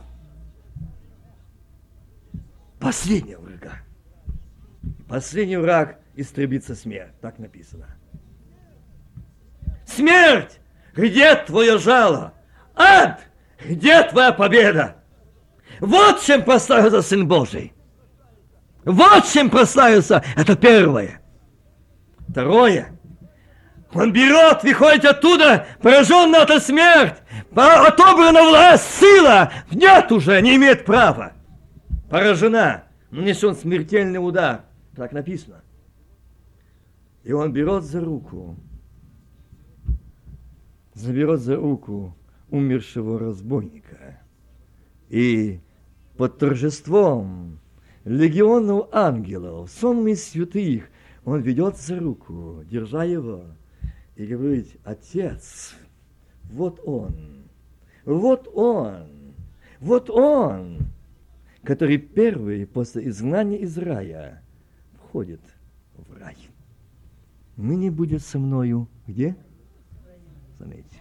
Последнего 2.79 3.41
врага. 3.41 3.79
Последний 5.07 5.57
враг 5.57 5.97
истребится 6.15 6.75
смерть. 6.75 7.19
Так 7.19 7.39
написано. 7.39 7.87
Смерть! 9.87 10.59
Где 10.93 11.33
твое 11.35 11.79
жало? 11.79 12.35
Ад! 12.75 13.21
Где 13.65 14.03
твоя 14.03 14.31
победа? 14.33 14.97
Вот 15.79 16.21
чем 16.21 16.43
поставился 16.43 17.01
Сын 17.01 17.27
Божий. 17.27 17.73
Вот 18.89 19.25
чем 19.25 19.51
прославился. 19.51 20.23
Это 20.35 20.55
первое. 20.55 21.21
Второе. 22.27 22.99
Он 23.93 24.11
берет, 24.11 24.63
выходит 24.63 25.05
оттуда, 25.05 25.67
пораженный 25.81 26.39
от 26.39 26.63
смерть, 26.63 27.17
отобрана 27.55 28.43
власть, 28.49 28.85
сила, 28.99 29.51
нет 29.71 30.11
уже, 30.11 30.39
не 30.41 30.55
имеет 30.55 30.85
права. 30.85 31.33
Поражена, 32.09 32.83
нанесен 33.09 33.55
смертельный 33.55 34.17
удар. 34.17 34.61
Так 34.95 35.11
написано. 35.11 35.61
И 37.23 37.31
он 37.31 37.51
берет 37.51 37.83
за 37.83 37.99
руку, 38.01 38.57
заберет 40.93 41.41
за 41.41 41.55
руку 41.57 42.15
умершего 42.49 43.19
разбойника. 43.19 44.19
И 45.09 45.59
под 46.17 46.37
торжеством 46.37 47.59
легионов 48.05 48.89
ангелов, 48.91 49.69
сонмы 49.71 50.15
святых, 50.15 50.89
он 51.25 51.41
ведет 51.41 51.77
за 51.77 51.99
руку, 51.99 52.63
держа 52.69 53.03
его, 53.03 53.43
и 54.15 54.25
говорит, 54.25 54.77
Отец, 54.83 55.75
вот 56.43 56.79
он, 56.85 57.43
вот 58.05 58.49
он, 58.53 59.33
вот 59.79 60.09
он, 60.09 60.79
который 61.63 61.97
первый 61.97 62.65
после 62.65 63.07
изгнания 63.09 63.57
из 63.57 63.77
рая 63.77 64.41
входит 65.03 65.41
в 65.95 66.17
рай. 66.17 66.37
Ныне 67.57 67.91
будет 67.91 68.23
со 68.23 68.39
мною 68.39 68.87
где? 69.05 69.35
Заметьте. 70.57 70.98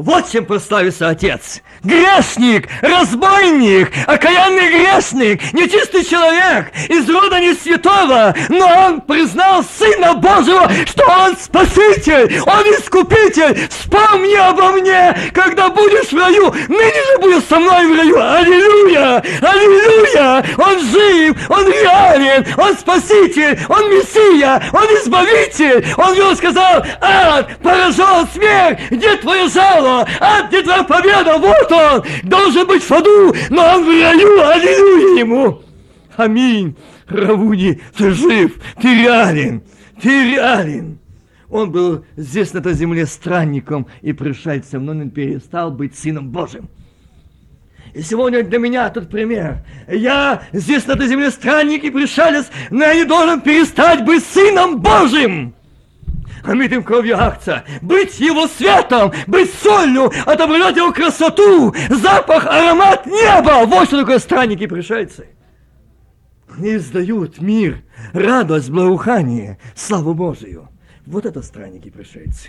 Вот 0.00 0.30
чем 0.30 0.46
прославится 0.46 1.10
Отец. 1.10 1.60
Грешник, 1.82 2.68
разбойник, 2.80 3.90
окаянный 4.06 4.68
грешник, 4.68 5.52
нечистый 5.52 6.04
человек, 6.04 6.72
из 6.88 7.08
рода 7.08 7.38
не 7.38 7.52
святого, 7.52 8.34
но 8.48 8.66
он 8.66 9.00
признал 9.02 9.62
Сына 9.62 10.14
Божьего, 10.14 10.70
что 10.86 11.04
он 11.06 11.36
Спаситель, 11.36 12.40
он 12.46 12.62
Искупитель. 12.74 13.68
Вспомни 13.68 14.36
обо 14.36 14.72
мне, 14.72 15.14
когда 15.34 15.68
будешь 15.68 16.12
в 16.12 16.16
раю, 16.16 16.50
ныне 16.68 17.04
же 17.12 17.18
будешь 17.20 17.44
со 17.44 17.58
мной 17.58 17.86
в 17.86 17.96
раю. 17.96 18.20
Аллилуйя, 18.20 19.22
аллилуйя, 19.42 20.44
он 20.56 20.80
жив, 20.80 21.50
он 21.50 21.66
реален, 21.66 22.46
он 22.56 22.74
Спаситель, 22.74 23.58
он 23.68 23.90
Мессия, 23.90 24.62
он 24.72 24.84
Избавитель. 24.84 25.86
Он 25.98 26.14
ему 26.14 26.34
сказал, 26.36 26.84
ад, 27.02 27.58
поражен 27.62 28.26
смерть, 28.32 28.80
где 28.90 29.16
твое 29.16 29.48
жало? 29.48 29.89
А 30.20 30.46
где 30.48 30.62
твоя 30.62 30.82
победа? 30.84 31.38
Вот 31.38 31.72
он! 31.72 32.02
Должен 32.22 32.66
быть 32.66 32.82
в 32.82 32.92
аду, 32.92 33.34
но 33.50 33.74
он 33.74 33.84
в 33.84 33.88
раю! 33.88 34.40
Аллилуйя 34.40 35.20
ему! 35.20 35.62
Аминь! 36.16 36.76
Равуни, 37.08 37.80
ты 37.96 38.10
жив! 38.10 38.60
Ты 38.80 39.02
реален! 39.02 39.62
Ты 40.00 40.32
реален! 40.32 40.98
Он 41.48 41.72
был 41.72 42.04
здесь, 42.16 42.52
на 42.52 42.58
этой 42.58 42.74
земле, 42.74 43.06
странником 43.06 43.86
и 44.02 44.12
пришельцем, 44.12 44.84
но 44.84 44.92
он 44.92 45.10
перестал 45.10 45.72
быть 45.72 45.98
Сыном 45.98 46.30
Божьим. 46.30 46.68
И 47.92 48.02
сегодня 48.02 48.44
для 48.44 48.58
меня 48.58 48.88
тот 48.90 49.10
пример. 49.10 49.64
Я 49.88 50.42
здесь, 50.52 50.86
на 50.86 50.92
этой 50.92 51.08
земле, 51.08 51.30
странник 51.30 51.82
и 51.82 51.90
пришелец, 51.90 52.46
но 52.70 52.84
я 52.84 52.94
не 52.94 53.04
должен 53.04 53.40
перестать 53.40 54.04
быть 54.04 54.24
Сыном 54.24 54.80
Божьим 54.80 55.54
омитым 56.42 56.82
кровью 56.82 57.18
акция, 57.18 57.64
быть 57.82 58.18
его 58.20 58.46
светом, 58.46 59.12
быть 59.26 59.52
солью, 59.52 60.10
отображать 60.26 60.76
его 60.76 60.92
красоту, 60.92 61.74
запах, 61.88 62.46
аромат 62.46 63.06
неба. 63.06 63.66
Вот 63.66 63.88
что 63.88 64.00
такое 64.00 64.18
странники 64.18 64.64
и 64.64 64.66
пришельцы. 64.66 65.28
Они 66.48 66.76
издают 66.76 67.40
мир, 67.40 67.82
радость, 68.12 68.70
благоухание, 68.70 69.58
славу 69.74 70.14
Божию. 70.14 70.68
Вот 71.06 71.26
это 71.26 71.42
странники 71.42 71.88
и 71.88 71.90
пришельцы. 71.90 72.48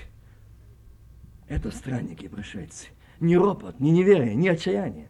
Это 1.48 1.72
странники 1.72 2.26
и 2.26 2.28
пришельцы. 2.28 2.88
Не 3.20 3.38
ропот, 3.38 3.80
не 3.80 3.92
неверие, 3.92 4.34
не 4.36 4.50
отчаяние. 4.50 5.10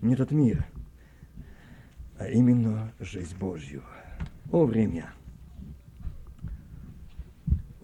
Не 0.00 0.14
этот 0.14 0.30
мир, 0.30 0.66
а 2.18 2.26
именно 2.26 2.92
жизнь 3.00 3.36
Божью. 3.38 3.82
О, 4.52 4.64
время! 4.64 5.10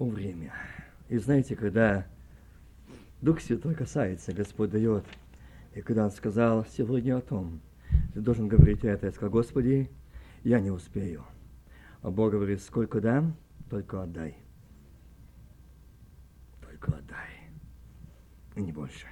Время. 0.05 0.53
И 1.09 1.18
знаете, 1.18 1.57
когда 1.57 2.07
Дух 3.22 3.40
Святой 3.40 3.74
касается, 3.74 4.32
Господь 4.32 4.70
дает, 4.70 5.05
и 5.74 5.80
когда 5.80 6.05
Он 6.05 6.11
сказал 6.11 6.66
сегодня 6.66 7.16
о 7.16 7.20
том, 7.20 7.61
ты 8.12 8.20
должен 8.20 8.49
говорить 8.49 8.84
это, 8.84 9.07
я 9.07 9.12
сказал, 9.12 9.30
Господи, 9.30 9.90
я 10.42 10.61
не 10.61 10.70
успею. 10.70 11.24
А 12.03 12.11
Бог 12.11 12.32
говорит, 12.32 12.62
сколько 12.62 13.01
дам, 13.01 13.36
только 13.70 14.03
отдай. 14.03 14.36
Только 16.61 16.97
отдай. 16.97 17.51
И 18.55 18.62
не 18.62 18.72
больше. 18.72 19.07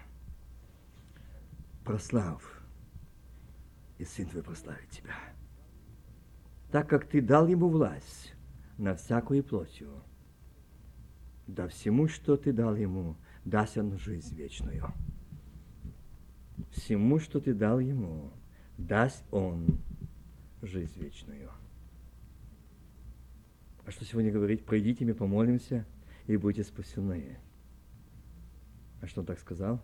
Прослав, 1.85 2.63
и 3.99 4.05
Сын 4.05 4.27
Твой 4.27 4.43
прославит 4.43 4.89
Тебя. 4.91 5.15
Так 6.71 6.89
как 6.89 7.07
Ты 7.07 7.21
дал 7.21 7.47
Ему 7.47 7.69
власть 7.69 8.35
на 8.79 8.95
всякую 8.95 9.45
плотью, 9.45 9.91
да 11.47 11.69
всему, 11.69 12.09
что 12.09 12.37
ты 12.37 12.53
дал 12.53 12.75
ему, 12.75 13.17
даст 13.45 13.77
он 13.77 13.99
жизнь 13.99 14.35
вечную. 14.35 14.93
Всему, 16.71 17.19
что 17.19 17.41
ты 17.41 17.55
дал 17.55 17.81
ему, 17.81 18.33
даст 18.79 19.25
он 19.31 19.81
жизнь 20.63 20.99
вечную. 21.01 21.51
А 23.85 23.91
что 23.91 24.05
сегодня 24.05 24.33
говорить? 24.33 24.65
Пройдите, 24.65 25.05
мы 25.05 25.15
помолимся, 25.15 25.87
и 26.27 26.37
будете 26.37 26.65
спасены. 26.65 27.39
А 29.03 29.07
что 29.07 29.21
он 29.21 29.27
так 29.27 29.39
сказал? 29.39 29.83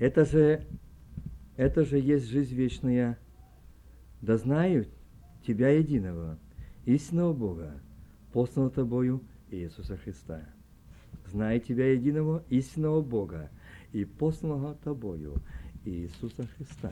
Это 0.00 0.24
же, 0.24 0.66
это 1.56 1.84
же 1.84 1.98
есть 1.98 2.26
жизнь 2.26 2.54
вечная. 2.54 3.18
Да 4.20 4.36
знают 4.36 4.88
Тебя 5.46 5.70
единого, 5.70 6.38
истинного 6.84 7.32
Бога, 7.32 7.80
посланного 8.32 8.70
тобою 8.70 9.22
Иисуса 9.50 9.96
Христа. 9.96 10.42
Знай 11.26 11.60
тебя 11.60 11.92
единого 11.92 12.42
истинного 12.48 13.02
Бога 13.02 13.50
и 13.92 14.04
посланного 14.04 14.74
тобою 14.74 15.36
Иисуса 15.84 16.46
Христа. 16.56 16.90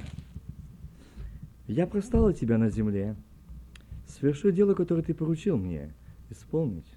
Я 1.67 1.87
простала 1.87 2.33
тебя 2.33 2.59
на 2.59 2.69
земле, 2.69 3.17
совершу 4.07 4.51
дело, 4.51 4.75
которое 4.75 5.03
ты 5.03 5.15
поручил 5.15 5.57
мне 5.57 5.95
исполнить. 6.29 6.97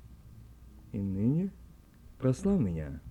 И 0.91 0.99
ныне 0.99 1.51
прослав 2.19 2.59
меня, 2.59 3.01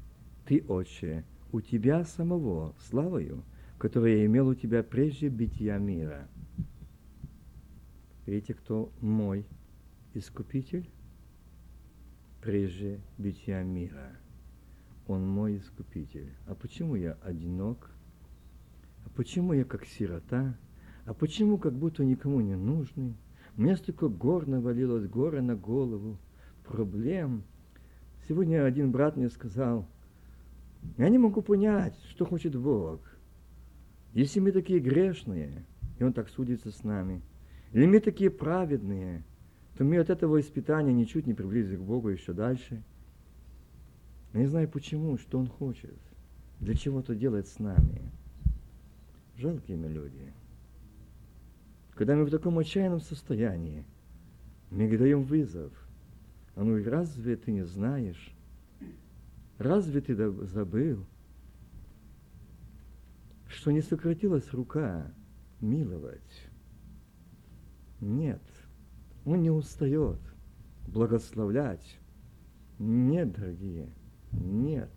ты, 0.46 0.64
Отче, 0.68 1.24
у 1.50 1.60
тебя 1.60 2.04
самого 2.04 2.74
славою, 2.78 3.42
которую 3.78 4.18
я 4.18 4.26
имел 4.26 4.48
у 4.48 4.54
тебя 4.54 4.82
прежде 4.82 5.28
бития 5.28 5.78
мира. 5.78 6.28
Видите, 8.26 8.54
кто 8.54 8.92
мой 9.00 9.44
искупитель? 10.14 10.88
Прежде 12.42 13.00
бытия 13.18 13.62
мира. 13.62 14.16
Он 15.06 15.26
мой 15.26 15.58
искупитель. 15.58 16.32
А 16.46 16.54
почему 16.54 16.96
я 16.96 17.12
одинок? 17.22 17.90
А 19.06 19.10
почему 19.10 19.52
я 19.52 19.64
как 19.64 19.86
сирота? 19.86 20.56
А 21.06 21.14
почему 21.14 21.56
как 21.56 21.72
будто 21.72 22.04
никому 22.04 22.40
не 22.40 22.56
нужный? 22.56 23.16
Меня 23.56 23.76
столько 23.76 24.08
гор 24.08 24.46
навалилось, 24.46 25.08
горы 25.08 25.40
на 25.40 25.56
голову, 25.56 26.18
проблем. 26.66 27.44
Сегодня 28.28 28.64
один 28.64 28.90
брат 28.90 29.16
мне 29.16 29.28
сказал, 29.28 29.86
я 30.96 31.08
не 31.08 31.18
могу 31.18 31.42
понять, 31.42 31.96
что 32.08 32.24
хочет 32.24 32.56
Бог. 32.56 33.00
Если 34.14 34.40
мы 34.40 34.52
такие 34.52 34.80
грешные, 34.80 35.64
и 35.98 36.04
Он 36.04 36.12
так 36.12 36.28
судится 36.28 36.70
с 36.70 36.82
нами, 36.82 37.22
или 37.72 37.86
мы 37.86 38.00
такие 38.00 38.30
праведные– 38.30 39.24
то 39.76 39.84
мы 39.84 39.98
от 39.98 40.10
этого 40.10 40.40
испытания 40.40 40.92
ничуть 40.92 41.26
не 41.26 41.34
приблизились 41.34 41.78
к 41.78 41.82
Богу 41.82 42.08
еще 42.08 42.32
дальше. 42.32 42.82
Я 44.32 44.40
не 44.40 44.46
знаю 44.46 44.68
почему, 44.68 45.18
что 45.18 45.38
Он 45.38 45.46
хочет, 45.46 45.98
для 46.60 46.74
чего 46.74 47.00
это 47.00 47.14
делает 47.14 47.46
с 47.48 47.58
нами. 47.58 48.10
Жалкие 49.36 49.76
мы 49.76 49.88
люди. 49.88 50.32
Когда 51.94 52.16
мы 52.16 52.24
в 52.24 52.30
таком 52.30 52.58
отчаянном 52.58 53.00
состоянии, 53.00 53.84
мы 54.70 54.96
даем 54.96 55.22
вызов. 55.22 55.72
А 56.54 56.64
ну 56.64 56.82
разве 56.84 57.36
ты 57.36 57.52
не 57.52 57.64
знаешь? 57.64 58.34
Разве 59.58 60.00
ты 60.00 60.14
забыл, 60.14 61.04
что 63.48 63.70
не 63.70 63.80
сократилась 63.80 64.52
рука 64.52 65.12
миловать? 65.60 66.48
Нет. 68.00 68.42
Он 69.24 69.42
не 69.42 69.50
устает 69.50 70.18
благословлять. 70.86 71.98
Нет, 72.78 73.32
дорогие, 73.32 73.88
нет. 74.32 74.90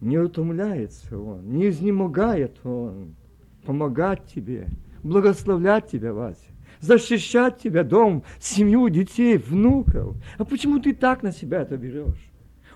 Не 0.00 0.18
утомляется 0.18 1.18
Он, 1.18 1.48
не 1.50 1.68
изнемогает 1.68 2.58
Он 2.64 3.16
помогать 3.64 4.24
тебе, 4.26 4.68
благословлять 5.02 5.88
тебя, 5.88 6.12
Вася, 6.12 6.46
защищать 6.80 7.58
тебя, 7.58 7.82
дом, 7.82 8.22
семью, 8.38 8.88
детей, 8.88 9.38
внуков. 9.38 10.16
А 10.38 10.44
почему 10.44 10.78
ты 10.78 10.94
так 10.94 11.22
на 11.22 11.32
себя 11.32 11.62
это 11.62 11.76
берешь? 11.76 12.30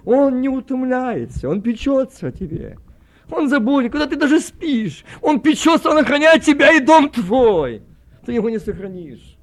Он 0.05 0.41
не 0.41 0.49
утомляется, 0.49 1.49
Он 1.49 1.63
печется 1.63 2.29
о 2.29 2.33
тебе. 2.33 2.79
Он 3.31 3.49
заботит, 3.49 3.93
когда 3.93 4.07
ты 4.07 4.17
даже 4.17 4.41
спишь. 4.41 5.05
Он 5.21 5.41
печется, 5.41 5.91
Он 5.91 5.99
охраняет 5.99 6.43
тебя 6.43 6.73
и 6.73 6.81
дом 6.81 7.11
твой. 7.11 7.83
Ты 8.25 8.33
его 8.33 8.51
не 8.51 8.59
сохранишь. 8.59 9.37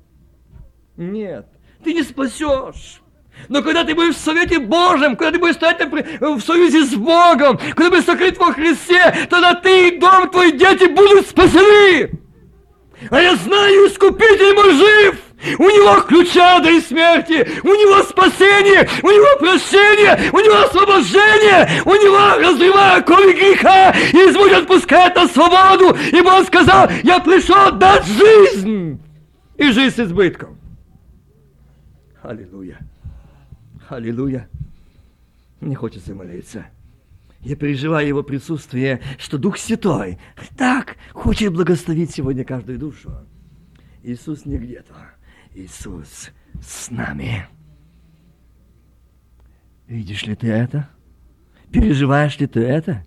Нет, 0.98 1.46
ты 1.84 1.94
не 1.94 2.04
спасешь. 2.04 3.02
Но 3.50 3.62
когда 3.62 3.84
ты 3.84 3.94
будешь 3.94 4.16
в 4.16 4.20
совете 4.20 4.58
Божьем, 4.58 5.16
когда 5.16 5.32
ты 5.32 5.40
будешь 5.40 5.56
стоять 5.56 5.80
в 6.20 6.42
союзе 6.42 6.84
с 6.84 6.96
Богом, 6.96 7.60
когда 7.76 7.92
будешь 7.92 8.06
сокрыт 8.06 8.38
во 8.38 8.52
Христе, 8.52 9.28
тогда 9.30 9.54
ты 9.54 9.90
и 9.90 10.00
дом 10.00 10.30
твои 10.30 10.52
дети 10.52 10.86
будут 10.86 11.28
спасены. 11.28 12.12
А 13.12 13.22
я 13.22 13.36
знаю, 13.36 13.88
Искупитель 13.88 14.56
мой 14.56 14.74
жив. 14.74 15.16
У 15.60 15.64
него 15.66 16.02
ключа 16.02 16.60
до 16.62 16.82
смерти, 16.82 17.48
у 17.62 17.68
него 17.68 18.02
спасение, 18.02 18.90
у 19.04 19.08
него 19.08 19.38
прощение, 19.40 20.32
у 20.34 20.40
него 20.40 20.64
освобождение, 20.64 21.84
у 21.86 21.94
него 21.94 22.42
разрывая 22.44 23.02
крови 23.04 23.34
греха, 23.34 23.92
и 23.92 24.16
Иисус 24.16 24.52
отпускает 24.52 25.16
на 25.16 25.28
свободу, 25.28 25.96
ибо 26.12 26.30
он 26.30 26.44
сказал, 26.44 26.90
я 27.04 27.20
пришел 27.20 27.72
дать 27.74 28.04
жизнь, 28.08 29.00
и 29.58 29.72
жизнь 29.72 29.96
с 29.96 30.00
избытком. 30.00 30.57
Аллилуйя. 32.22 32.80
Аллилуйя. 33.90 34.50
Мне 35.60 35.76
хочется 35.76 36.14
молиться. 36.14 36.66
Я 37.42 37.56
переживаю 37.56 38.08
Его 38.08 38.24
присутствие, 38.24 39.02
что 39.18 39.38
Дух 39.38 39.58
Святой 39.58 40.20
так 40.58 40.98
хочет 41.14 41.54
благословить 41.54 42.12
сегодня 42.12 42.44
каждую 42.44 42.80
душу. 42.80 43.12
Иисус 44.04 44.46
не 44.46 44.58
где-то. 44.58 44.94
Иисус 45.54 46.32
с 46.62 46.90
нами. 46.90 47.48
Видишь 49.88 50.24
ли 50.24 50.36
ты 50.36 50.48
это? 50.48 50.90
Переживаешь 51.72 52.38
ли 52.40 52.48
ты 52.48 52.62
это? 52.62 53.06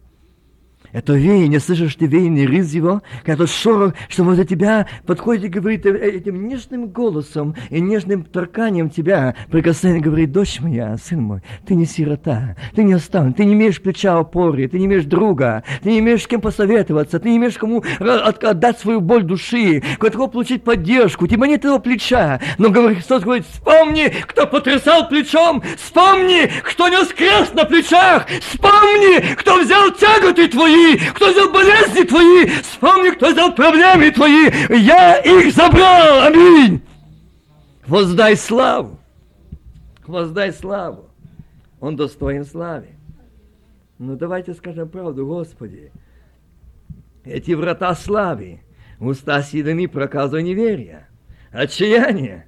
Это 0.93 1.13
веяние, 1.13 1.61
слышишь 1.61 1.95
ты 1.95 2.07
веяние 2.07 2.47
рыз 2.47 2.73
его, 2.73 3.03
когда 3.25 3.45
тот 3.45 3.51
шорох, 3.51 3.95
что 4.09 4.25
возле 4.25 4.45
тебя 4.45 4.87
подходит 5.07 5.45
и 5.45 5.49
говорит 5.49 5.87
этим 5.87 6.49
нежным 6.49 6.89
голосом 6.89 7.55
и 7.71 7.81
нежным 7.81 8.25
торканием 8.25 8.91
тебя, 8.91 9.37
прикосновение 9.51 10.03
говорит, 10.03 10.33
дочь 10.33 10.61
моя, 10.61 10.97
сын 10.97 11.23
мой, 11.23 11.43
ты 11.67 11.75
не 11.75 11.87
сирота, 11.87 12.57
ты 12.75 12.83
не 12.83 12.95
оставлен, 12.95 13.35
ты 13.35 13.45
не 13.45 13.55
имеешь 13.55 13.81
плеча 13.81 14.19
опоры, 14.19 14.67
ты 14.67 14.79
не 14.79 14.87
имеешь 14.87 15.05
друга, 15.05 15.63
ты 15.83 15.91
не 15.91 16.01
имеешь 16.01 16.23
с 16.23 16.27
кем 16.27 16.41
посоветоваться, 16.41 17.21
ты 17.21 17.31
не 17.31 17.37
имеешь 17.37 17.57
кому 17.57 17.85
отдать 18.01 18.79
свою 18.81 19.01
боль 19.01 19.23
души, 19.23 19.83
кого 19.99 20.27
получить 20.27 20.65
поддержку, 20.65 21.25
у 21.25 21.29
тебя 21.29 21.47
нет 21.47 21.61
этого 21.61 21.79
плеча, 21.79 22.41
но 22.59 22.71
говорит, 22.71 22.99
Христос 22.99 23.23
говорит, 23.23 23.47
вспомни, 23.47 24.13
кто 24.27 24.47
потрясал 24.47 25.09
плечом, 25.09 25.63
вспомни, 25.77 26.51
кто 26.65 26.89
нес 26.89 27.09
крест 27.09 27.55
на 27.55 27.65
плечах, 27.65 28.27
вспомни, 28.41 29.35
кто 29.35 29.61
взял 29.61 29.91
тяготы 29.93 30.49
твои, 30.49 30.80
кто 31.15 31.31
взял 31.31 31.53
болезни 31.53 32.05
твои, 32.05 32.47
вспомни, 32.63 33.11
кто 33.11 33.31
взял 33.31 33.55
проблемы 33.55 34.11
твои, 34.11 34.51
я 34.71 35.19
их 35.19 35.55
забрал, 35.55 36.27
аминь. 36.27 36.83
Воздай 37.87 38.37
славу, 38.37 38.99
воздай 40.07 40.53
славу, 40.53 41.11
он 41.81 41.97
достоин 41.97 42.45
славы. 42.45 42.89
Ну 43.99 44.17
давайте 44.17 44.55
скажем 44.55 44.89
правду, 44.89 45.27
Господи, 45.27 45.93
эти 47.25 47.53
врата 47.53 47.95
славы, 47.95 48.63
уста 48.99 49.43
сидами 49.43 49.87
проказа 49.87 50.41
неверия, 50.41 51.09
отчаяние, 51.51 52.47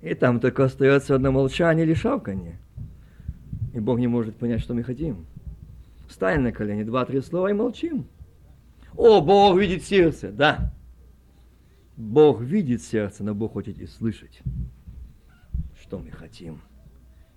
и 0.00 0.14
там 0.14 0.40
только 0.40 0.64
остается 0.64 1.14
одно 1.14 1.32
молчание 1.32 1.84
или 1.84 1.94
шавканье. 1.94 2.58
И 3.74 3.80
Бог 3.80 3.98
не 3.98 4.06
может 4.06 4.36
понять, 4.36 4.60
что 4.62 4.72
мы 4.72 4.82
хотим. 4.82 5.26
Встань 6.08 6.40
на 6.40 6.52
колени, 6.52 6.84
два-три 6.84 7.20
слова 7.20 7.48
и 7.48 7.52
молчим. 7.52 8.06
О, 8.96 9.20
Бог 9.20 9.58
видит 9.58 9.82
сердце, 9.82 10.30
да. 10.30 10.72
Бог 11.96 12.40
видит 12.40 12.82
сердце, 12.82 13.24
но 13.24 13.34
Бог 13.34 13.52
хочет 13.52 13.78
и 13.78 13.86
слышать, 13.86 14.40
что 15.80 15.98
мы 15.98 16.10
хотим. 16.10 16.60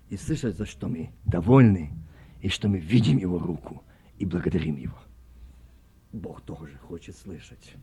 И 0.08 0.16
слышать, 0.16 0.56
за 0.56 0.66
что 0.66 0.88
мы 0.88 1.10
довольны, 1.24 1.92
и 2.40 2.48
что 2.48 2.68
мы 2.68 2.78
видим 2.78 3.18
Его 3.18 3.38
руку 3.38 3.82
и 4.18 4.24
благодарим 4.24 4.76
Его. 4.76 4.98
Бог 6.12 6.42
тоже 6.42 6.76
хочет 6.78 7.16
слышать. 7.16 7.74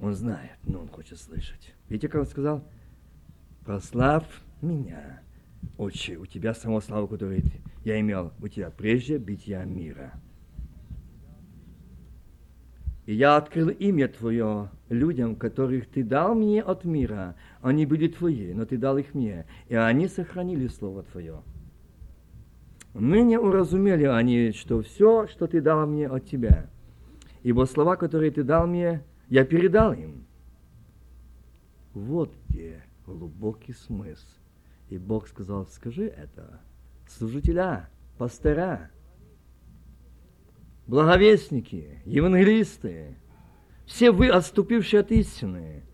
Он 0.00 0.14
знает, 0.14 0.58
но 0.64 0.80
Он 0.80 0.88
хочет 0.88 1.18
слышать. 1.18 1.74
Видите, 1.88 2.08
как 2.08 2.22
Он 2.22 2.26
сказал? 2.26 2.68
Прославь 3.64 4.26
меня, 4.60 5.22
Отче, 5.78 6.16
у 6.16 6.26
Тебя 6.26 6.54
само 6.54 6.80
славу, 6.80 7.08
которую 7.08 7.42
я 7.84 8.00
имел 8.00 8.32
у 8.40 8.48
тебя 8.48 8.70
прежде 8.70 9.18
бытия 9.18 9.64
мира. 9.64 10.12
И 13.06 13.14
я 13.14 13.36
открыл 13.36 13.68
имя 13.68 14.08
Твое 14.08 14.70
людям, 14.88 15.36
которых 15.36 15.88
Ты 15.88 16.02
дал 16.02 16.34
мне 16.34 16.62
от 16.62 16.84
мира. 16.84 17.36
Они 17.60 17.86
были 17.86 18.08
Твои, 18.08 18.52
но 18.52 18.66
Ты 18.66 18.76
дал 18.76 18.98
их 18.98 19.14
мне, 19.14 19.46
и 19.68 19.76
они 19.76 20.08
сохранили 20.08 20.66
Слово 20.66 21.04
Твое. 21.04 21.42
Ныне 22.94 23.38
уразумели 23.38 24.04
они, 24.04 24.50
что 24.50 24.82
все, 24.82 25.28
что 25.28 25.46
Ты 25.46 25.60
дал 25.60 25.86
мне 25.86 26.08
от 26.08 26.26
Тебя, 26.26 26.68
ибо 27.44 27.66
слова, 27.66 27.94
которые 27.94 28.32
Ты 28.32 28.42
дал 28.42 28.66
мне, 28.66 29.04
я 29.28 29.44
передал 29.44 29.92
им. 29.92 30.26
Вот 31.94 32.34
где 32.48 32.82
глубокий 33.06 33.72
смысл. 33.72 34.26
И 34.88 34.98
Бог 34.98 35.28
сказал, 35.28 35.66
скажи 35.66 36.06
это 36.06 36.60
служителя, 37.08 37.88
пастора, 38.18 38.90
благовестники, 40.86 42.00
евангелисты, 42.04 43.18
все 43.86 44.10
вы, 44.10 44.28
отступившие 44.28 45.00
от 45.00 45.10
истины. 45.10 45.84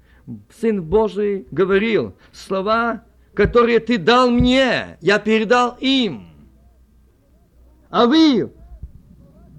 Сын 0.61 0.83
Божий 0.83 1.47
говорил, 1.51 2.15
слова, 2.33 3.05
которые 3.35 3.81
ты 3.81 3.99
дал 3.99 4.31
мне, 4.31 4.99
я 5.01 5.19
передал 5.19 5.77
им. 5.81 6.29
А 7.91 8.07
вы 8.07 8.53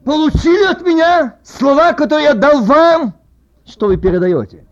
получили 0.06 0.72
от 0.72 0.82
меня 0.86 1.40
слова, 1.44 1.94
которые 1.94 2.26
я 2.26 2.34
дал 2.34 2.64
вам, 2.64 3.16
что 3.66 3.88
вы 3.88 3.98
передаете? 3.98 4.66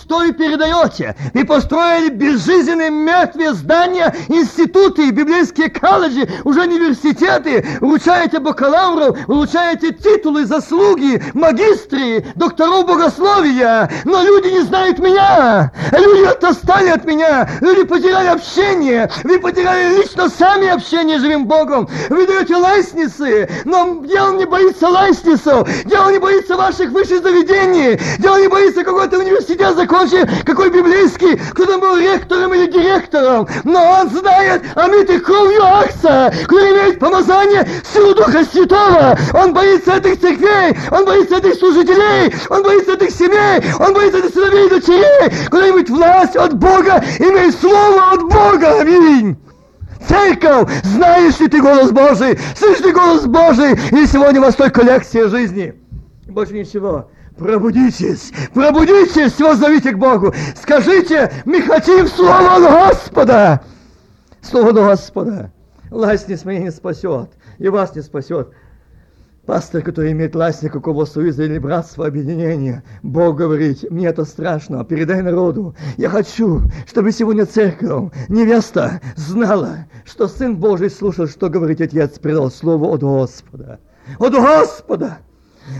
Что 0.00 0.18
вы 0.18 0.32
передаете? 0.32 1.16
Вы 1.32 1.44
построили 1.46 2.10
безжизненные 2.10 2.90
мертвые 2.90 3.54
здания, 3.54 4.14
институты, 4.28 5.10
библейские 5.10 5.70
колледжи, 5.70 6.28
уже 6.44 6.62
университеты, 6.62 7.64
вручаете 7.80 8.38
бакалавров, 8.38 9.16
вручаете 9.26 9.92
титулы, 9.92 10.44
заслуги, 10.44 11.22
магистры, 11.32 12.26
докторов 12.34 12.86
богословия, 12.86 13.90
но 14.04 14.22
люди 14.22 14.48
не 14.48 14.60
знают 14.62 14.98
меня, 14.98 15.72
люди 15.92 16.24
отстали 16.44 16.90
от 16.90 17.04
меня, 17.06 17.48
люди 17.62 17.84
потеряли 17.84 18.28
общение, 18.28 19.10
вы 19.24 19.40
потеряли 19.40 19.96
лично 19.96 20.28
сами 20.28 20.68
общение 20.68 21.18
с 21.18 21.22
живым 21.22 21.46
Богом, 21.46 21.88
вы 22.10 22.26
даете 22.26 22.54
лестницы, 22.54 23.48
но 23.64 24.04
дело 24.04 24.32
не 24.32 24.44
боится 24.44 24.88
лестницев, 24.88 25.66
дело 25.86 26.10
не 26.10 26.18
боится 26.18 26.56
ваших 26.56 26.90
высших 26.90 27.22
заведений, 27.22 27.98
дело 28.18 28.38
не 28.38 28.48
боится 28.48 28.84
какой-то 28.84 29.18
университет 29.18 29.74
закончил, 29.86 30.26
какой 30.44 30.70
библейский, 30.70 31.36
кто 31.52 31.64
там 31.64 31.80
был 31.80 31.96
ректором 31.96 32.52
или 32.54 32.70
директором, 32.70 33.46
но 33.64 34.00
он 34.00 34.10
знает 34.10 34.62
о 34.74 34.88
мытых 34.88 35.22
кровью 35.22 35.64
Акса, 35.64 36.32
кто 36.44 36.58
имеет 36.58 36.98
помазание 36.98 37.66
силу 37.92 38.14
Духа 38.14 38.44
Святого. 38.44 39.16
Он 39.34 39.52
боится 39.52 39.96
этих 39.96 40.20
церквей, 40.20 40.76
он 40.90 41.04
боится 41.04 41.36
этих 41.36 41.54
служителей, 41.54 42.34
он 42.50 42.62
боится 42.62 42.94
этих 42.94 43.10
семей, 43.10 43.62
он 43.78 43.94
боится 43.94 44.18
этих 44.18 44.34
сыновей 44.34 44.66
и 44.66 44.70
дочерей, 44.70 45.28
имеет 45.76 45.90
власть 45.90 46.36
от 46.36 46.54
Бога, 46.54 47.02
имеет 47.18 47.54
слово 47.60 48.12
от 48.12 48.22
Бога. 48.22 48.80
Аминь. 48.80 49.36
Церковь, 50.08 50.70
знаешь 50.84 51.38
ли 51.40 51.48
ты 51.48 51.60
голос 51.60 51.90
Божий, 51.90 52.38
слышишь 52.56 52.84
ли 52.84 52.92
голос 52.92 53.26
Божий, 53.26 53.72
и 53.72 54.06
сегодня 54.06 54.40
у 54.40 54.44
вас 54.44 54.54
только 54.54 54.82
лекция 54.82 55.28
жизни. 55.28 55.74
Больше 56.26 56.54
ничего. 56.54 57.08
Пробудитесь, 57.38 58.32
пробудитесь, 58.54 59.38
воззовите 59.38 59.92
к 59.92 59.98
Богу. 59.98 60.32
Скажите, 60.60 61.30
мы 61.44 61.60
хотим 61.60 62.06
Слово 62.06 62.88
Господа. 62.88 63.60
Слово 64.40 64.72
Господа. 64.72 65.52
Ластниц 65.90 66.44
меня 66.44 66.60
не 66.60 66.70
спасет, 66.70 67.30
и 67.58 67.68
вас 67.68 67.94
не 67.94 68.02
спасет. 68.02 68.50
Пастор, 69.44 69.82
который 69.82 70.10
имеет 70.10 70.34
власть 70.34 70.62
никакого 70.62 71.04
союза 71.04 71.44
или 71.44 71.58
братства, 71.58 72.06
объединения, 72.06 72.82
Бог 73.04 73.36
говорит, 73.36 73.88
мне 73.90 74.08
это 74.08 74.24
страшно, 74.24 74.84
передай 74.84 75.22
народу. 75.22 75.76
Я 75.98 76.08
хочу, 76.08 76.62
чтобы 76.86 77.12
сегодня 77.12 77.46
церковь, 77.46 78.12
невеста, 78.28 79.00
знала, 79.14 79.86
что 80.04 80.26
Сын 80.26 80.56
Божий 80.56 80.90
слушал, 80.90 81.28
что 81.28 81.48
говорит 81.48 81.80
Отец, 81.80 82.18
предал 82.18 82.50
Слово 82.50 82.86
от 82.86 83.02
Господа. 83.02 83.78
От 84.18 84.32
Господа! 84.32 85.18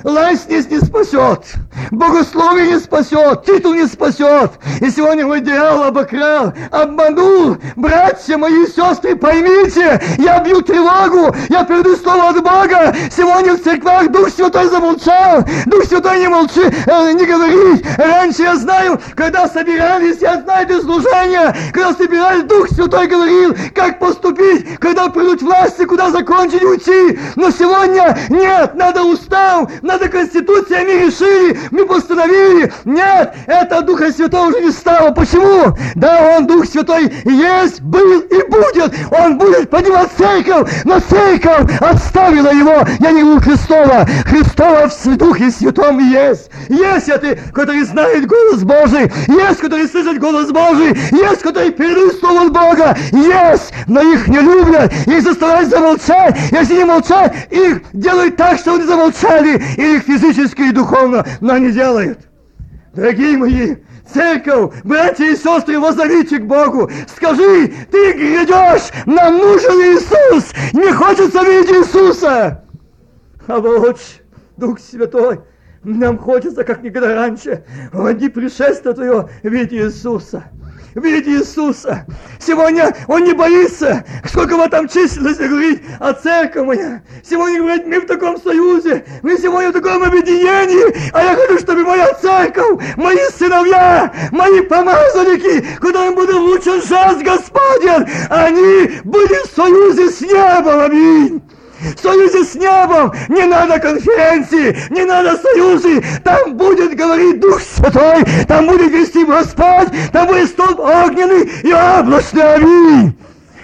Лестниц 0.05 0.67
не 0.71 0.79
спасет, 0.79 1.45
богословие 1.91 2.73
не 2.73 2.79
спасет, 2.79 3.45
титул 3.45 3.75
не 3.75 3.87
спасет. 3.87 4.53
И 4.81 4.91
сегодня 4.91 5.27
мой 5.27 5.41
дьявол 5.41 5.85
обокрал, 5.85 6.53
обманул. 6.71 7.57
Братья 7.77 8.37
мои 8.37 8.67
сестры, 8.67 9.17
поймите, 9.17 10.01
я 10.19 10.41
бью 10.41 10.63
тревогу, 10.63 11.35
я 11.49 11.65
передаю 11.65 11.97
слово 11.97 12.31
от 12.31 12.37
Бога. 12.37 12.95
Сегодня 13.11 13.55
в 13.55 13.63
церквах 13.63 14.11
Дух 14.11 14.29
Святой 14.31 14.69
замолчал, 14.69 15.45
Дух 15.67 15.85
Святой 15.85 16.21
не 16.21 16.29
молчи, 16.29 16.63
э, 16.63 17.13
не 17.13 17.25
говорит. 17.25 17.87
Раньше 17.97 18.43
я 18.43 18.57
знаю, 18.57 19.01
когда 19.15 19.49
собирались, 19.49 20.21
я 20.21 20.41
знаю 20.43 20.67
это 20.67 20.81
служение, 20.83 21.55
когда 21.73 21.95
собирались, 21.95 22.45
Дух 22.45 22.69
Святой 22.69 23.07
говорил, 23.07 23.57
как 23.75 23.99
поступить, 23.99 24.79
когда 24.79 25.09
придут 25.09 25.43
власти, 25.43 25.85
куда 25.85 26.11
закончить, 26.11 26.63
уйти. 26.63 27.19
Но 27.37 27.51
сегодня 27.51 28.17
нет, 28.29 28.75
надо 28.75 29.03
устал, 29.03 29.69
надо 29.83 30.09
конституциями 30.09 31.07
решили, 31.07 31.59
мы 31.71 31.87
постановили. 31.87 32.73
Нет, 32.85 33.35
это 33.47 33.83
Духа 33.83 34.13
Святого 34.13 34.49
уже 34.49 34.61
не 34.61 34.71
стало. 34.71 35.11
Почему? 35.11 35.77
Да, 35.95 36.37
Он 36.37 36.47
Дух 36.47 36.67
Святой 36.67 37.13
есть, 37.25 37.81
был 37.81 38.21
и 38.21 38.43
будет. 38.49 38.95
Он 39.11 39.39
будет 39.39 39.71
поднимать 39.71 40.11
церковь, 40.17 40.71
но 40.85 41.01
церковь 41.01 41.71
оставила 41.81 42.53
его. 42.53 42.87
Я 43.01 43.11
не 43.11 43.23
говорю 43.23 43.41
Христова. 43.41 44.07
Христова 44.25 44.89
в 44.89 45.17
Духе 45.17 45.51
Святом 45.51 45.99
есть. 45.99 46.51
Есть 46.69 47.09
это, 47.09 47.39
который 47.53 47.83
знает 47.85 48.27
голос 48.27 48.63
Божий. 48.63 49.11
Есть, 49.29 49.61
который 49.61 49.89
слышит 49.89 50.19
голос 50.19 50.51
Божий. 50.51 50.97
Есть, 51.13 51.43
который 51.43 51.71
передают 51.71 52.19
слово 52.19 52.49
Бога. 52.49 52.97
Есть, 53.13 53.73
но 53.87 54.01
их 54.01 54.29
не 54.29 54.39
любят. 54.39 54.93
Их 55.07 55.23
заставляют 55.23 55.71
замолчать. 55.71 56.37
Если 56.51 56.75
не 56.75 56.85
молчат, 56.85 57.35
их 57.51 57.83
делают 57.93 58.37
так, 58.37 58.59
что 58.59 58.75
они 58.75 58.85
замолчали. 58.85 59.63
Или 59.77 59.99
физически 60.01 60.63
и 60.63 60.73
духовно, 60.73 61.25
но 61.41 61.55
они 61.55 61.73
делают. 61.73 62.21
Дорогие 62.95 63.37
мои, 63.37 63.77
церковь, 64.13 64.75
братья 64.85 65.25
и 65.25 65.37
сестры, 65.37 65.79
воззовите 65.79 66.39
к 66.39 66.47
Богу. 66.47 66.91
Скажи, 67.15 67.73
ты 67.91 68.13
грядешь, 68.13 68.91
нам 69.05 69.37
нужен 69.37 69.73
Иисус. 69.73 70.53
Не 70.73 70.93
хочется 70.93 71.43
видеть 71.43 71.71
Иисуса. 71.71 72.65
А 73.47 73.59
вот 73.61 74.01
Дух 74.57 74.81
Святой, 74.81 75.41
нам 75.85 76.19
хочется, 76.19 76.65
как 76.65 76.83
никогда 76.83 77.15
раньше, 77.15 77.65
води 77.93 78.29
пришествие 78.29 78.95
Твое, 78.95 79.29
видеть 79.43 79.73
Иисуса 79.75 80.45
видеть 81.01 81.29
Иисуса. 81.29 82.07
Сегодня 82.41 82.95
Он 83.07 83.25
не 83.25 83.33
боится, 83.33 84.05
сколько 84.25 84.57
вы 84.57 84.69
там 84.69 84.89
числилось, 84.89 85.37
говорить, 85.37 85.83
а 86.01 86.13
церковь 86.13 86.67
моя. 86.67 87.03
Сегодня 87.29 87.61
говорит, 87.61 87.87
мы 87.87 88.01
в 88.01 88.07
таком 88.07 88.41
союзе, 88.41 89.05
мы 89.23 89.37
сегодня 89.37 89.71
в 89.71 89.73
таком 89.73 90.03
объединении, 90.03 91.13
а 91.13 91.23
я 91.23 91.37
хочу, 91.37 91.59
чтобы 91.59 91.85
моя 91.85 92.13
церковь, 92.15 92.83
мои 92.97 93.19
сыновья, 93.37 94.13
мои 94.33 94.61
помазанники, 94.63 95.67
куда 95.81 96.07
им 96.07 96.15
буду 96.15 96.39
лучше 96.41 96.81
жест 96.83 97.23
Господень, 97.23 98.09
они 98.31 99.01
были 99.05 99.47
в 99.47 99.55
союзе 99.55 100.11
с 100.11 100.21
небом. 100.21 100.81
Аминь 100.81 101.43
в 101.81 102.01
союзе 102.01 102.45
с 102.45 102.55
небом, 102.55 103.13
не 103.29 103.45
надо 103.45 103.79
конференции, 103.79 104.77
не 104.91 105.05
надо 105.05 105.37
союзы, 105.37 106.03
там 106.25 106.57
будет 106.57 106.97
говорить 106.97 107.41
Дух 107.41 107.61
Святой, 107.61 108.25
там 108.47 108.67
будет 108.67 108.93
вести 108.93 109.25
Господь, 109.25 109.89
там 110.13 110.27
будет 110.27 110.49
столб 110.49 110.81
огненный 110.81 111.51
и 111.63 111.73
облачный, 111.73 112.55
аминь. 112.55 113.17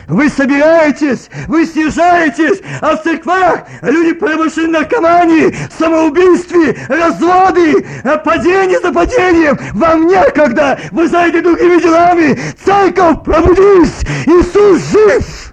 Вы 0.08 0.28
собираетесь, 0.28 1.30
вы 1.46 1.64
съезжаетесь, 1.64 2.60
а 2.80 2.96
в 2.96 3.02
церквах 3.02 3.62
люди 3.82 4.12
промышлены 4.12 4.68
наркомании, 4.68 5.56
самоубийстве, 5.78 6.76
разводы, 6.88 7.86
падение 8.24 8.80
за 8.80 8.92
падением. 8.92 9.58
Вам 9.72 10.08
некогда, 10.08 10.78
вы 10.90 11.06
знаете 11.06 11.40
другими 11.40 11.80
делами. 11.80 12.38
Церковь, 12.62 13.24
пробудись, 13.24 14.00
Иисус 14.26 14.82
жив. 14.90 15.51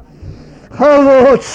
А 0.79 1.01
вот 1.01 1.45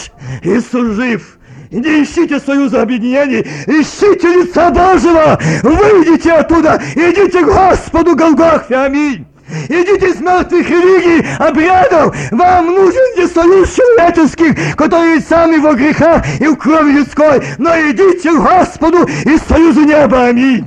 Иисус 0.43 0.97
жив. 0.97 1.39
Не 1.71 2.05
ищите 2.05 2.39
союза 2.39 2.83
объединений, 2.83 3.41
ищите 3.67 4.29
лица 4.29 4.71
Божьего, 4.71 5.41
выйдите 5.63 6.33
оттуда, 6.33 6.81
идите 6.95 7.41
к 7.41 7.47
Господу 7.47 8.15
Голгофе, 8.15 8.77
аминь. 8.77 9.27
Идите 9.69 10.11
из 10.11 10.21
мертвых 10.21 10.69
религий, 10.69 11.27
обрядов. 11.39 12.17
Вам 12.31 12.67
нужен 12.67 13.17
не 13.17 13.27
союз 13.27 13.75
человеческих, 13.75 14.77
которые 14.77 15.21
сами 15.21 15.59
во 15.59 15.75
грехах 15.75 16.25
и 16.41 16.47
в 16.47 16.57
крови 16.57 16.93
людской. 16.93 17.43
Но 17.59 17.71
идите 17.71 18.31
к 18.31 18.43
Господу 18.43 19.05
из 19.05 19.43
союза 19.43 19.81
неба. 19.81 20.27
Аминь. 20.27 20.67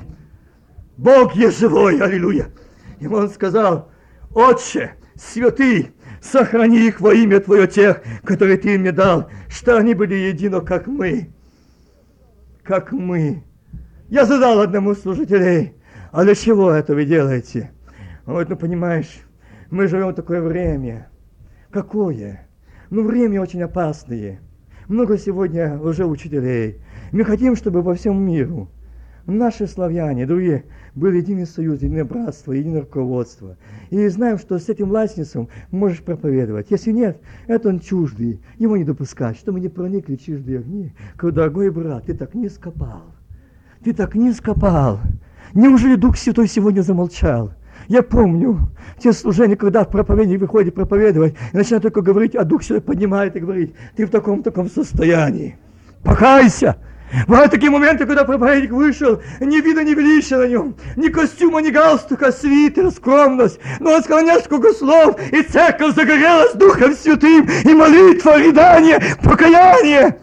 Бог 0.98 1.36
есть 1.36 1.60
живой. 1.60 2.00
Аллилуйя. 2.00 2.50
И 3.00 3.08
он 3.08 3.30
сказал, 3.30 3.90
Отче, 4.34 4.94
святый, 5.16 5.92
Сохрани 6.22 6.88
их 6.88 7.00
во 7.00 7.14
имя 7.14 7.40
Твое 7.40 7.68
тех, 7.68 8.02
которые 8.24 8.58
Ты 8.58 8.78
мне 8.78 8.92
дал, 8.92 9.30
что 9.48 9.78
они 9.78 9.94
были 9.94 10.16
едино, 10.16 10.62
как 10.62 10.88
мы. 10.88 11.30
Как 12.64 12.92
мы. 12.92 13.44
Я 14.10 14.26
задал 14.26 14.60
одному 14.62 14.96
служителей, 14.96 15.74
а 16.12 16.24
для 16.24 16.36
чего 16.36 16.72
это 16.72 16.96
вы 16.96 17.06
делаете? 17.06 17.72
Говорит, 18.26 18.50
ну 18.50 18.56
понимаешь, 18.56 19.20
мы 19.70 19.88
живем 19.88 20.10
в 20.10 20.16
такое 20.16 20.42
время. 20.42 21.10
Какое? 21.72 22.48
Ну 22.90 23.04
время 23.04 23.42
очень 23.42 23.62
опасное. 23.64 24.40
Много 24.88 25.18
сегодня 25.18 25.78
уже 25.80 26.06
учителей. 26.06 26.82
Мы 27.12 27.26
хотим, 27.26 27.56
чтобы 27.56 27.82
во 27.82 27.94
всем 27.94 28.22
миру 28.22 28.70
наши 29.28 29.68
славяне, 29.68 30.26
другие, 30.26 30.64
был 30.96 31.12
единый 31.12 31.46
союз, 31.46 31.82
единое 31.82 32.06
братство, 32.06 32.54
единое 32.54 32.82
руководство. 32.82 33.58
И 33.90 34.08
знаем, 34.08 34.40
что 34.40 34.58
с 34.58 34.70
этим 34.70 34.90
властницем 34.90 35.50
можешь 35.70 36.02
проповедовать. 36.02 36.68
Если 36.72 36.92
нет, 36.92 37.22
это 37.46 37.70
он 37.70 37.80
чуждый, 37.80 38.42
его 38.58 38.78
не 38.78 38.84
допускать, 38.84 39.38
чтобы 39.38 39.58
мы 39.58 39.62
не 39.62 39.70
проникли 39.70 40.16
в 40.16 40.24
чуждые 40.24 40.60
огни. 40.60 40.94
Дорогой 41.22 41.70
брат, 41.70 42.06
ты 42.06 42.14
так 42.14 42.34
низко 42.34 42.72
пал, 42.72 43.04
ты 43.84 43.94
так 43.94 44.16
низко 44.16 44.54
пал. 44.54 45.00
Неужели 45.54 45.96
Дух 45.96 46.18
Святой 46.18 46.48
сегодня 46.48 46.82
замолчал? 46.82 47.54
Я 47.88 48.02
помню 48.02 48.70
те 49.00 49.14
служения, 49.14 49.56
когда 49.56 49.84
в 49.84 49.90
проповедии 49.90 50.36
выходит 50.36 50.74
проповедовать, 50.74 51.36
и 51.54 51.58
начинает 51.58 51.84
только 51.84 52.02
говорить, 52.02 52.36
а 52.36 52.44
Дух 52.44 52.64
Святой 52.64 52.82
поднимает 52.82 53.36
и 53.36 53.40
говорит, 53.40 53.76
ты 53.96 54.06
в 54.06 54.10
таком-таком 54.10 54.70
состоянии. 54.70 55.58
Покайся! 56.04 56.78
Бывают 57.28 57.52
такие 57.52 57.72
моменты, 57.72 58.06
когда 58.06 58.26
проповедник 58.26 58.72
вышел, 58.72 59.22
ни 59.40 59.62
вида, 59.62 59.84
ни 59.84 59.94
величия 59.94 60.38
на 60.38 60.48
нем, 60.48 60.76
ни 60.96 61.08
костюма, 61.08 61.62
ни 61.62 61.70
галстука, 61.70 62.32
свитер, 62.32 62.92
скромность. 62.92 63.60
Но 63.80 63.94
он 63.94 64.04
сказал 64.04 64.26
несколько 64.26 64.74
слов, 64.74 65.16
и 65.32 65.42
церковь 65.42 65.96
загорелась 65.96 66.54
Духом 66.54 66.94
Святым, 66.96 67.48
и 67.64 67.74
молитва, 67.74 68.38
рыдание, 68.38 69.00
покаяние. 69.24 70.20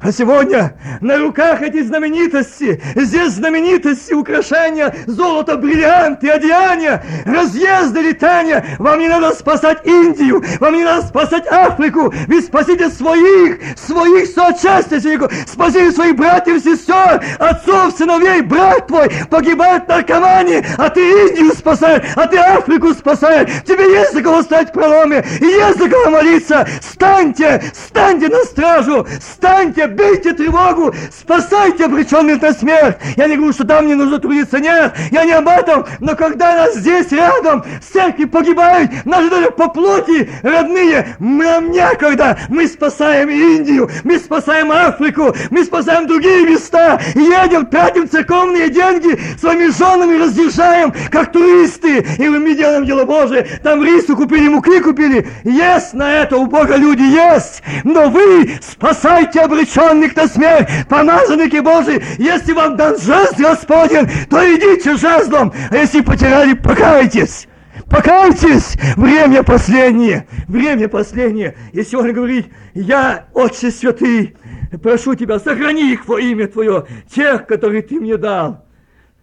А 0.00 0.12
сегодня 0.12 0.74
на 1.00 1.18
руках 1.18 1.60
эти 1.60 1.82
знаменитости, 1.82 2.80
здесь 2.94 3.32
знаменитости, 3.32 4.12
украшения, 4.12 4.94
золото, 5.06 5.56
бриллианты, 5.56 6.30
одеяния, 6.30 7.02
разъезды, 7.24 8.00
летания. 8.02 8.64
Вам 8.78 9.00
не 9.00 9.08
надо 9.08 9.32
спасать 9.34 9.84
Индию, 9.84 10.44
вам 10.60 10.76
не 10.76 10.84
надо 10.84 11.04
спасать 11.04 11.48
Африку. 11.48 12.14
Вы 12.28 12.40
спасите 12.42 12.90
своих, 12.90 13.58
своих 13.76 14.28
соотечественников, 14.28 15.32
спасите 15.48 15.90
своих 15.90 16.14
братьев, 16.14 16.62
сестер, 16.62 17.20
отцов, 17.40 17.92
сыновей, 17.98 18.42
брат 18.42 18.86
твой 18.86 19.10
погибает 19.28 19.86
в 19.86 19.88
наркомании, 19.88 20.64
а 20.76 20.90
ты 20.90 21.00
Индию 21.28 21.52
спасаешь, 21.54 22.04
а 22.14 22.28
ты 22.28 22.38
Африку 22.38 22.94
спасаешь. 22.94 23.50
Тебе 23.66 23.90
есть 23.90 24.12
за 24.12 24.22
кого 24.22 24.42
стать 24.42 24.70
в 24.70 24.72
проломе, 24.74 25.24
есть 25.40 25.78
за 25.78 25.88
кого 25.88 26.10
молиться. 26.10 26.68
Станьте, 26.80 27.60
станьте 27.74 28.28
на 28.28 28.44
стражу, 28.44 29.04
станьте 29.20 29.87
бейте 29.88 30.32
тревогу, 30.32 30.94
спасайте 31.10 31.84
обреченных 31.84 32.40
на 32.42 32.52
смерть. 32.52 32.96
Я 33.16 33.26
не 33.26 33.36
говорю, 33.36 33.52
что 33.52 33.66
там 33.66 33.86
не 33.86 33.94
нужно 33.94 34.18
трудиться, 34.18 34.58
нет, 34.58 34.94
я 35.10 35.24
не 35.24 35.32
об 35.32 35.48
этом, 35.48 35.86
но 36.00 36.16
когда 36.16 36.56
нас 36.56 36.76
здесь 36.76 37.10
рядом, 37.12 37.62
в 37.62 37.92
церкви 37.92 38.24
погибают, 38.24 38.90
наши 39.04 39.30
даже 39.30 39.50
по 39.50 39.68
плоти 39.68 40.30
родные, 40.42 41.16
нам 41.18 41.70
некогда, 41.70 42.38
мы 42.48 42.66
спасаем 42.66 43.28
Индию, 43.28 43.90
мы 44.04 44.18
спасаем 44.18 44.70
Африку, 44.72 45.34
мы 45.50 45.64
спасаем 45.64 46.06
другие 46.06 46.44
места, 46.44 47.00
едем, 47.14 47.66
тратим 47.66 48.08
церковные 48.08 48.68
деньги, 48.68 49.18
своими 49.40 49.70
женами 49.70 50.20
разъезжаем, 50.20 50.92
как 51.10 51.32
туристы, 51.32 52.06
и 52.18 52.28
мы 52.28 52.54
делаем 52.54 52.84
дело 52.84 53.04
Божие, 53.04 53.46
там 53.62 53.82
рису 53.82 54.16
купили, 54.16 54.48
муки 54.48 54.80
купили, 54.80 55.28
есть 55.44 55.94
на 55.94 56.12
это 56.12 56.36
у 56.36 56.46
Бога 56.46 56.76
люди, 56.76 57.02
есть, 57.02 57.62
но 57.84 58.08
вы 58.08 58.58
спасайте 58.60 59.40
обреченных 59.40 59.77
обреченных 59.78 60.16
на 60.16 60.26
смерть, 60.26 60.68
помазанники 60.88 61.60
Божии, 61.60 62.02
если 62.18 62.52
вам 62.52 62.76
дан 62.76 62.98
жезл 62.98 63.34
Господень, 63.38 64.08
то 64.28 64.42
идите 64.54 64.96
жезлом, 64.96 65.52
а 65.70 65.76
если 65.76 66.00
потеряли, 66.00 66.54
покайтесь. 66.54 67.46
Покайтесь! 67.88 68.76
Время 68.96 69.42
последнее! 69.42 70.26
Время 70.46 70.88
последнее! 70.88 71.56
И 71.72 71.82
сегодня 71.82 72.12
говорит, 72.12 72.48
я, 72.74 73.28
Отче 73.32 73.70
Святый, 73.70 74.36
прошу 74.82 75.14
Тебя, 75.14 75.38
сохрани 75.38 75.92
их 75.92 76.06
во 76.06 76.18
имя 76.20 76.48
Твое, 76.48 76.86
тех, 77.08 77.46
которые 77.46 77.82
Ты 77.82 78.00
мне 78.00 78.16
дал, 78.16 78.66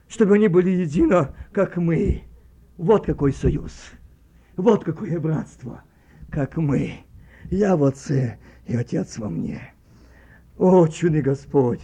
чтобы 0.08 0.36
они 0.36 0.48
были 0.48 0.70
едино, 0.70 1.36
как 1.52 1.78
мы. 1.78 2.24
Вот 2.78 3.06
какой 3.06 3.34
союз! 3.34 3.72
Вот 4.56 4.86
какое 4.86 5.20
братство, 5.20 5.84
как 6.32 6.56
мы. 6.56 6.94
Я 7.52 7.76
в 7.76 7.84
Отце 7.84 8.40
и 8.66 8.76
Отец 8.76 9.18
во 9.18 9.30
мне. 9.30 9.75
О, 10.58 10.88
чудный 10.88 11.22
Господь, 11.22 11.82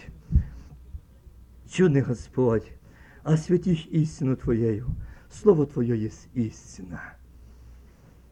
чудный 1.68 2.00
Господь, 2.00 2.72
осветишь 3.22 3.86
истину 3.90 4.34
Твоею. 4.34 4.86
Слово 5.30 5.66
Твое 5.66 6.00
есть 6.00 6.30
истина. 6.32 7.02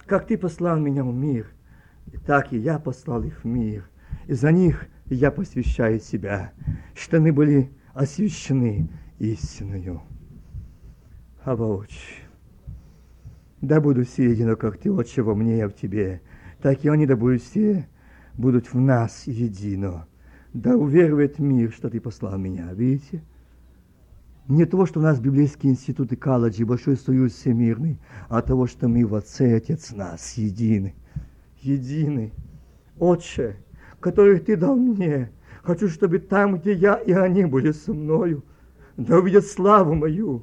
Как 0.07 0.27
Ты 0.27 0.39
послал 0.39 0.79
меня 0.79 1.05
в 1.05 1.13
мир, 1.13 1.47
так 2.25 2.55
и 2.55 2.59
я 2.59 2.79
послал 2.79 3.23
их 3.23 3.45
в 3.45 3.47
мир. 3.47 3.87
И 4.29 4.33
за 4.33 4.51
них 4.51 4.87
я 5.11 5.31
посвящаю 5.31 6.01
себя, 6.01 6.55
что 6.95 7.19
они 7.19 7.33
были 7.33 7.71
освящены 7.93 8.89
истиною. 9.19 10.01
Аваоч, 11.45 12.25
да 13.61 13.79
будут 13.79 14.09
все 14.09 14.31
едино, 14.31 14.57
как 14.57 14.79
Ты, 14.79 14.91
Отче, 14.91 15.21
во 15.21 15.35
мне, 15.35 15.59
я 15.59 15.69
в 15.69 15.75
Тебе, 15.75 16.23
так 16.63 16.83
и 16.83 16.89
они 16.89 17.05
да 17.05 17.15
будут 17.15 17.43
все, 17.43 17.87
будут 18.39 18.73
в 18.73 18.81
нас 18.81 19.27
едино. 19.27 20.07
Да 20.53 20.77
уверует 20.77 21.39
мир, 21.39 21.73
что 21.73 21.89
Ты 21.91 22.01
послал 22.01 22.37
меня. 22.37 22.73
Видите? 22.73 23.23
Не 24.49 24.65
того, 24.65 24.85
что 24.85 24.99
у 24.99 25.03
нас 25.03 25.21
библейские 25.21 25.73
институты, 25.73 26.17
колледжи, 26.17 26.67
Большой 26.67 26.97
Союз 26.97 27.35
Всемирный, 27.35 28.01
а 28.29 28.43
того, 28.43 28.67
что 28.67 28.89
мы 28.89 29.07
в 29.07 29.15
Отце 29.15 29.55
Отец 29.55 29.93
нас 29.93 30.33
едины. 30.35 30.97
Едины. 31.61 32.33
Отче, 32.99 33.59
которых 34.01 34.45
Ты 34.45 34.57
дал 34.57 34.75
мне, 34.75 35.31
хочу, 35.63 35.89
чтобы 35.89 36.19
там, 36.19 36.59
где 36.59 36.73
я 36.73 36.97
и 36.97 37.13
они 37.13 37.45
были 37.45 37.71
со 37.71 37.95
мною, 37.95 38.43
да 38.97 39.19
увидят 39.19 39.47
славу 39.47 39.95
мою, 39.95 40.43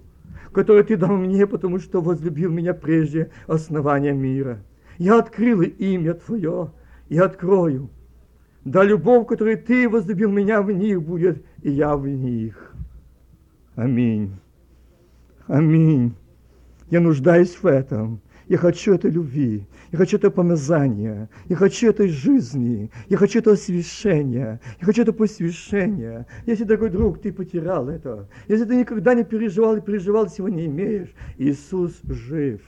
которую 0.53 0.85
Ты 0.85 0.95
дал 0.95 1.17
мне, 1.17 1.45
потому 1.45 1.79
что 1.79 1.99
возлюбил 1.99 2.49
меня 2.49 2.73
прежде 2.73 3.29
основания 3.45 4.13
мира. 4.13 4.63
Я 4.99 5.19
открыл 5.19 5.63
имя 5.63 6.13
Твое 6.13 6.71
и 7.09 7.17
открою. 7.17 7.89
Да 8.67 8.83
любовь, 8.83 9.27
которую 9.27 9.63
Ты 9.63 9.87
возлюбил 9.87 10.29
меня 10.29 10.61
в 10.61 10.69
них 10.69 11.01
будет, 11.01 11.41
и 11.61 11.71
я 11.71 11.95
в 11.95 12.05
них. 12.05 12.73
Аминь. 13.75 14.35
Аминь. 15.47 16.13
Я 16.89 16.99
нуждаюсь 16.99 17.55
в 17.55 17.65
этом. 17.65 18.19
Я 18.49 18.57
хочу 18.57 18.93
этой 18.93 19.09
любви, 19.11 19.65
я 19.91 19.97
хочу 19.97 20.15
этого 20.17 20.31
помазания, 20.31 21.29
я 21.49 21.55
хочу 21.57 21.89
этой 21.89 22.07
жизни, 22.07 22.89
я 23.09 23.17
хочу 23.17 23.39
этого 23.39 23.55
освящения, 23.55 24.61
я 24.79 24.85
хочу 24.85 25.01
этого 25.01 25.15
посвящения. 25.15 26.25
Если, 26.45 26.63
дорогой 26.63 26.89
друг, 26.89 27.21
ты 27.21 27.33
потерял 27.33 27.89
это, 27.89 28.29
если 28.47 28.63
ты 28.63 28.75
никогда 28.77 29.15
не 29.15 29.25
переживал 29.25 29.75
и 29.75 29.81
переживал, 29.81 30.29
сегодня 30.29 30.65
имеешь, 30.65 31.13
Иисус 31.37 31.99
жив. 32.03 32.61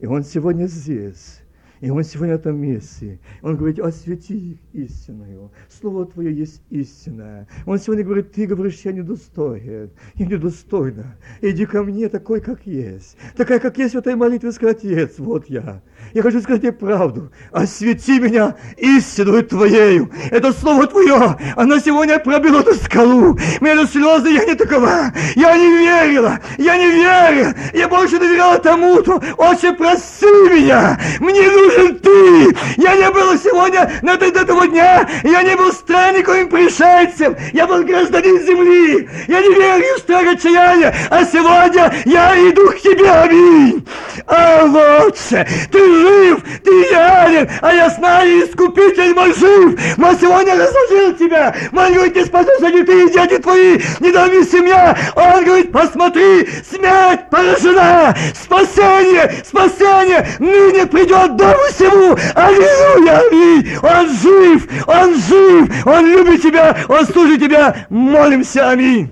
И 0.00 0.06
Он 0.06 0.22
сегодня 0.22 0.66
здесь. 0.66 1.42
И 1.80 1.90
Он 1.90 2.02
сегодня 2.02 2.36
в 2.36 2.40
этом 2.40 2.56
месте. 2.58 3.20
Он 3.42 3.56
говорит, 3.56 3.78
освети 3.78 4.52
их 4.52 4.58
истинную. 4.72 5.50
Слово 5.68 6.06
Твое 6.06 6.34
есть 6.34 6.62
истина. 6.70 7.46
Он 7.66 7.78
сегодня 7.78 8.04
говорит, 8.04 8.32
ты 8.32 8.46
говоришь, 8.46 8.80
я 8.84 8.92
недостоин. 8.92 9.90
Я 10.14 10.26
недостойна. 10.26 11.16
Иди 11.40 11.66
ко 11.66 11.82
мне 11.82 12.08
такой, 12.08 12.40
как 12.40 12.66
есть. 12.66 13.16
Такая, 13.36 13.58
как 13.58 13.78
есть 13.78 13.94
в 13.94 13.98
этой 13.98 14.14
молитве, 14.14 14.52
сказать, 14.52 14.78
Отец, 14.78 15.18
вот 15.18 15.48
я. 15.48 15.82
Я 16.14 16.22
хочу 16.22 16.40
сказать 16.40 16.62
тебе 16.62 16.72
правду. 16.72 17.30
Освети 17.52 18.18
меня 18.20 18.56
истинную 18.76 19.44
Твоею. 19.44 20.10
Это 20.30 20.52
Слово 20.52 20.86
Твое, 20.86 21.36
оно 21.56 21.78
сегодня 21.78 22.18
пробило 22.18 22.60
эту 22.60 22.74
скалу. 22.74 23.36
Мне 23.60 23.72
это 23.72 23.86
слезы, 23.86 24.30
я 24.30 24.44
не 24.44 24.54
такова. 24.54 25.12
Я 25.34 25.56
не 25.56 25.70
верила. 25.78 26.38
Я 26.56 26.76
не 26.76 26.90
верила. 26.90 27.54
Я 27.74 27.88
больше 27.88 28.18
доверяла 28.18 28.58
тому-то. 28.58 29.20
Отче, 29.36 29.72
прости 29.74 30.26
меня. 30.26 30.98
Мне 31.20 31.48
нужен 31.68 31.98
Ты. 31.98 32.56
Я 32.76 32.96
не 32.96 33.10
был 33.10 33.38
сегодня 33.38 33.90
на 34.02 34.16
до 34.16 34.26
этого 34.26 34.66
дня. 34.66 35.08
Я 35.22 35.42
не 35.42 35.56
был 35.56 35.72
странником 35.72 36.36
и 36.36 36.44
пришельцем. 36.44 37.36
Я 37.52 37.66
был 37.66 37.82
гражданин 37.84 38.40
земли. 38.40 39.08
Я 39.28 39.40
не 39.40 39.54
верю 39.54 39.96
в 39.96 39.98
страх 40.00 40.26
отчаяния. 40.26 40.94
А 41.10 41.24
сегодня 41.24 41.92
я 42.04 42.34
иду 42.50 42.70
к 42.70 42.80
Тебе. 42.80 43.10
Аминь. 43.10 43.86
А 44.28 44.64
лучше. 44.64 45.46
Ты 45.72 45.78
жив, 45.78 46.44
ты 46.62 46.70
реален, 46.90 47.48
а 47.62 47.72
я 47.72 47.88
знаю, 47.90 48.44
искупитель 48.44 49.14
мой 49.14 49.32
жив. 49.32 49.96
Мы 49.96 50.14
сегодня 50.20 50.54
разложил 50.54 51.14
тебя. 51.16 51.54
Говорит, 51.72 52.14
не 52.14 52.24
спасутся 52.24 52.70
не 52.70 52.82
ты 52.82 53.06
и 53.06 53.12
дети 53.12 53.38
твои, 53.38 53.78
не 54.00 54.12
дами 54.12 54.44
семья. 54.44 54.96
Он 55.16 55.44
говорит, 55.44 55.72
посмотри, 55.72 56.46
смерть 56.70 57.30
поражена, 57.30 58.14
спасение, 58.34 59.32
спасение 59.44 60.28
ныне 60.38 60.86
придет 60.86 61.36
дому 61.36 61.58
всему. 61.72 62.16
Аллилуйя, 62.34 63.22
аминь. 63.28 63.76
Он 63.82 64.08
жив, 64.10 64.86
он 64.86 65.14
жив, 65.14 65.86
он 65.86 66.06
любит 66.06 66.42
тебя, 66.42 66.76
он 66.88 67.06
служит 67.06 67.40
тебя. 67.40 67.86
Молимся, 67.88 68.70
аминь. 68.70 69.10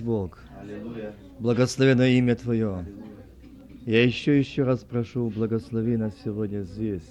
Бог, 0.00 0.38
благословено 1.38 2.04
имя 2.04 2.34
Твое. 2.34 2.84
Я 3.84 4.04
еще 4.04 4.38
еще 4.38 4.62
раз 4.62 4.84
прошу, 4.84 5.28
благослови 5.28 5.96
нас 5.96 6.12
сегодня 6.24 6.60
здесь. 6.60 7.02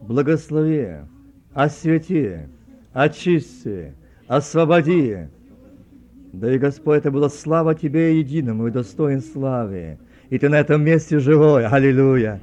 Благослови, 0.00 0.96
освети, 1.54 2.40
очисти, 2.92 3.94
освободи. 4.26 5.28
Да 6.32 6.52
и 6.52 6.58
Господь, 6.58 6.98
это 6.98 7.12
была 7.12 7.28
слава 7.28 7.76
Тебе 7.76 8.18
единому 8.18 8.66
и 8.66 8.72
достоин 8.72 9.20
славы. 9.20 9.98
И 10.28 10.40
Ты 10.40 10.48
на 10.48 10.58
этом 10.58 10.82
месте 10.82 11.20
живой. 11.20 11.66
Аллилуйя. 11.66 12.40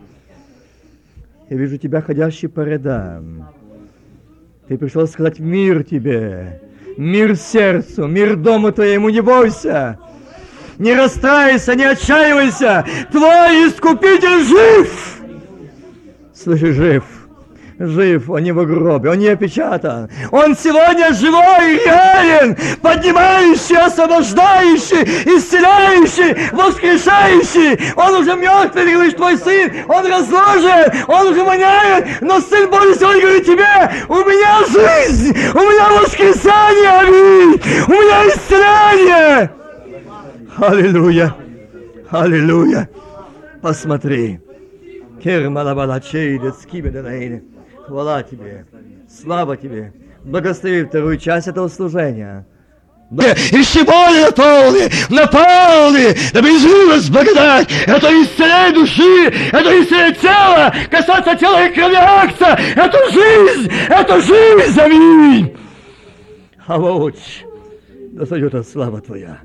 Я 1.50 1.58
вижу 1.58 1.78
Тебя, 1.78 2.02
ходящий 2.02 2.48
по 2.48 2.62
рядам. 2.62 3.50
Ты 4.70 4.78
пришел 4.78 5.06
сказать 5.06 5.38
мир 5.38 5.84
Тебе, 5.84 6.62
мир 6.96 7.36
сердцу, 7.36 8.08
мир 8.08 8.38
дому 8.38 8.72
Твоему, 8.72 9.10
не 9.10 9.22
бойся. 9.22 10.00
Не 10.78 10.96
расстраивайся, 10.96 11.76
не 11.76 11.86
отчаивайся. 11.86 12.86
Твой 13.12 13.70
искупитель 13.70 14.44
жив. 14.44 15.20
Слышишь, 16.34 16.76
жив. 16.76 17.04
Жив, 17.80 18.30
он 18.30 18.44
не 18.44 18.52
в 18.52 18.66
гробе, 18.66 19.10
он 19.10 19.18
не 19.18 19.30
опечатан. 19.30 20.10
Он 20.32 20.56
сегодня 20.56 21.12
живой, 21.12 21.80
реален, 21.84 22.56
поднимающий, 22.82 23.78
освобождающий, 23.78 25.04
исцеляющий, 25.26 26.50
воскрешающий. 26.52 27.94
Он 27.96 28.14
уже 28.22 28.36
мертвый, 28.36 28.94
говоришь, 28.94 29.16
твой 29.16 29.38
сын, 29.38 29.72
он 29.88 30.06
разложен, 30.06 30.92
он 31.08 31.28
уже 31.28 31.44
воняет, 31.44 32.22
но 32.22 32.40
сын 32.42 32.70
Божий 32.70 32.96
сегодня 32.96 33.22
говорит 33.22 33.46
тебе, 33.46 33.92
у 34.08 34.16
меня 34.18 34.60
жизнь, 34.68 35.36
у 35.54 35.60
меня 35.60 35.90
воскресание, 36.00 36.90
аминь, 36.90 37.62
у 37.88 37.92
меня 37.92 38.28
исцеление. 38.28 39.63
Аллилуйя! 40.58 41.36
Аллилуйя! 42.10 42.90
Посмотри! 43.62 44.40
Хвала 47.88 48.24
тебе! 48.24 48.66
Слава 49.10 49.58
тебе! 49.58 49.94
Благослови 50.24 50.84
вторую 50.84 51.18
часть 51.18 51.48
этого 51.48 51.68
служения. 51.68 52.46
Еще 53.12 53.84
более 53.84 54.26
наполни, 54.26 54.90
наполни, 55.14 56.16
да 56.34 56.42
безумность 56.42 57.12
благодать, 57.12 57.70
это 57.86 58.08
исцеление 58.08 58.74
души, 58.74 59.28
это 59.52 59.84
исцеление 59.84 60.16
тела, 60.16 60.74
касаться 60.90 61.36
тела 61.36 61.68
и 61.68 61.74
крови 61.74 61.96
акция, 61.96 62.58
это 62.76 62.98
жизнь, 63.12 63.72
это 63.88 64.20
жизнь, 64.20 64.80
аминь. 64.80 65.56
А 66.66 66.78
вот, 66.78 67.16
да 68.14 68.26
сойдет 68.26 68.68
слава 68.68 69.00
Твоя. 69.02 69.42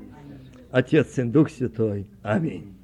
Отец, 0.71 1.13
Сын, 1.13 1.31
Дух 1.31 1.49
Святой. 1.49 2.07
Аминь. 2.21 2.78